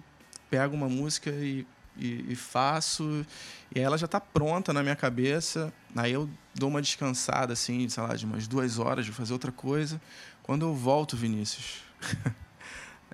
pego 0.51 0.75
uma 0.75 0.89
música 0.89 1.31
e, 1.31 1.65
e, 1.97 2.33
e 2.33 2.35
faço, 2.35 3.25
e 3.73 3.79
ela 3.79 3.97
já 3.97 4.07
está 4.07 4.21
pronta 4.21 4.73
na 4.73 4.83
minha 4.83 4.97
cabeça, 4.97 5.73
aí 5.95 6.13
eu 6.13 6.29
dou 6.53 6.69
uma 6.69 6.83
descansada, 6.83 7.53
assim, 7.53 7.89
sei 7.89 8.03
lá, 8.03 8.17
de 8.17 8.25
umas 8.25 8.49
duas 8.49 8.81
horas 8.81 9.07
de 9.07 9.13
fazer 9.13 9.33
outra 9.35 9.53
coisa. 9.53 10.01
Quando 10.43 10.67
eu 10.67 10.75
volto, 10.75 11.17
Vinícius, 11.17 11.83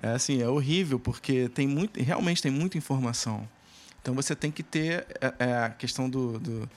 É 0.01 0.09
assim, 0.09 0.41
é 0.41 0.47
horrível, 0.47 0.99
porque 0.99 1.47
tem 1.49 1.67
muito, 1.67 2.01
realmente 2.01 2.41
tem 2.41 2.51
muita 2.51 2.77
informação. 2.77 3.47
Então 4.01 4.15
você 4.15 4.35
tem 4.35 4.51
que 4.51 4.63
ter 4.63 5.05
é, 5.21 5.33
é, 5.39 5.53
a 5.57 5.69
questão 5.69 6.09
do. 6.09 6.39
do 6.39 6.69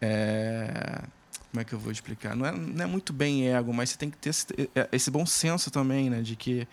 é, 0.00 1.02
como 1.50 1.60
é 1.60 1.64
que 1.64 1.72
eu 1.72 1.78
vou 1.78 1.92
explicar? 1.92 2.34
Não 2.34 2.44
é, 2.44 2.52
não 2.52 2.84
é 2.84 2.86
muito 2.86 3.12
bem 3.12 3.48
ego, 3.48 3.72
mas 3.72 3.90
você 3.90 3.96
tem 3.96 4.10
que 4.10 4.16
ter 4.18 4.30
esse, 4.30 4.46
é, 4.74 4.88
esse 4.92 5.10
bom 5.10 5.24
senso 5.24 5.70
também, 5.70 6.10
né? 6.10 6.20
De 6.20 6.34
que 6.34 6.66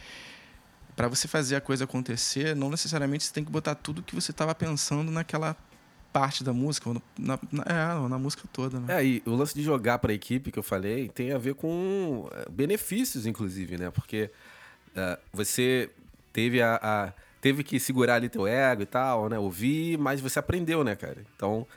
para 0.96 1.08
você 1.08 1.28
fazer 1.28 1.56
a 1.56 1.62
coisa 1.62 1.84
acontecer, 1.84 2.56
não 2.56 2.70
necessariamente 2.70 3.24
você 3.24 3.34
tem 3.34 3.44
que 3.44 3.52
botar 3.52 3.76
tudo 3.76 4.02
que 4.02 4.16
você 4.16 4.32
estava 4.32 4.54
pensando 4.54 5.12
naquela 5.12 5.56
parte 6.12 6.44
da 6.44 6.54
música, 6.54 6.92
na, 7.18 7.40
na, 7.52 7.64
é, 7.66 8.08
na 8.08 8.20
música 8.20 8.44
toda. 8.52 8.80
Né? 8.80 9.00
É, 9.00 9.06
e 9.06 9.24
o 9.26 9.32
lance 9.32 9.56
de 9.56 9.64
jogar 9.64 9.98
para 9.98 10.12
a 10.12 10.16
equipe 10.16 10.52
que 10.52 10.60
eu 10.60 10.64
falei 10.64 11.10
tem 11.10 11.32
a 11.32 11.38
ver 11.38 11.56
com 11.56 12.30
é, 12.32 12.50
benefícios, 12.50 13.26
inclusive, 13.26 13.78
né? 13.78 13.90
Porque 13.90 14.30
uh, 14.96 15.20
você 15.32 15.90
teve 16.32 16.62
a, 16.62 16.80
a, 16.82 17.14
teve 17.42 17.64
que 17.64 17.80
segurar 17.80 18.16
ali 18.16 18.30
teu 18.30 18.48
ego 18.48 18.82
e 18.82 18.86
tal, 18.86 19.30
né? 19.30 19.38
Ouvir, 19.38 19.98
mas 19.98 20.22
você 20.22 20.40
aprendeu, 20.40 20.84
né, 20.84 20.96
cara? 20.96 21.18
Então, 21.36 21.68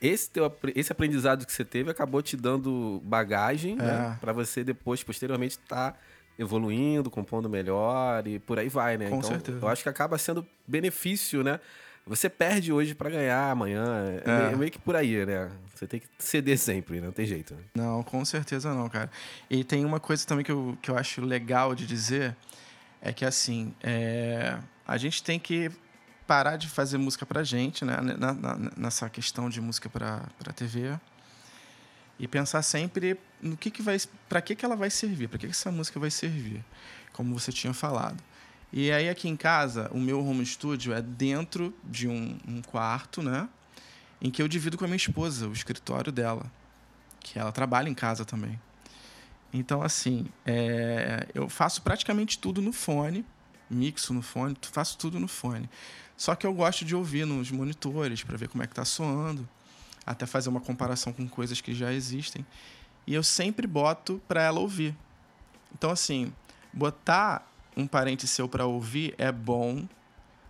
esse, 0.00 0.30
teu, 0.30 0.54
esse 0.74 0.92
aprendizado 0.92 1.46
que 1.46 1.52
você 1.52 1.64
teve 1.64 1.90
acabou 1.90 2.20
te 2.20 2.36
dando 2.36 3.00
bagagem, 3.04 3.76
né? 3.76 3.84
é. 3.84 3.86
né? 3.86 4.18
Para 4.20 4.32
você 4.32 4.62
depois, 4.62 5.02
posteriormente, 5.02 5.52
estar 5.52 5.92
tá 5.92 5.98
evoluindo, 6.38 7.10
compondo 7.10 7.48
melhor 7.48 8.26
e 8.26 8.38
por 8.38 8.58
aí 8.58 8.68
vai, 8.68 8.98
né? 8.98 9.08
Com 9.08 9.18
então, 9.18 9.30
certeza. 9.30 9.58
eu 9.60 9.68
acho 9.68 9.82
que 9.82 9.88
acaba 9.88 10.18
sendo 10.18 10.46
benefício, 10.66 11.42
né? 11.42 11.60
Você 12.06 12.28
perde 12.28 12.70
hoje 12.70 12.94
para 12.94 13.08
ganhar 13.08 13.50
amanhã. 13.50 14.20
É, 14.26 14.50
é. 14.50 14.52
é, 14.52 14.56
meio 14.56 14.70
que 14.70 14.78
por 14.78 14.94
aí, 14.94 15.24
né? 15.24 15.50
Você 15.74 15.86
tem 15.86 16.00
que 16.00 16.06
ceder 16.18 16.58
sempre, 16.58 17.00
não 17.00 17.12
tem 17.12 17.24
jeito. 17.24 17.54
Né? 17.54 17.60
Não, 17.74 18.02
com 18.02 18.22
certeza 18.24 18.74
não, 18.74 18.88
cara. 18.90 19.10
E 19.48 19.64
tem 19.64 19.84
uma 19.84 19.98
coisa 19.98 20.26
também 20.26 20.44
que 20.44 20.52
eu, 20.52 20.76
que 20.82 20.90
eu 20.90 20.98
acho 20.98 21.22
legal 21.22 21.74
de 21.74 21.86
dizer 21.86 22.36
é 23.04 23.12
que 23.12 23.24
assim, 23.24 23.74
é, 23.82 24.58
a 24.88 24.96
gente 24.96 25.22
tem 25.22 25.38
que 25.38 25.70
parar 26.26 26.56
de 26.56 26.66
fazer 26.70 26.96
música 26.96 27.26
pra 27.26 27.44
gente, 27.44 27.84
né? 27.84 27.98
Na, 28.00 28.32
na, 28.32 28.70
nessa 28.74 29.10
questão 29.10 29.50
de 29.50 29.60
música 29.60 29.90
pra, 29.90 30.22
pra 30.38 30.54
TV. 30.54 30.98
E 32.18 32.26
pensar 32.26 32.62
sempre 32.62 33.20
no 33.42 33.58
que, 33.58 33.70
que 33.70 33.82
vai. 33.82 33.98
para 34.26 34.40
que, 34.40 34.56
que 34.56 34.64
ela 34.64 34.74
vai 34.74 34.88
servir, 34.88 35.28
para 35.28 35.38
que, 35.38 35.46
que 35.46 35.52
essa 35.52 35.70
música 35.70 36.00
vai 36.00 36.10
servir, 36.10 36.64
como 37.12 37.38
você 37.38 37.52
tinha 37.52 37.74
falado. 37.74 38.22
E 38.72 38.90
aí 38.90 39.10
aqui 39.10 39.28
em 39.28 39.36
casa, 39.36 39.90
o 39.92 40.00
meu 40.00 40.26
home 40.26 40.46
studio 40.46 40.94
é 40.94 41.02
dentro 41.02 41.74
de 41.84 42.08
um, 42.08 42.38
um 42.48 42.62
quarto, 42.62 43.22
né? 43.22 43.46
Em 44.18 44.30
que 44.30 44.40
eu 44.40 44.48
divido 44.48 44.78
com 44.78 44.84
a 44.84 44.88
minha 44.88 44.96
esposa, 44.96 45.46
o 45.46 45.52
escritório 45.52 46.10
dela. 46.10 46.50
Que 47.20 47.38
ela 47.38 47.52
trabalha 47.52 47.90
em 47.90 47.94
casa 47.94 48.24
também. 48.24 48.58
Então, 49.56 49.82
assim, 49.82 50.26
é, 50.44 51.28
eu 51.32 51.48
faço 51.48 51.80
praticamente 51.80 52.40
tudo 52.40 52.60
no 52.60 52.72
fone, 52.72 53.24
mixo 53.70 54.12
no 54.12 54.20
fone, 54.20 54.56
faço 54.60 54.98
tudo 54.98 55.20
no 55.20 55.28
fone. 55.28 55.70
Só 56.16 56.34
que 56.34 56.44
eu 56.44 56.52
gosto 56.52 56.84
de 56.84 56.96
ouvir 56.96 57.24
nos 57.24 57.52
monitores 57.52 58.24
para 58.24 58.36
ver 58.36 58.48
como 58.48 58.64
é 58.64 58.66
que 58.66 58.72
está 58.72 58.84
soando, 58.84 59.48
até 60.04 60.26
fazer 60.26 60.48
uma 60.48 60.60
comparação 60.60 61.12
com 61.12 61.28
coisas 61.28 61.60
que 61.60 61.72
já 61.72 61.92
existem. 61.92 62.44
E 63.06 63.14
eu 63.14 63.22
sempre 63.22 63.64
boto 63.64 64.20
para 64.26 64.42
ela 64.42 64.58
ouvir. 64.58 64.92
Então, 65.72 65.90
assim, 65.90 66.32
botar 66.72 67.48
um 67.76 67.86
parente 67.86 68.26
seu 68.26 68.48
para 68.48 68.66
ouvir 68.66 69.14
é 69.18 69.30
bom, 69.30 69.86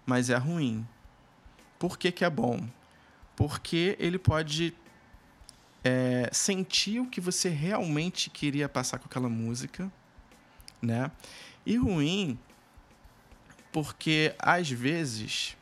mas 0.06 0.30
é 0.30 0.36
ruim. 0.36 0.86
Por 1.78 1.98
que, 1.98 2.10
que 2.10 2.24
é 2.24 2.31
bom? 2.31 2.66
Porque 3.37 3.96
ele 4.00 4.18
pode 4.18 4.74
é, 5.85 6.30
sentir 6.32 6.98
o 6.98 7.06
que 7.06 7.20
você 7.20 7.50
realmente 7.50 8.30
queria 8.30 8.68
passar 8.68 8.98
com 8.98 9.04
aquela 9.04 9.28
música, 9.28 9.92
né? 10.80 11.10
E 11.66 11.76
ruim, 11.76 12.38
porque 13.70 14.35
às 14.38 14.70
vezes 14.70 15.56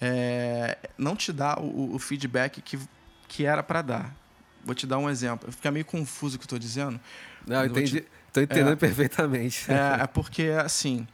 é, 0.00 0.76
não 0.98 1.16
te 1.16 1.32
dá 1.32 1.58
o, 1.58 1.94
o 1.94 1.98
feedback 1.98 2.60
que, 2.60 2.78
que 3.26 3.46
era 3.46 3.62
para 3.62 3.80
dar. 3.80 4.16
vou 4.64 4.74
te 4.74 4.86
dar 4.86 4.98
um 4.98 5.08
exemplo. 5.08 5.50
Fica 5.50 5.70
meio 5.70 5.84
confuso 5.84 6.36
o 6.36 6.38
que 6.38 6.44
eu 6.44 6.48
tô 6.48 6.58
dizendo. 6.58 7.00
Não, 7.46 7.64
entendi. 7.64 8.02
Te... 8.02 8.08
Tô 8.32 8.40
entendendo 8.40 8.72
é, 8.72 8.76
perfeitamente. 8.76 9.70
É, 9.70 10.02
é 10.02 10.06
porque, 10.06 10.48
assim, 10.64 11.06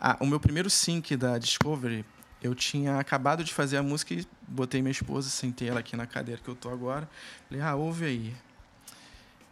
a, 0.00 0.16
o 0.20 0.26
meu 0.26 0.38
primeiro 0.40 0.68
sync 0.68 1.16
da 1.16 1.38
Discovery, 1.38 2.04
eu 2.46 2.54
tinha 2.54 2.98
acabado 2.98 3.44
de 3.44 3.52
fazer 3.52 3.76
a 3.76 3.82
música 3.82 4.14
e 4.14 4.26
botei 4.46 4.80
minha 4.80 4.92
esposa, 4.92 5.28
sentei 5.28 5.68
ela 5.68 5.80
aqui 5.80 5.96
na 5.96 6.06
cadeira 6.06 6.40
que 6.42 6.48
eu 6.48 6.54
tô 6.54 6.68
agora. 6.70 7.08
Falei, 7.48 7.62
ah, 7.62 7.74
ouve 7.74 8.04
aí. 8.04 8.36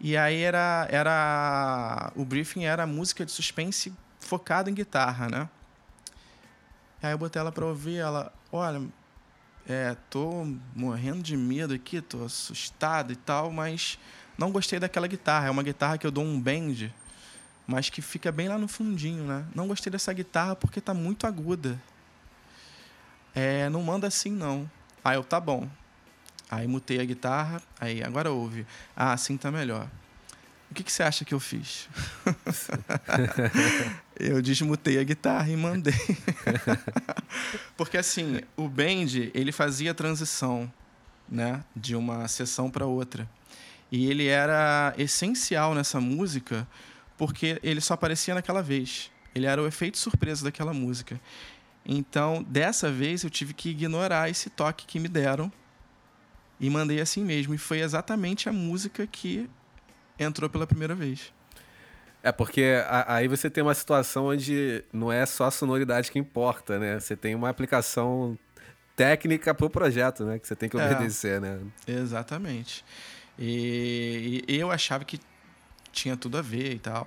E 0.00 0.16
aí 0.16 0.40
era, 0.42 0.86
era. 0.90 2.12
O 2.16 2.24
briefing 2.24 2.64
era 2.64 2.86
música 2.86 3.24
de 3.24 3.32
suspense 3.32 3.92
focada 4.20 4.70
em 4.70 4.74
guitarra, 4.74 5.28
né? 5.28 5.48
Aí 7.02 7.12
eu 7.12 7.18
botei 7.18 7.38
ela 7.38 7.52
pra 7.52 7.66
ouvir, 7.66 7.96
ela, 7.96 8.32
olha, 8.50 8.82
é, 9.68 9.96
tô 10.08 10.46
morrendo 10.74 11.22
de 11.22 11.36
medo 11.36 11.74
aqui, 11.74 12.00
tô 12.00 12.24
assustado 12.24 13.12
e 13.12 13.16
tal, 13.16 13.50
mas 13.50 13.98
não 14.38 14.50
gostei 14.50 14.78
daquela 14.78 15.06
guitarra. 15.06 15.48
É 15.48 15.50
uma 15.50 15.62
guitarra 15.62 15.98
que 15.98 16.06
eu 16.06 16.10
dou 16.10 16.24
um 16.24 16.40
bend, 16.40 16.94
mas 17.66 17.90
que 17.90 18.00
fica 18.00 18.32
bem 18.32 18.48
lá 18.48 18.58
no 18.58 18.68
fundinho, 18.68 19.24
né? 19.24 19.44
Não 19.54 19.68
gostei 19.68 19.90
dessa 19.90 20.12
guitarra 20.12 20.56
porque 20.56 20.80
tá 20.80 20.94
muito 20.94 21.26
aguda. 21.26 21.80
É, 23.34 23.68
não 23.68 23.82
manda 23.82 24.06
assim 24.06 24.30
não. 24.30 24.70
Aí 25.04 25.16
eu, 25.16 25.24
tá 25.24 25.40
bom. 25.40 25.68
Aí 26.50 26.66
mutei 26.66 27.00
a 27.00 27.04
guitarra, 27.04 27.60
aí 27.80 28.02
agora 28.02 28.30
ouve. 28.30 28.66
Ah, 28.96 29.12
assim 29.12 29.36
tá 29.36 29.50
melhor. 29.50 29.88
O 30.70 30.74
que, 30.74 30.82
que 30.82 30.90
você 30.90 31.02
acha 31.02 31.24
que 31.24 31.34
eu 31.34 31.40
fiz? 31.40 31.88
eu 34.18 34.42
desmutei 34.42 34.98
a 34.98 35.04
guitarra 35.04 35.48
e 35.48 35.56
mandei. 35.56 35.94
Porque 37.76 37.96
assim, 37.96 38.40
o 38.56 38.68
bend, 38.68 39.30
ele 39.34 39.52
fazia 39.52 39.94
transição, 39.94 40.72
né, 41.28 41.62
de 41.74 41.94
uma 41.94 42.26
sessão 42.28 42.70
para 42.70 42.86
outra. 42.86 43.28
E 43.90 44.10
ele 44.10 44.26
era 44.26 44.94
essencial 44.98 45.74
nessa 45.74 46.00
música 46.00 46.66
porque 47.16 47.60
ele 47.62 47.80
só 47.80 47.94
aparecia 47.94 48.34
naquela 48.34 48.62
vez. 48.62 49.10
Ele 49.34 49.46
era 49.46 49.62
o 49.62 49.66
efeito 49.66 49.98
surpresa 49.98 50.44
daquela 50.44 50.72
música. 50.72 51.20
Então, 51.86 52.42
dessa 52.42 52.90
vez 52.90 53.24
eu 53.24 53.30
tive 53.30 53.52
que 53.52 53.70
ignorar 53.70 54.30
esse 54.30 54.48
toque 54.48 54.86
que 54.86 54.98
me 54.98 55.08
deram 55.08 55.52
e 56.58 56.70
mandei 56.70 57.00
assim 57.00 57.22
mesmo. 57.22 57.54
E 57.54 57.58
foi 57.58 57.80
exatamente 57.80 58.48
a 58.48 58.52
música 58.52 59.06
que 59.06 59.48
entrou 60.18 60.48
pela 60.48 60.66
primeira 60.66 60.94
vez. 60.94 61.32
É 62.22 62.32
porque 62.32 62.82
aí 63.06 63.28
você 63.28 63.50
tem 63.50 63.62
uma 63.62 63.74
situação 63.74 64.26
onde 64.28 64.82
não 64.90 65.12
é 65.12 65.26
só 65.26 65.44
a 65.44 65.50
sonoridade 65.50 66.10
que 66.10 66.18
importa, 66.18 66.78
né? 66.78 66.98
Você 66.98 67.14
tem 67.14 67.34
uma 67.34 67.50
aplicação 67.50 68.38
técnica 68.96 69.54
pro 69.54 69.68
projeto, 69.68 70.24
né? 70.24 70.38
Que 70.38 70.48
você 70.48 70.56
tem 70.56 70.70
que 70.70 70.78
é. 70.78 70.86
obedecer, 70.86 71.36
é, 71.36 71.40
né? 71.40 71.60
Exatamente. 71.86 72.82
E, 73.38 74.42
e, 74.48 74.56
eu 74.58 74.70
achava 74.70 75.04
que 75.04 75.20
tinha 75.92 76.16
tudo 76.16 76.38
a 76.38 76.42
ver 76.42 76.72
e 76.72 76.78
tal. 76.78 77.06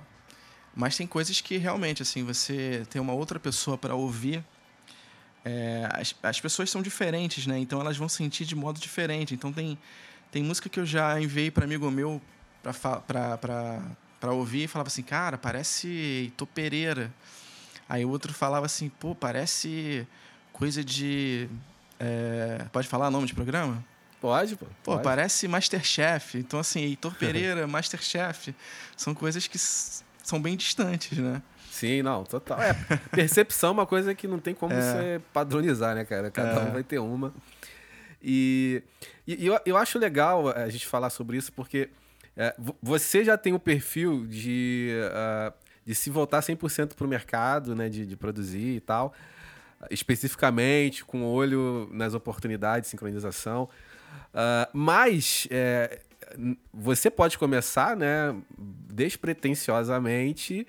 Mas 0.72 0.96
tem 0.96 1.06
coisas 1.06 1.40
que 1.40 1.56
realmente, 1.56 2.00
assim, 2.00 2.22
você 2.22 2.86
tem 2.88 3.02
uma 3.02 3.12
outra 3.12 3.40
pessoa 3.40 3.76
para 3.76 3.96
ouvir 3.96 4.44
é, 5.48 5.88
as, 5.92 6.14
as 6.22 6.40
pessoas 6.40 6.68
são 6.68 6.82
diferentes, 6.82 7.46
né? 7.46 7.58
Então 7.58 7.80
elas 7.80 7.96
vão 7.96 8.08
sentir 8.08 8.44
de 8.44 8.54
modo 8.54 8.78
diferente. 8.78 9.34
Então 9.34 9.50
tem, 9.50 9.78
tem 10.30 10.42
música 10.42 10.68
que 10.68 10.78
eu 10.78 10.84
já 10.84 11.18
enviei 11.18 11.50
para 11.50 11.64
amigo 11.64 11.90
meu 11.90 12.20
para 12.60 14.32
ouvir 14.32 14.64
e 14.64 14.68
falava 14.68 14.88
assim, 14.88 15.02
cara, 15.02 15.38
parece 15.38 15.88
Ito 16.26 16.46
Pereira. 16.46 17.12
Aí 17.88 18.04
o 18.04 18.10
outro 18.10 18.34
falava 18.34 18.66
assim, 18.66 18.90
pô, 18.90 19.14
parece 19.14 20.06
coisa 20.52 20.84
de. 20.84 21.48
É, 21.98 22.66
pode 22.70 22.86
falar 22.86 23.10
nome 23.10 23.26
de 23.26 23.32
programa? 23.32 23.82
Pode, 24.20 24.54
pô. 24.56 24.66
Pô, 24.66 24.92
pode. 24.92 25.04
parece 25.04 25.48
Masterchef. 25.48 26.36
Então, 26.36 26.60
assim, 26.60 26.80
Heitor 26.82 27.14
Pereira, 27.16 27.66
Masterchef. 27.66 28.54
São 28.96 29.14
coisas 29.14 29.46
que 29.46 29.56
são 29.58 30.42
bem 30.42 30.56
distantes, 30.56 31.16
né? 31.16 31.40
Sim, 31.78 32.02
não, 32.02 32.24
total. 32.24 32.60
É, 32.60 32.74
percepção 33.12 33.70
é 33.70 33.72
uma 33.72 33.86
coisa 33.86 34.12
que 34.14 34.26
não 34.26 34.40
tem 34.40 34.52
como 34.52 34.72
é. 34.72 34.80
você 34.80 35.20
padronizar, 35.32 35.94
né, 35.94 36.04
cara? 36.04 36.28
Cada 36.28 36.60
é. 36.60 36.64
um 36.64 36.72
vai 36.72 36.82
ter 36.82 36.98
uma. 36.98 37.32
E, 38.20 38.82
e 39.24 39.46
eu, 39.46 39.60
eu 39.64 39.76
acho 39.76 39.96
legal 39.96 40.48
a 40.48 40.68
gente 40.68 40.88
falar 40.88 41.08
sobre 41.08 41.36
isso 41.36 41.52
porque 41.52 41.88
é, 42.36 42.52
você 42.82 43.24
já 43.24 43.38
tem 43.38 43.52
o 43.52 43.60
perfil 43.60 44.26
de, 44.26 44.90
uh, 45.12 45.54
de 45.84 45.94
se 45.94 46.10
voltar 46.10 46.40
100% 46.40 46.94
para 46.94 47.06
o 47.06 47.08
mercado, 47.08 47.76
né, 47.76 47.88
de, 47.88 48.04
de 48.04 48.16
produzir 48.16 48.76
e 48.76 48.80
tal, 48.80 49.14
especificamente 49.88 51.04
com 51.04 51.24
olho 51.24 51.88
nas 51.92 52.12
oportunidades 52.12 52.86
de 52.86 52.90
sincronização. 52.90 53.68
Uh, 54.34 54.66
mas 54.72 55.46
é, 55.48 56.00
você 56.72 57.08
pode 57.08 57.38
começar, 57.38 57.96
né, 57.96 58.34
despretensiosamente 58.58 60.66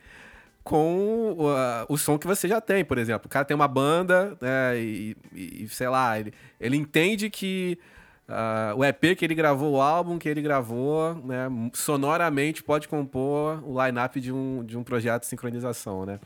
com 0.70 1.32
uh, 1.32 1.92
o 1.92 1.98
som 1.98 2.16
que 2.20 2.28
você 2.28 2.48
já 2.48 2.62
tem, 2.62 2.86
por 2.86 3.00
exemplo. 3.00 3.26
O 3.26 3.30
cara 3.30 3.44
tem 3.44 3.56
uma 3.56 3.68
banda, 3.68 4.38
né, 4.40 4.80
e, 4.80 5.18
e 5.34 5.68
sei 5.68 5.90
lá, 5.90 6.20
ele, 6.20 6.32
ele 6.62 6.78
entende 6.78 7.28
que 7.28 7.80
uh, 8.28 8.78
o 8.78 8.86
EP 8.86 9.18
que 9.18 9.26
ele 9.26 9.34
gravou, 9.34 9.74
o 9.74 9.82
álbum 9.82 10.20
que 10.20 10.30
ele 10.30 10.44
gravou, 10.44 11.16
né, 11.26 11.50
sonoramente 11.74 12.62
pode 12.62 12.88
compor 12.88 13.68
o 13.68 13.84
line-up 13.84 14.22
de 14.22 14.32
um, 14.32 14.64
de 14.64 14.78
um 14.78 14.84
projeto 14.84 15.22
de 15.22 15.30
sincronização, 15.30 16.06
né. 16.06 16.20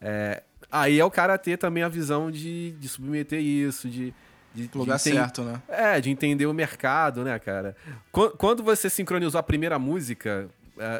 É, 0.00 0.44
aí 0.70 1.00
é 1.00 1.04
o 1.04 1.10
cara 1.10 1.36
ter 1.36 1.56
também 1.56 1.82
a 1.82 1.88
visão 1.88 2.30
de, 2.30 2.70
de 2.78 2.88
submeter 2.88 3.40
isso, 3.40 3.88
de... 3.88 4.14
De, 4.54 4.70
lugar 4.72 4.98
de 4.98 5.02
certo, 5.02 5.42
né? 5.42 5.60
É, 5.66 6.00
de 6.00 6.10
entender 6.10 6.46
o 6.46 6.54
mercado, 6.54 7.24
né, 7.24 7.36
cara? 7.40 7.74
Quando 8.38 8.62
você 8.62 8.88
sincronizou 8.88 9.36
a 9.36 9.42
primeira 9.42 9.80
música, 9.80 10.48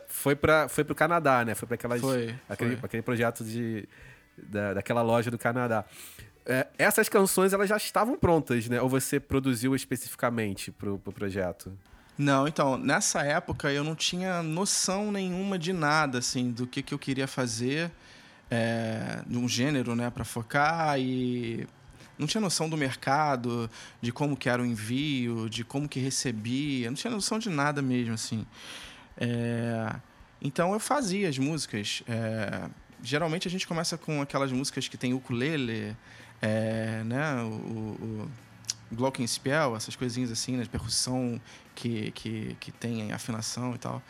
foi 0.07 0.37
para 0.37 0.69
foi 0.69 0.85
pro 0.85 0.95
Canadá, 0.95 1.45
né? 1.45 1.55
Foi 1.55 1.67
para 1.67 1.75
aquelas 1.75 2.01
foi, 2.01 2.35
aquele, 2.49 2.77
foi. 2.77 2.87
aquele 2.87 3.03
projeto 3.03 3.45
de 3.45 3.89
da, 4.37 4.75
daquela 4.75 5.03
loja 5.03 5.31
do 5.31 5.39
Canadá. 5.39 5.85
É, 6.47 6.67
essas 6.77 7.09
canções 7.09 7.53
elas 7.53 7.69
já 7.69 7.77
estavam 7.77 8.19
prontas, 8.19 8.69
né? 8.69 8.81
Ou 8.81 8.89
você 8.89 9.19
produziu 9.19 9.75
especificamente 9.75 10.71
pro, 10.71 10.99
pro 10.99 11.13
projeto? 11.13 11.73
Não, 12.17 12.47
então, 12.47 12.77
nessa 12.77 13.23
época 13.23 13.73
eu 13.73 13.83
não 13.83 13.95
tinha 13.95 14.43
noção 14.43 15.11
nenhuma 15.11 15.59
de 15.59 15.73
nada, 15.73 16.19
assim, 16.19 16.53
do 16.53 16.67
que, 16.67 16.81
que 16.81 16.95
eu 16.95 16.99
queria 16.99 17.27
fazer, 17.27 17.91
é, 18.49 19.23
de 19.27 19.37
um 19.37 19.49
gênero, 19.49 19.97
né, 19.97 20.11
para 20.11 20.25
focar 20.25 21.01
e 21.01 21.67
não 22.17 22.27
tinha 22.29 22.41
noção 22.41 22.69
do 22.69 22.77
mercado, 22.77 23.69
de 24.01 24.13
como 24.13 24.37
que 24.37 24.49
era 24.49 24.63
o 24.63 24.67
envio, 24.67 25.49
de 25.51 25.65
como 25.65 25.89
que 25.89 25.99
recebia, 25.99 26.89
não 26.89 26.95
tinha 26.95 27.11
noção 27.11 27.39
de 27.39 27.51
nada 27.51 27.83
mesmo, 27.83 28.15
assim. 28.15 28.47
É, 29.17 29.95
então 30.41 30.73
eu 30.73 30.81
fazia 30.81 31.29
as 31.29 31.39
músicas. 31.39 32.03
É, 32.09 32.69
geralmente 33.03 33.47
a 33.49 33.51
gente 33.51 33.67
começa 33.67 33.97
com 33.97 34.21
aquelas 34.21 34.51
músicas 34.53 34.89
que 34.89 34.97
tem 34.97 35.15
ukulele, 35.15 35.97
é, 36.41 37.03
né, 37.05 37.43
o, 37.43 37.49
o 37.49 38.31
glockenspiel, 38.93 39.77
essas 39.77 39.97
coisinhas 39.97 40.31
assim, 40.31 40.57
né, 40.57 40.63
de 40.63 40.69
percussão 40.69 41.41
que, 41.75 42.11
que, 42.13 42.57
que 42.61 42.73
tem 42.73 43.13
afinação 43.13 43.75
e 43.75 43.79
tal. 43.79 44.03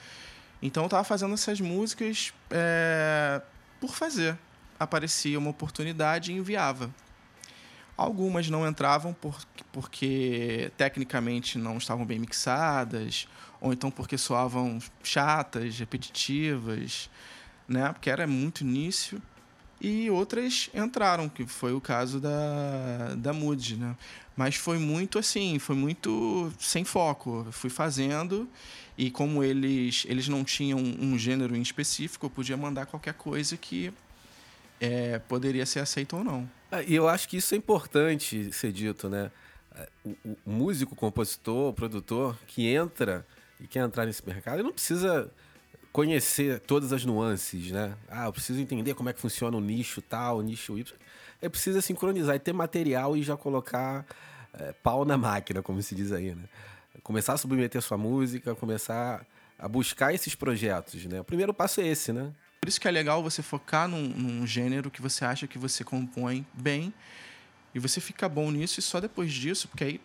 Então 0.63 0.85
eu 0.85 0.87
estava 0.87 1.05
fazendo 1.05 1.35
essas 1.35 1.61
músicas 1.61 2.33
é, 2.51 3.41
por 3.81 3.95
fazer. 3.95 4.39
Aparecia 4.79 5.39
uma 5.39 5.51
oportunidade 5.51 6.33
e 6.33 6.37
enviava. 6.37 6.91
Algumas 7.97 8.49
não 8.51 8.67
entravam 8.67 9.13
por, 9.13 9.41
porque 9.73 10.71
tecnicamente 10.77 11.59
não 11.59 11.79
estavam 11.79 12.05
bem 12.05 12.19
mixadas, 12.19 13.29
ou 13.61 13.73
então 13.73 13.91
porque 13.91 14.19
soavam 14.19 14.79
chatas, 15.03 15.79
repetitivas, 15.79 17.09
né? 17.69 17.93
Porque 17.93 18.11
era 18.11 18.27
muito 18.27 18.63
início. 18.63 19.23
E 19.81 20.11
outras 20.11 20.71
entraram, 20.73 21.29
que 21.29 21.47
foi 21.47 21.73
o 21.73 21.81
caso 21.81 22.19
da, 22.19 23.15
da 23.17 23.33
Mood, 23.33 23.77
né? 23.77 23.95
Mas 24.37 24.57
foi 24.57 24.79
muito 24.79 25.19
assim, 25.19 25.59
foi 25.59 25.77
muito 25.77 26.53
sem 26.59 26.85
foco. 26.85 27.45
Eu 27.47 27.53
fui 27.53 27.71
fazendo 27.71 28.49
e 28.97 29.11
como 29.11 29.43
eles, 29.43 30.05
eles 30.09 30.29
não 30.29 30.45
tinham 30.45 30.79
um 30.79 31.19
gênero 31.19 31.57
em 31.57 31.63
específico, 31.63 32.27
eu 32.27 32.31
podia 32.31 32.57
mandar 32.57 32.87
qualquer 32.87 33.15
coisa 33.15 33.57
que 33.57 33.93
é, 34.81 35.19
poderia 35.19 35.65
ser 35.67 35.81
aceito 35.81 36.17
ou 36.17 36.25
não. 36.25 36.49
Ah, 36.71 36.83
e 36.83 36.95
eu 36.95 37.09
acho 37.09 37.29
que 37.29 37.37
isso 37.37 37.55
é 37.55 37.59
importante 37.59 38.53
ser 38.53 38.73
dito, 38.73 39.09
né? 39.09 39.31
O, 40.05 40.11
o 40.47 40.51
músico, 40.51 40.95
compositor, 40.95 41.73
produtor 41.73 42.39
que 42.47 42.69
entra 42.69 43.27
e 43.61 43.67
quer 43.67 43.81
entrar 43.81 44.07
nesse 44.07 44.25
mercado, 44.27 44.57
ele 44.57 44.65
não 44.65 44.73
precisa 44.73 45.31
conhecer 45.93 46.59
todas 46.61 46.93
as 46.93 47.05
nuances, 47.05 47.71
né? 47.71 47.97
Ah, 48.09 48.27
eu 48.27 48.33
preciso 48.33 48.61
entender 48.61 48.95
como 48.95 49.09
é 49.09 49.13
que 49.13 49.21
funciona 49.21 49.57
o 49.57 49.61
nicho 49.61 50.03
tal, 50.03 50.39
o 50.39 50.43
nicho 50.43 50.77
Y. 50.77 50.97
Ele 51.41 51.51
precisa 51.51 51.81
sincronizar 51.81 52.35
e 52.35 52.39
ter 52.39 52.53
material 52.53 53.17
e 53.17 53.23
já 53.23 53.37
colocar 53.37 54.05
é, 54.55 54.73
pau 54.73 55.05
na 55.05 55.17
máquina, 55.17 55.63
como 55.63 55.81
se 55.83 55.95
diz 55.95 56.11
aí, 56.13 56.35
né? 56.35 56.45
Começar 57.03 57.35
a 57.35 57.37
submeter 57.37 57.81
sua 57.83 57.99
música, 57.99 58.55
começar 58.55 59.25
a 59.59 59.69
buscar 59.69 60.13
esses 60.13 60.35
projetos, 60.35 61.05
né? 61.07 61.21
O 61.21 61.25
primeiro 61.25 61.55
passo 61.55 61.81
é 61.81 61.87
esse, 61.87 62.13
né? 62.13 62.33
Por 62.65 62.69
isso 62.69 62.81
que 62.81 62.89
é 62.89 62.91
legal 62.91 63.23
você 63.23 63.43
focar 63.43 63.87
num, 63.87 64.09
num 64.09 64.47
gênero 64.47 64.91
que 64.91 65.03
você 65.03 65.23
acha 65.23 65.47
que 65.47 65.59
você 65.59 65.85
compõe 65.85 66.47
bem 66.55 66.95
e 67.75 67.79
você 67.79 68.01
fica 68.01 68.27
bom 68.27 68.51
nisso 68.51 68.81
e 68.81 68.83
só 68.83 69.01
depois 69.01 69.31
disso, 69.31 69.69
porque 69.69 69.85
aí 69.85 70.01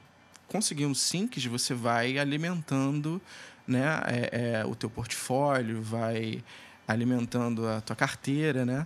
conseguindo 0.45 0.93
syncs, 0.93 1.45
você 1.45 1.73
vai 1.73 2.19
alimentando 2.19 3.21
né, 3.65 4.01
é, 4.07 4.57
é, 4.57 4.65
o 4.65 4.75
teu 4.75 4.89
portfólio, 4.89 5.81
vai 5.81 6.43
alimentando 6.85 7.65
a 7.65 7.79
tua 7.79 7.95
carteira, 7.95 8.65
né? 8.65 8.85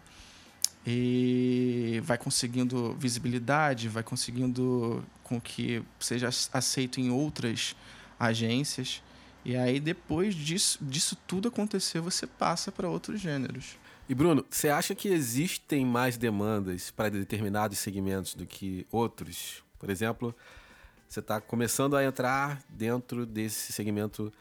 E 0.85 1.99
vai 2.03 2.19
conseguindo 2.19 2.93
visibilidade, 2.99 3.89
vai 3.89 4.03
conseguindo 4.03 5.03
com 5.23 5.41
que 5.41 5.81
seja 5.99 6.29
aceito 6.53 7.01
em 7.01 7.09
outras 7.09 7.75
agências. 8.19 9.01
E 9.45 9.55
aí, 9.55 9.79
depois 9.79 10.33
disso, 10.33 10.79
disso 10.81 11.17
tudo 11.27 11.49
acontecer, 11.49 11.99
você 11.99 12.25
passa 12.25 12.71
para 12.71 12.89
outros 12.89 13.19
gêneros. 13.19 13.77
E 14.07 14.15
Bruno, 14.15 14.45
você 14.49 14.69
acha 14.69 14.93
que 14.93 15.07
existem 15.07 15.85
mais 15.85 16.17
demandas 16.17 16.91
para 16.91 17.09
determinados 17.09 17.79
segmentos 17.79 18.33
do 18.33 18.45
que 18.45 18.85
outros? 18.91 19.63
Por 19.79 19.89
exemplo, 19.89 20.35
você 21.07 21.19
está 21.19 21.39
começando 21.39 21.95
a 21.95 22.03
entrar 22.03 22.61
dentro 22.69 23.25
desse 23.25 23.71
segmento 23.73 24.31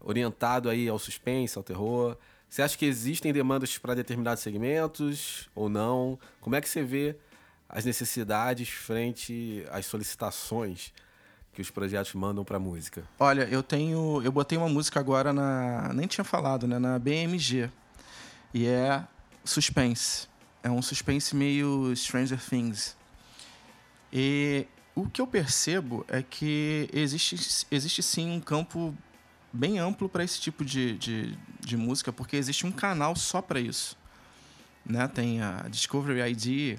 orientado 0.00 0.70
aí 0.70 0.88
ao 0.88 0.98
suspense, 0.98 1.58
ao 1.58 1.64
terror. 1.64 2.16
Você 2.48 2.62
acha 2.62 2.78
que 2.78 2.86
existem 2.86 3.32
demandas 3.32 3.76
para 3.78 3.94
determinados 3.94 4.42
segmentos 4.42 5.48
ou 5.54 5.68
não? 5.68 6.18
Como 6.40 6.54
é 6.54 6.60
que 6.60 6.68
você 6.68 6.82
vê 6.82 7.16
as 7.68 7.84
necessidades 7.84 8.68
frente 8.68 9.64
às 9.70 9.86
solicitações 9.86 10.92
que 11.56 11.62
os 11.62 11.70
projetos 11.70 12.12
mandam 12.12 12.44
para 12.44 12.58
música? 12.58 13.02
Olha, 13.18 13.44
eu 13.44 13.62
tenho, 13.62 14.20
eu 14.22 14.30
botei 14.30 14.58
uma 14.58 14.68
música 14.68 15.00
agora 15.00 15.32
na, 15.32 15.90
nem 15.94 16.06
tinha 16.06 16.22
falado, 16.22 16.66
né, 16.66 16.78
na 16.78 16.98
BMG. 16.98 17.70
E 18.52 18.66
é 18.66 19.02
suspense. 19.42 20.28
É 20.62 20.70
um 20.70 20.82
suspense 20.82 21.34
meio 21.34 21.96
Stranger 21.96 22.38
Things. 22.38 22.94
E 24.12 24.66
o 24.94 25.08
que 25.08 25.18
eu 25.18 25.26
percebo 25.26 26.04
é 26.08 26.22
que 26.22 26.90
existe, 26.92 27.66
existe 27.70 28.02
sim 28.02 28.30
um 28.30 28.40
campo 28.40 28.94
bem 29.50 29.78
amplo 29.78 30.10
para 30.10 30.22
esse 30.22 30.38
tipo 30.38 30.62
de, 30.62 30.98
de, 30.98 31.38
de, 31.60 31.76
música, 31.78 32.12
porque 32.12 32.36
existe 32.36 32.66
um 32.66 32.72
canal 32.72 33.16
só 33.16 33.40
para 33.40 33.58
isso. 33.58 33.96
Né? 34.84 35.08
Tem 35.08 35.40
a 35.40 35.66
Discovery 35.70 36.20
ID, 36.32 36.78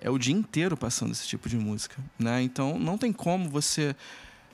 é 0.00 0.10
o 0.10 0.18
dia 0.18 0.34
inteiro 0.34 0.76
passando 0.76 1.12
esse 1.12 1.26
tipo 1.26 1.48
de 1.48 1.56
música. 1.56 1.96
Né? 2.18 2.42
Então 2.42 2.78
não 2.78 2.98
tem 2.98 3.12
como 3.12 3.48
você 3.48 3.94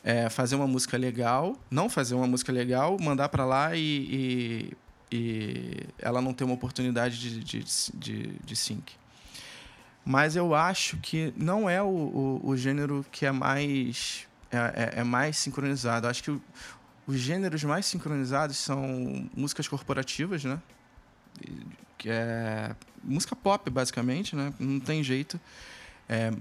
é, 0.02 0.28
fazer 0.28 0.56
uma 0.56 0.66
música 0.66 0.96
legal, 0.96 1.56
não 1.70 1.88
fazer 1.88 2.14
uma 2.14 2.26
música 2.26 2.52
legal, 2.52 2.96
mandar 3.00 3.28
para 3.28 3.44
lá 3.44 3.76
e, 3.76 3.80
e 4.70 4.76
e 5.12 5.88
ela 5.98 6.22
não 6.22 6.32
tem 6.32 6.46
uma 6.46 6.54
oportunidade 6.54 7.18
de, 7.18 7.40
de, 7.40 7.64
de, 7.94 8.26
de 8.44 8.56
sync. 8.56 8.92
Mas 10.04 10.36
eu 10.36 10.54
acho 10.54 10.96
que 10.98 11.34
não 11.36 11.68
é 11.68 11.82
o, 11.82 11.86
o, 11.86 12.40
o 12.50 12.56
gênero 12.56 13.04
que 13.10 13.26
é 13.26 13.32
mais, 13.32 14.26
é, 14.50 14.56
é, 14.96 15.00
é 15.00 15.04
mais 15.04 15.36
sincronizado. 15.36 16.06
acho 16.06 16.22
que 16.22 16.30
o, 16.30 16.40
os 17.06 17.18
gêneros 17.18 17.64
mais 17.64 17.86
sincronizados 17.86 18.56
são 18.56 19.28
músicas 19.36 19.66
corporativas, 19.66 20.44
né? 20.44 20.60
Que 22.00 22.08
é 22.08 22.74
música 23.04 23.36
pop, 23.36 23.68
basicamente, 23.68 24.34
né? 24.34 24.54
Não 24.58 24.80
tem 24.80 25.04
jeito. 25.04 25.38
É, 26.08 26.32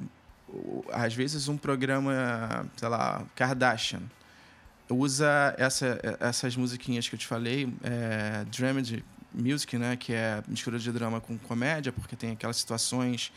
às 0.89 1.13
vezes 1.13 1.49
um 1.49 1.57
programa, 1.57 2.65
sei 2.77 2.87
lá, 2.87 3.25
Kardashian, 3.35 4.01
usa 4.89 5.53
essa, 5.57 5.99
essas 6.21 6.55
musiquinhas 6.55 7.09
que 7.09 7.15
eu 7.15 7.19
te 7.19 7.27
falei, 7.27 7.71
é, 7.83 8.45
Dramedy 8.45 9.03
Music, 9.33 9.77
né, 9.77 9.97
que 9.97 10.13
é 10.13 10.41
mistura 10.47 10.79
de 10.79 10.91
drama 10.93 11.19
com 11.19 11.37
comédia, 11.37 11.91
porque 11.91 12.15
tem 12.15 12.31
aquelas 12.31 12.55
situações 12.55 13.31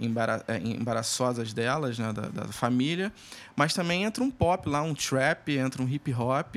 embara 0.00 0.42
é, 0.48 0.56
embaraçosas 0.56 1.52
delas, 1.52 1.98
né, 1.98 2.10
da, 2.10 2.22
da, 2.22 2.48
família, 2.48 3.12
mas 3.54 3.74
também 3.74 4.02
entra 4.04 4.24
um 4.24 4.30
pop 4.30 4.66
lá, 4.66 4.82
um 4.82 4.94
trap, 4.94 5.54
entra 5.56 5.82
um 5.82 5.88
hip 5.88 6.10
hop, 6.14 6.56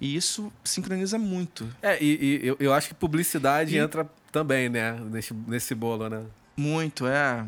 e 0.00 0.16
isso 0.16 0.50
sincroniza 0.64 1.18
muito. 1.18 1.68
É, 1.80 2.02
e, 2.02 2.40
e 2.42 2.46
eu, 2.48 2.56
eu 2.58 2.74
acho 2.74 2.88
que 2.88 2.94
publicidade 2.94 3.76
e... 3.76 3.78
entra 3.78 4.10
também, 4.32 4.68
né, 4.68 4.92
nesse, 4.92 5.34
nesse 5.34 5.74
bolo, 5.74 6.08
né? 6.08 6.24
Muito, 6.56 7.06
é. 7.06 7.46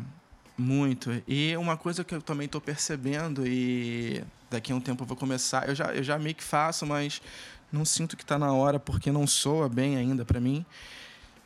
Muito. 0.57 1.21
E 1.27 1.57
uma 1.57 1.75
coisa 1.75 2.03
que 2.03 2.15
eu 2.15 2.21
também 2.21 2.45
estou 2.45 2.61
percebendo, 2.61 3.45
e 3.45 4.23
daqui 4.49 4.71
a 4.71 4.75
um 4.75 4.79
tempo 4.79 5.03
eu 5.03 5.07
vou 5.07 5.17
começar, 5.17 5.67
eu 5.67 5.75
já, 5.75 5.85
eu 5.93 6.03
já 6.03 6.17
meio 6.17 6.35
que 6.35 6.43
faço, 6.43 6.85
mas 6.85 7.21
não 7.71 7.83
sinto 7.83 8.15
que 8.15 8.23
está 8.23 8.37
na 8.37 8.53
hora 8.53 8.79
porque 8.79 9.11
não 9.11 9.27
soa 9.27 9.67
bem 9.67 9.97
ainda 9.97 10.23
para 10.23 10.39
mim, 10.39 10.65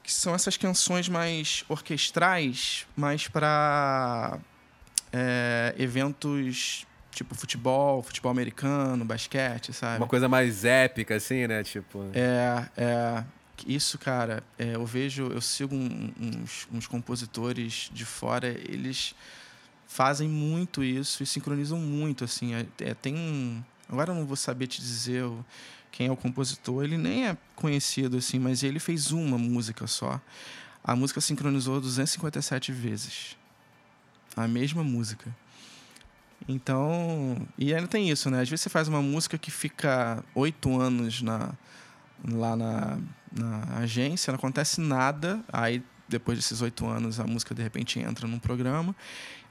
que 0.03 0.11
são 0.11 0.35
essas 0.35 0.57
canções 0.57 1.09
mais 1.09 1.63
orquestrais, 1.67 2.85
mais 2.95 3.27
para 3.27 4.37
é, 5.11 5.73
eventos 5.79 6.85
tipo 7.11 7.33
futebol, 7.33 8.03
futebol 8.03 8.31
americano, 8.31 9.03
basquete, 9.03 9.73
sabe? 9.73 9.97
Uma 9.97 10.07
coisa 10.07 10.29
mais 10.29 10.63
épica, 10.63 11.15
assim, 11.15 11.47
né? 11.47 11.63
Tipo. 11.63 12.05
É, 12.13 12.67
é 12.77 13.23
isso, 13.67 13.97
cara, 13.97 14.43
é, 14.57 14.75
eu 14.75 14.85
vejo, 14.85 15.27
eu 15.27 15.41
sigo 15.41 15.75
um, 15.75 16.11
uns, 16.19 16.67
uns 16.71 16.87
compositores 16.87 17.89
de 17.93 18.05
fora, 18.05 18.47
eles 18.47 19.15
fazem 19.87 20.29
muito 20.29 20.83
isso 20.83 21.23
e 21.23 21.25
sincronizam 21.25 21.79
muito, 21.79 22.23
assim. 22.23 22.53
É, 22.53 22.65
é, 22.79 22.93
tem 22.93 23.15
um, 23.15 23.63
agora 23.89 24.11
eu 24.11 24.15
não 24.15 24.25
vou 24.25 24.35
saber 24.35 24.67
te 24.67 24.79
dizer 24.79 25.23
quem 25.91 26.07
é 26.07 26.11
o 26.11 26.15
compositor, 26.15 26.83
ele 26.83 26.97
nem 26.97 27.27
é 27.27 27.37
conhecido, 27.55 28.17
assim, 28.17 28.39
mas 28.39 28.63
ele 28.63 28.79
fez 28.79 29.11
uma 29.11 29.37
música 29.37 29.87
só. 29.87 30.21
A 30.83 30.95
música 30.95 31.19
sincronizou 31.19 31.81
257 31.81 32.71
vezes. 32.71 33.37
A 34.35 34.47
mesma 34.47 34.83
música. 34.83 35.35
Então, 36.47 37.47
e 37.57 37.73
ainda 37.73 37.87
tem 37.87 38.09
isso, 38.09 38.29
né? 38.29 38.41
Às 38.41 38.49
vezes 38.49 38.63
você 38.63 38.69
faz 38.69 38.87
uma 38.87 39.01
música 39.01 39.37
que 39.37 39.51
fica 39.51 40.23
oito 40.33 40.79
anos 40.79 41.21
na, 41.21 41.53
lá 42.27 42.55
na, 42.55 42.99
na 43.31 43.77
agência, 43.77 44.31
não 44.31 44.37
acontece 44.37 44.81
nada, 44.81 45.43
aí 45.51 45.83
depois 46.07 46.37
desses 46.37 46.61
oito 46.61 46.85
anos 46.87 47.19
a 47.19 47.23
música 47.25 47.53
de 47.53 47.61
repente 47.61 47.99
entra 47.99 48.27
num 48.27 48.39
programa. 48.39 48.95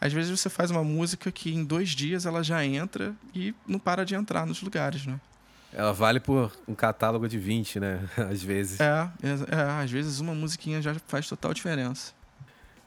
Às 0.00 0.12
vezes 0.12 0.30
você 0.30 0.50
faz 0.50 0.70
uma 0.70 0.84
música 0.84 1.30
que 1.30 1.54
em 1.54 1.64
dois 1.64 1.90
dias 1.90 2.26
ela 2.26 2.42
já 2.42 2.64
entra 2.64 3.14
e 3.34 3.54
não 3.66 3.78
para 3.78 4.04
de 4.04 4.14
entrar 4.14 4.46
nos 4.46 4.60
lugares, 4.62 5.06
né? 5.06 5.20
Ela 5.72 5.92
vale 5.92 6.18
por 6.18 6.52
um 6.66 6.74
catálogo 6.74 7.28
de 7.28 7.38
20, 7.38 7.78
né? 7.78 8.08
Às 8.30 8.42
vezes. 8.42 8.80
É, 8.80 9.10
é, 9.22 9.56
é 9.56 9.82
às 9.82 9.90
vezes 9.90 10.18
uma 10.18 10.34
musiquinha 10.34 10.80
já 10.80 10.94
faz 11.06 11.28
total 11.28 11.52
diferença. 11.52 12.12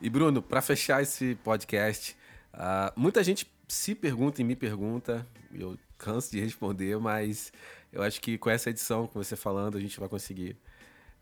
E 0.02 0.10
Bruno, 0.10 0.42
para 0.42 0.62
fechar 0.64 1.02
esse 1.02 1.36
podcast, 1.44 2.18
uh, 2.54 2.92
muita 2.96 3.24
gente 3.24 3.48
se 3.68 3.94
pergunta 3.94 4.42
e 4.42 4.44
me 4.44 4.56
pergunta, 4.56 5.28
eu 5.54 5.78
canso 6.02 6.32
de 6.32 6.40
responder, 6.40 6.98
mas 6.98 7.54
eu 7.94 8.02
acho 8.02 8.20
que 8.20 8.36
com 8.36 8.50
essa 8.50 8.72
edição, 8.72 9.06
com 9.06 9.24
você 9.24 9.36
falando, 9.36 9.78
a 9.78 9.80
gente 9.80 10.00
vai 10.00 10.10
conseguir 10.10 10.58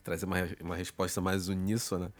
trazer 0.05 0.25
uma, 0.25 0.37
uma 0.61 0.75
resposta 0.75 1.19
mais 1.19 1.49
uníssona 1.49 2.13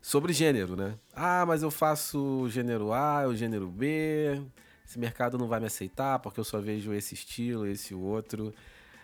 sobre 0.00 0.32
gênero, 0.32 0.76
né? 0.76 0.96
Ah, 1.12 1.44
mas 1.44 1.64
eu 1.64 1.72
faço 1.72 2.48
gênero 2.48 2.92
A, 2.92 3.26
o 3.26 3.34
gênero 3.34 3.66
B, 3.66 4.40
esse 4.86 4.96
mercado 4.96 5.36
não 5.36 5.48
vai 5.48 5.58
me 5.58 5.66
aceitar 5.66 6.20
porque 6.20 6.38
eu 6.38 6.44
só 6.44 6.60
vejo 6.60 6.92
esse 6.92 7.14
estilo, 7.14 7.66
esse 7.66 7.94
outro. 7.94 8.54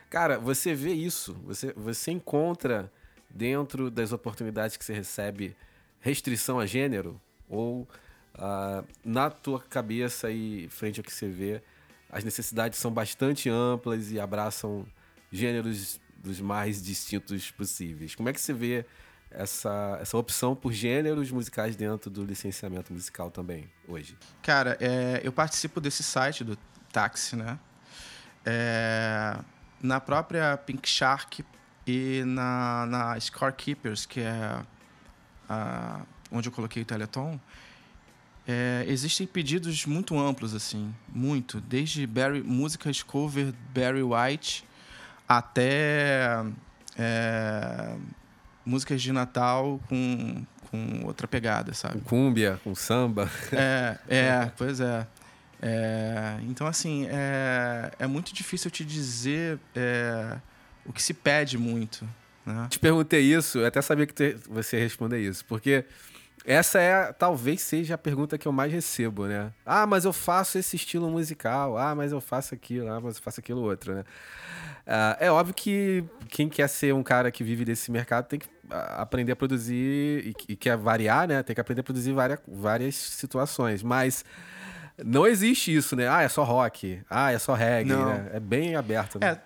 Cara, 0.09 0.39
você 0.39 0.73
vê 0.73 0.93
isso, 0.93 1.35
você, 1.45 1.73
você 1.73 2.13
encontra 2.13 2.93
dentro 3.29 3.91
das 3.91 4.13
oportunidades 4.13 4.77
que 4.77 4.85
você 4.85 4.95
recebe 4.95 5.57
restrição 6.01 6.61
a 6.61 6.67
gênero 6.67 7.21
ou 7.49 7.89
uh, 8.37 8.87
na 9.05 9.31
tua 9.31 9.61
cabeça 9.61 10.31
e 10.31 10.69
frente 10.69 11.01
ao 11.01 11.05
que 11.05 11.13
você 11.13 11.29
vê 11.29 11.63
as 12.11 12.25
necessidades 12.25 12.79
são 12.79 12.91
bastante 12.91 13.49
amplas 13.49 14.11
e 14.11 14.19
abraçam 14.19 14.87
gêneros 15.31 16.01
dos 16.17 16.41
mais 16.41 16.83
distintos 16.83 17.51
possíveis. 17.51 18.15
Como 18.15 18.29
é 18.29 18.33
que 18.33 18.41
você 18.41 18.53
vê 18.53 18.85
essa, 19.31 19.99
essa 20.01 20.17
opção 20.17 20.55
por 20.57 20.73
gêneros 20.73 21.31
musicais 21.31 21.77
dentro 21.77 22.11
do 22.11 22.25
licenciamento 22.25 22.93
musical 22.93 23.31
também 23.31 23.71
hoje? 23.87 24.17
Cara, 24.43 24.77
é, 24.81 25.21
eu 25.23 25.33
participo 25.33 25.81
desse 25.81 26.03
site 26.03 26.43
do 26.43 26.57
Táxi, 26.93 27.37
né? 27.37 27.59
É, 28.45 29.39
na 29.81 30.01
própria 30.01 30.57
Pink 30.57 30.89
Shark 30.89 31.45
e 31.87 32.23
na, 32.25 32.87
na 32.87 33.21
Scorekeepers, 33.21 34.05
que 34.05 34.21
é 34.21 34.63
a, 35.49 36.03
onde 36.31 36.49
eu 36.49 36.53
coloquei 36.53 36.83
o 36.83 36.85
Teleton, 36.85 37.39
é, 38.51 38.85
existem 38.89 39.29
pedidos 39.29 39.87
muito 39.87 40.19
amplos, 40.19 40.57
assim, 40.57 40.93
muito. 41.09 41.61
Desde 41.61 42.05
Barry, 42.05 42.43
músicas 42.43 43.01
cover 43.01 43.55
Barry 43.73 44.03
White 44.03 44.65
até 45.29 46.45
é, 46.99 47.95
músicas 48.67 49.01
de 49.01 49.13
Natal 49.13 49.81
com, 49.89 50.45
com 50.69 51.05
outra 51.05 51.29
pegada, 51.29 51.73
sabe? 51.73 51.95
Com 51.95 52.01
cúmbia, 52.01 52.61
com 52.65 52.75
samba. 52.75 53.31
É, 53.53 53.99
é, 54.09 54.53
pois 54.57 54.81
é. 54.81 55.07
é 55.63 56.41
então, 56.43 56.67
assim, 56.67 57.07
é, 57.09 57.93
é 58.01 58.07
muito 58.09 58.35
difícil 58.35 58.69
te 58.69 58.85
dizer 58.85 59.61
é, 59.77 60.39
o 60.85 60.93
que 60.93 61.01
se 61.01 61.15
pede 61.15 61.57
muito. 61.57 62.05
Né? 62.45 62.67
Te 62.69 62.81
perguntei 62.81 63.21
isso, 63.21 63.59
eu 63.59 63.67
até 63.67 63.81
sabia 63.81 64.09
que 64.09 64.37
você 64.49 64.77
ia 64.77 64.83
responder 64.83 65.21
isso, 65.21 65.45
porque 65.45 65.85
Essa 66.45 66.81
é, 66.81 67.13
talvez 67.13 67.61
seja 67.61 67.95
a 67.95 67.99
pergunta 67.99 68.39
que 68.39 68.49
eu 68.49 68.53
mais 68.53 68.73
recebo, 68.73 69.27
né? 69.27 69.53
Ah, 69.65 69.87
mas 69.87 70.05
eu 70.05 70.13
faço 70.13 70.59
esse 70.59 70.77
estilo 70.77 71.11
musical. 71.11 71.77
Ah, 71.77 71.95
mas 71.95 72.13
eu 72.13 72.21
faço 72.21 72.55
aquilo. 72.55 72.91
Ah, 72.91 73.01
mas 73.01 73.17
eu 73.17 73.23
faço 73.23 73.41
aquilo 73.41 73.61
outro, 73.61 73.95
né? 73.95 74.05
Uh, 74.87 75.17
é 75.21 75.31
óbvio 75.31 75.55
que 75.55 76.03
quem 76.29 76.49
quer 76.49 76.69
ser 76.69 76.95
um 76.95 77.03
cara 77.03 77.31
que 77.31 77.45
vive 77.45 77.65
desse 77.65 77.93
mercado 77.93 78.27
tem 78.27 78.39
que 78.39 78.49
ah, 78.71 79.03
aprender 79.03 79.33
a 79.33 79.37
produzir 79.37 79.75
e, 80.27 80.35
e 80.49 80.57
quer 80.57 80.77
variar, 80.77 81.29
né? 81.29 81.43
Tem 81.43 81.55
que 81.55 81.61
aprender 81.61 81.83
a 81.83 81.85
produzir 81.85 82.13
várias, 82.13 82.41
várias 82.49 82.95
situações. 82.95 83.83
Mas 83.83 84.25
não 85.05 85.27
existe 85.27 85.75
isso, 85.75 85.95
né? 85.95 86.09
Ah, 86.09 86.23
é 86.23 86.29
só 86.29 86.43
rock. 86.43 87.01
Ah, 87.09 87.33
é 87.33 87.39
só 87.39 87.55
reggae. 87.55 87.95
Né? 87.95 88.31
É 88.35 88.41
bem 88.41 88.77
aberto. 88.77 89.19
Né? 89.19 89.39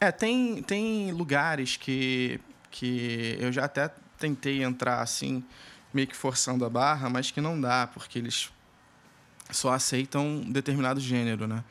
É, 0.00 0.08
é 0.08 0.12
tem, 0.12 0.62
tem 0.62 1.10
lugares 1.12 1.76
que, 1.76 2.38
que 2.70 3.36
eu 3.40 3.50
já 3.50 3.64
até 3.64 3.90
tentei 4.18 4.62
entrar 4.62 5.00
assim, 5.00 5.44
meio 5.92 6.06
que 6.06 6.16
forçando 6.16 6.64
a 6.64 6.70
barra, 6.70 7.08
mas 7.08 7.30
que 7.30 7.40
não 7.40 7.60
dá, 7.60 7.86
porque 7.86 8.18
eles 8.18 8.50
só 9.50 9.72
aceitam 9.72 10.26
um 10.26 10.52
determinado 10.52 11.00
gênero, 11.00 11.46
né? 11.46 11.64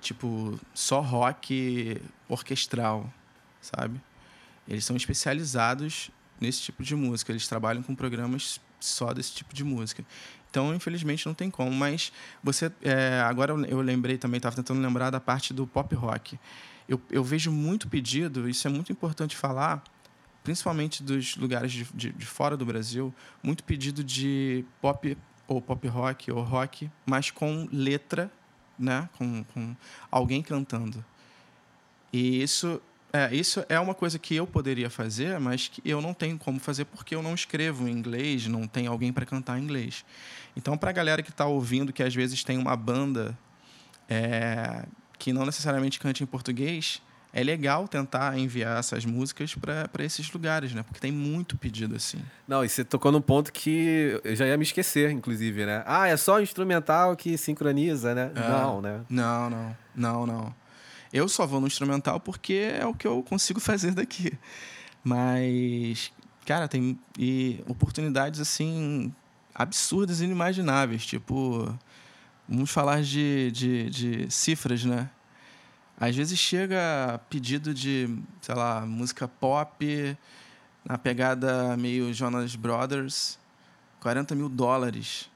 Tipo, 0.00 0.58
só 0.74 1.00
rock 1.00 2.00
orquestral, 2.28 3.10
sabe? 3.60 4.00
Eles 4.68 4.84
são 4.84 4.96
especializados 4.96 6.10
nesse 6.40 6.60
tipo 6.62 6.82
de 6.82 6.94
música, 6.94 7.32
eles 7.32 7.48
trabalham 7.48 7.82
com 7.82 7.94
programas 7.94 8.60
só 8.80 9.12
desse 9.12 9.32
tipo 9.32 9.54
de 9.54 9.64
música. 9.64 10.04
Então, 10.50 10.74
infelizmente, 10.74 11.26
não 11.26 11.34
tem 11.34 11.50
como. 11.50 11.70
Mas 11.72 12.12
você. 12.42 12.70
É, 12.82 13.20
agora 13.26 13.52
eu 13.66 13.80
lembrei 13.80 14.18
também, 14.18 14.36
estava 14.36 14.54
tentando 14.54 14.80
lembrar 14.80 15.10
da 15.10 15.18
parte 15.18 15.52
do 15.52 15.66
pop 15.66 15.94
rock. 15.94 16.38
Eu, 16.88 17.00
eu 17.10 17.24
vejo 17.24 17.50
muito 17.50 17.88
pedido, 17.88 18.48
isso 18.48 18.68
é 18.68 18.70
muito 18.70 18.92
importante 18.92 19.36
falar, 19.36 19.82
principalmente 20.44 21.02
dos 21.02 21.36
lugares 21.36 21.72
de, 21.72 21.84
de, 21.94 22.12
de, 22.12 22.26
fora 22.26 22.56
do 22.56 22.64
Brasil, 22.64 23.12
muito 23.42 23.64
pedido 23.64 24.04
de 24.04 24.64
pop 24.80 25.16
ou 25.48 25.60
pop 25.60 25.88
rock 25.88 26.30
ou 26.30 26.42
rock, 26.42 26.90
mas 27.04 27.30
com 27.30 27.66
letra, 27.72 28.30
né? 28.78 29.08
com, 29.16 29.42
com 29.52 29.74
alguém 30.10 30.42
cantando. 30.42 31.04
E 32.12 32.42
isso 32.42 32.80
é, 33.12 33.34
isso 33.34 33.64
é 33.68 33.78
uma 33.78 33.94
coisa 33.94 34.18
que 34.18 34.34
eu 34.34 34.46
poderia 34.46 34.90
fazer, 34.90 35.38
mas 35.38 35.68
que 35.68 35.80
eu 35.84 36.00
não 36.00 36.12
tenho 36.12 36.36
como 36.36 36.58
fazer 36.58 36.84
porque 36.84 37.14
eu 37.14 37.22
não 37.22 37.32
escrevo 37.32 37.88
em 37.88 37.92
inglês, 37.92 38.46
não 38.46 38.66
tem 38.66 38.86
alguém 38.86 39.12
para 39.12 39.24
cantar 39.24 39.58
em 39.58 39.62
inglês. 39.62 40.04
Então, 40.56 40.76
para 40.76 40.90
a 40.90 40.92
galera 40.92 41.22
que 41.22 41.30
está 41.30 41.46
ouvindo, 41.46 41.92
que 41.92 42.02
às 42.02 42.14
vezes 42.14 42.42
tem 42.42 42.58
uma 42.58 42.76
banda 42.76 43.38
é, 44.08 44.84
que 45.16 45.32
não 45.32 45.46
necessariamente 45.46 46.00
cante 46.00 46.22
em 46.22 46.26
português, 46.26 47.00
é 47.36 47.42
legal 47.42 47.88
tentar 47.88 48.38
enviar 48.38 48.78
essas 48.78 49.04
músicas 49.04 49.56
para 49.56 50.04
esses 50.04 50.32
lugares, 50.32 50.72
né? 50.72 50.84
Porque 50.84 51.00
tem 51.00 51.10
muito 51.10 51.58
pedido 51.58 51.96
assim. 51.96 52.18
Não, 52.46 52.64
e 52.64 52.68
você 52.68 52.84
tocou 52.84 53.10
num 53.10 53.20
ponto 53.20 53.52
que 53.52 54.20
eu 54.22 54.36
já 54.36 54.46
ia 54.46 54.56
me 54.56 54.62
esquecer, 54.62 55.10
inclusive, 55.10 55.66
né? 55.66 55.82
Ah, 55.84 56.06
é 56.06 56.16
só 56.16 56.36
o 56.36 56.40
instrumental 56.40 57.16
que 57.16 57.36
sincroniza, 57.36 58.14
né? 58.14 58.30
É. 58.36 58.48
Não, 58.48 58.80
né? 58.80 59.00
Não, 59.10 59.50
não. 59.50 59.76
Não, 59.96 60.26
não. 60.26 60.54
Eu 61.12 61.28
só 61.28 61.44
vou 61.44 61.60
no 61.60 61.66
instrumental 61.66 62.20
porque 62.20 62.72
é 62.72 62.86
o 62.86 62.94
que 62.94 63.06
eu 63.06 63.20
consigo 63.24 63.58
fazer 63.60 63.90
daqui. 63.90 64.32
Mas, 65.02 66.12
cara, 66.46 66.68
tem 66.68 66.96
e 67.18 67.60
oportunidades 67.66 68.38
assim 68.38 69.12
absurdas 69.52 70.20
e 70.20 70.24
inimagináveis. 70.24 71.04
Tipo, 71.04 71.76
vamos 72.48 72.70
falar 72.70 73.02
de, 73.02 73.50
de, 73.50 73.90
de 73.90 74.30
cifras, 74.30 74.84
né? 74.84 75.10
Às 75.98 76.16
vezes 76.16 76.38
chega 76.38 77.20
pedido 77.30 77.72
de, 77.72 78.18
sei 78.40 78.54
lá, 78.54 78.84
música 78.84 79.28
pop, 79.28 80.18
na 80.84 80.98
pegada 80.98 81.76
meio 81.76 82.12
Jonas 82.12 82.56
Brothers, 82.56 83.38
40 84.00 84.34
mil 84.34 84.48
dólares. 84.48 85.30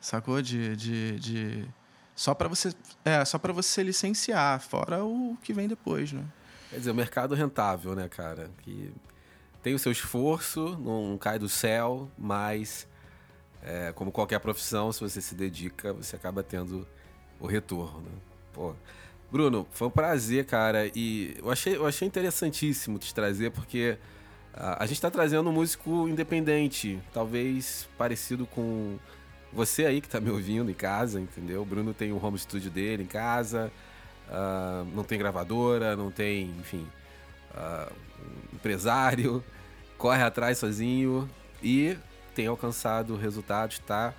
Sacou? 0.00 0.40
De. 0.40 0.74
de, 0.76 1.20
de... 1.20 1.68
Só 2.16 2.34
para 2.34 2.48
você. 2.48 2.72
É, 3.04 3.24
só 3.24 3.38
para 3.38 3.52
você 3.52 3.82
licenciar, 3.82 4.60
fora 4.60 5.04
o 5.04 5.36
que 5.42 5.52
vem 5.52 5.68
depois, 5.68 6.12
né? 6.12 6.24
Quer 6.70 6.78
dizer, 6.78 6.90
o 6.90 6.94
mercado 6.94 7.34
rentável, 7.34 7.94
né, 7.94 8.08
cara? 8.08 8.50
Que 8.62 8.92
tem 9.62 9.74
o 9.74 9.78
seu 9.78 9.92
esforço, 9.92 10.78
não 10.78 11.18
cai 11.18 11.38
do 11.38 11.48
céu, 11.48 12.10
mas 12.16 12.86
é, 13.62 13.92
como 13.92 14.10
qualquer 14.10 14.38
profissão, 14.40 14.90
se 14.92 15.00
você 15.00 15.20
se 15.20 15.34
dedica, 15.34 15.92
você 15.92 16.16
acaba 16.16 16.42
tendo 16.42 16.86
o 17.38 17.46
retorno. 17.46 18.08
Pô, 18.52 18.74
Bruno, 19.30 19.66
foi 19.70 19.86
um 19.86 19.90
prazer, 19.90 20.44
cara. 20.44 20.90
E 20.94 21.36
eu 21.38 21.50
achei, 21.50 21.76
eu 21.76 21.86
achei 21.86 22.06
interessantíssimo 22.06 22.98
te 22.98 23.14
trazer, 23.14 23.50
porque 23.50 23.96
a, 24.52 24.82
a 24.82 24.86
gente 24.86 24.96
está 24.96 25.10
trazendo 25.10 25.48
um 25.48 25.52
músico 25.52 26.08
independente, 26.08 27.00
talvez 27.12 27.88
parecido 27.96 28.46
com 28.46 28.98
você 29.52 29.86
aí 29.86 30.00
que 30.00 30.06
está 30.06 30.20
me 30.20 30.30
ouvindo 30.30 30.70
em 30.70 30.74
casa, 30.74 31.20
entendeu? 31.20 31.62
O 31.62 31.64
Bruno 31.64 31.94
tem 31.94 32.12
o 32.12 32.24
home 32.24 32.38
studio 32.38 32.70
dele 32.70 33.04
em 33.04 33.06
casa, 33.06 33.70
uh, 34.28 34.84
não 34.94 35.04
tem 35.04 35.18
gravadora, 35.18 35.96
não 35.96 36.10
tem, 36.10 36.50
enfim, 36.58 36.86
uh, 37.54 37.92
empresário, 38.52 39.42
corre 39.96 40.22
atrás 40.22 40.58
sozinho 40.58 41.28
e 41.62 41.96
tem 42.34 42.46
alcançado 42.46 43.16
resultados, 43.16 43.76
está 43.76 44.14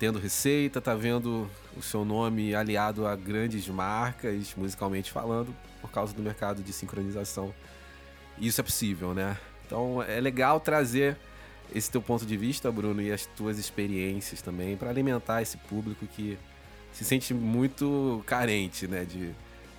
tendo 0.00 0.18
receita, 0.18 0.78
está 0.78 0.94
vendo 0.94 1.46
o 1.76 1.82
seu 1.82 2.06
nome 2.06 2.54
aliado 2.54 3.06
a 3.06 3.14
grandes 3.14 3.68
marcas, 3.68 4.54
musicalmente 4.56 5.12
falando, 5.12 5.54
por 5.82 5.90
causa 5.90 6.14
do 6.14 6.22
mercado 6.22 6.62
de 6.62 6.72
sincronização. 6.72 7.54
Isso 8.38 8.62
é 8.62 8.64
possível, 8.64 9.12
né? 9.12 9.36
Então 9.66 10.02
é 10.02 10.18
legal 10.18 10.58
trazer 10.58 11.18
esse 11.74 11.90
teu 11.90 12.00
ponto 12.00 12.24
de 12.24 12.34
vista, 12.34 12.72
Bruno, 12.72 13.02
e 13.02 13.12
as 13.12 13.26
tuas 13.26 13.58
experiências 13.58 14.40
também, 14.40 14.74
para 14.74 14.88
alimentar 14.88 15.42
esse 15.42 15.58
público 15.58 16.06
que 16.06 16.38
se 16.92 17.04
sente 17.04 17.34
muito 17.34 18.24
carente, 18.26 18.88
né? 18.88 19.04
De, 19.04 19.32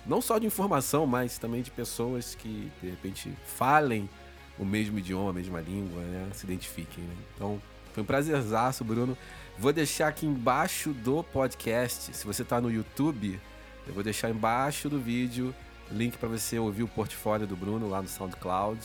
não 0.06 0.22
só 0.22 0.38
de 0.38 0.46
informação, 0.46 1.04
mas 1.04 1.36
também 1.36 1.62
de 1.62 1.70
pessoas 1.72 2.36
que, 2.36 2.70
de 2.80 2.90
repente, 2.90 3.32
falem 3.44 4.08
o 4.56 4.64
mesmo 4.64 5.00
idioma, 5.00 5.30
a 5.30 5.32
mesma 5.32 5.60
língua, 5.60 6.00
né? 6.00 6.28
Se 6.32 6.46
identifiquem. 6.46 7.02
Né? 7.02 7.14
Então, 7.34 7.60
foi 7.92 8.02
um 8.02 8.06
prazerzaço, 8.06 8.84
Bruno. 8.84 9.16
Vou 9.58 9.72
deixar 9.72 10.08
aqui 10.08 10.26
embaixo 10.26 10.92
do 10.92 11.22
podcast, 11.22 12.14
se 12.16 12.26
você 12.26 12.42
está 12.42 12.60
no 12.60 12.70
YouTube, 12.70 13.38
eu 13.86 13.92
vou 13.92 14.02
deixar 14.02 14.30
embaixo 14.30 14.88
do 14.88 14.98
vídeo 14.98 15.54
link 15.90 16.16
para 16.16 16.28
você 16.28 16.58
ouvir 16.58 16.82
o 16.82 16.88
portfólio 16.88 17.46
do 17.46 17.56
Bruno 17.56 17.88
lá 17.88 18.00
no 18.00 18.08
SoundCloud. 18.08 18.80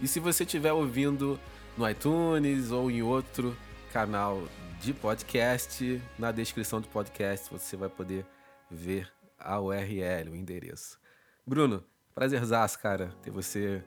E 0.00 0.06
se 0.06 0.20
você 0.20 0.44
estiver 0.44 0.72
ouvindo 0.72 1.38
no 1.76 1.88
iTunes 1.88 2.70
ou 2.70 2.90
em 2.90 3.02
outro 3.02 3.56
canal 3.92 4.42
de 4.80 4.92
podcast, 4.92 6.02
na 6.18 6.32
descrição 6.32 6.80
do 6.80 6.88
podcast 6.88 7.50
você 7.50 7.76
vai 7.76 7.88
poder 7.88 8.26
ver 8.70 9.08
a 9.38 9.60
URL, 9.60 10.30
o 10.30 10.36
endereço. 10.36 10.98
Bruno, 11.46 11.84
prazerzaço, 12.14 12.78
cara, 12.78 13.14
ter 13.22 13.30
você 13.30 13.82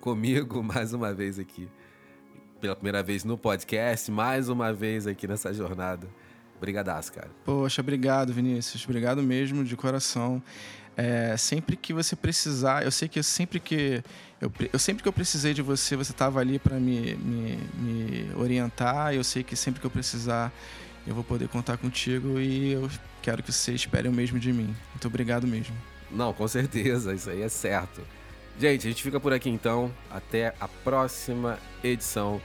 comigo 0.00 0.62
mais 0.64 0.92
uma 0.92 1.12
vez 1.14 1.38
aqui. 1.38 1.68
Pela 2.60 2.76
primeira 2.76 3.02
vez 3.02 3.24
no 3.24 3.38
podcast, 3.38 4.10
mais 4.10 4.48
uma 4.48 4.72
vez 4.72 5.06
aqui 5.06 5.26
nessa 5.26 5.52
jornada. 5.52 6.06
Obrigadaço, 6.58 7.10
cara. 7.12 7.30
Poxa, 7.42 7.80
obrigado, 7.80 8.34
Vinícius. 8.34 8.84
Obrigado 8.84 9.22
mesmo, 9.22 9.64
de 9.64 9.74
coração. 9.76 10.42
É, 10.94 11.34
sempre 11.38 11.74
que 11.74 11.94
você 11.94 12.14
precisar, 12.14 12.84
eu 12.84 12.90
sei 12.90 13.08
que 13.08 13.22
sempre 13.22 13.58
que 13.58 14.02
eu, 14.38 14.52
eu 14.70 14.78
sempre 14.78 15.02
que 15.02 15.08
eu 15.08 15.12
precisei 15.12 15.54
de 15.54 15.62
você, 15.62 15.96
você 15.96 16.12
estava 16.12 16.38
ali 16.40 16.58
para 16.58 16.78
me, 16.78 17.14
me, 17.14 17.58
me 17.78 18.30
orientar. 18.34 19.14
Eu 19.14 19.24
sei 19.24 19.42
que 19.42 19.56
sempre 19.56 19.80
que 19.80 19.86
eu 19.86 19.90
precisar, 19.90 20.52
eu 21.06 21.14
vou 21.14 21.24
poder 21.24 21.48
contar 21.48 21.78
contigo 21.78 22.38
e 22.38 22.72
eu 22.72 22.90
quero 23.22 23.42
que 23.42 23.50
você 23.50 23.72
espere 23.72 24.06
o 24.06 24.12
mesmo 24.12 24.38
de 24.38 24.52
mim. 24.52 24.76
Muito 24.90 25.08
obrigado 25.08 25.46
mesmo. 25.46 25.74
Não, 26.10 26.34
com 26.34 26.46
certeza, 26.46 27.14
isso 27.14 27.30
aí 27.30 27.40
é 27.40 27.48
certo. 27.48 28.02
Gente, 28.58 28.86
a 28.86 28.90
gente 28.90 29.02
fica 29.02 29.18
por 29.18 29.32
aqui 29.32 29.48
então. 29.48 29.90
Até 30.10 30.54
a 30.60 30.68
próxima 30.68 31.58
edição 31.82 32.40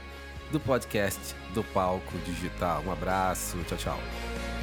do 0.50 0.60
podcast 0.60 1.34
do 1.52 1.62
Palco 1.64 2.16
Digital. 2.24 2.82
Um 2.86 2.92
abraço, 2.92 3.56
tchau, 3.64 3.78
tchau. 3.78 4.55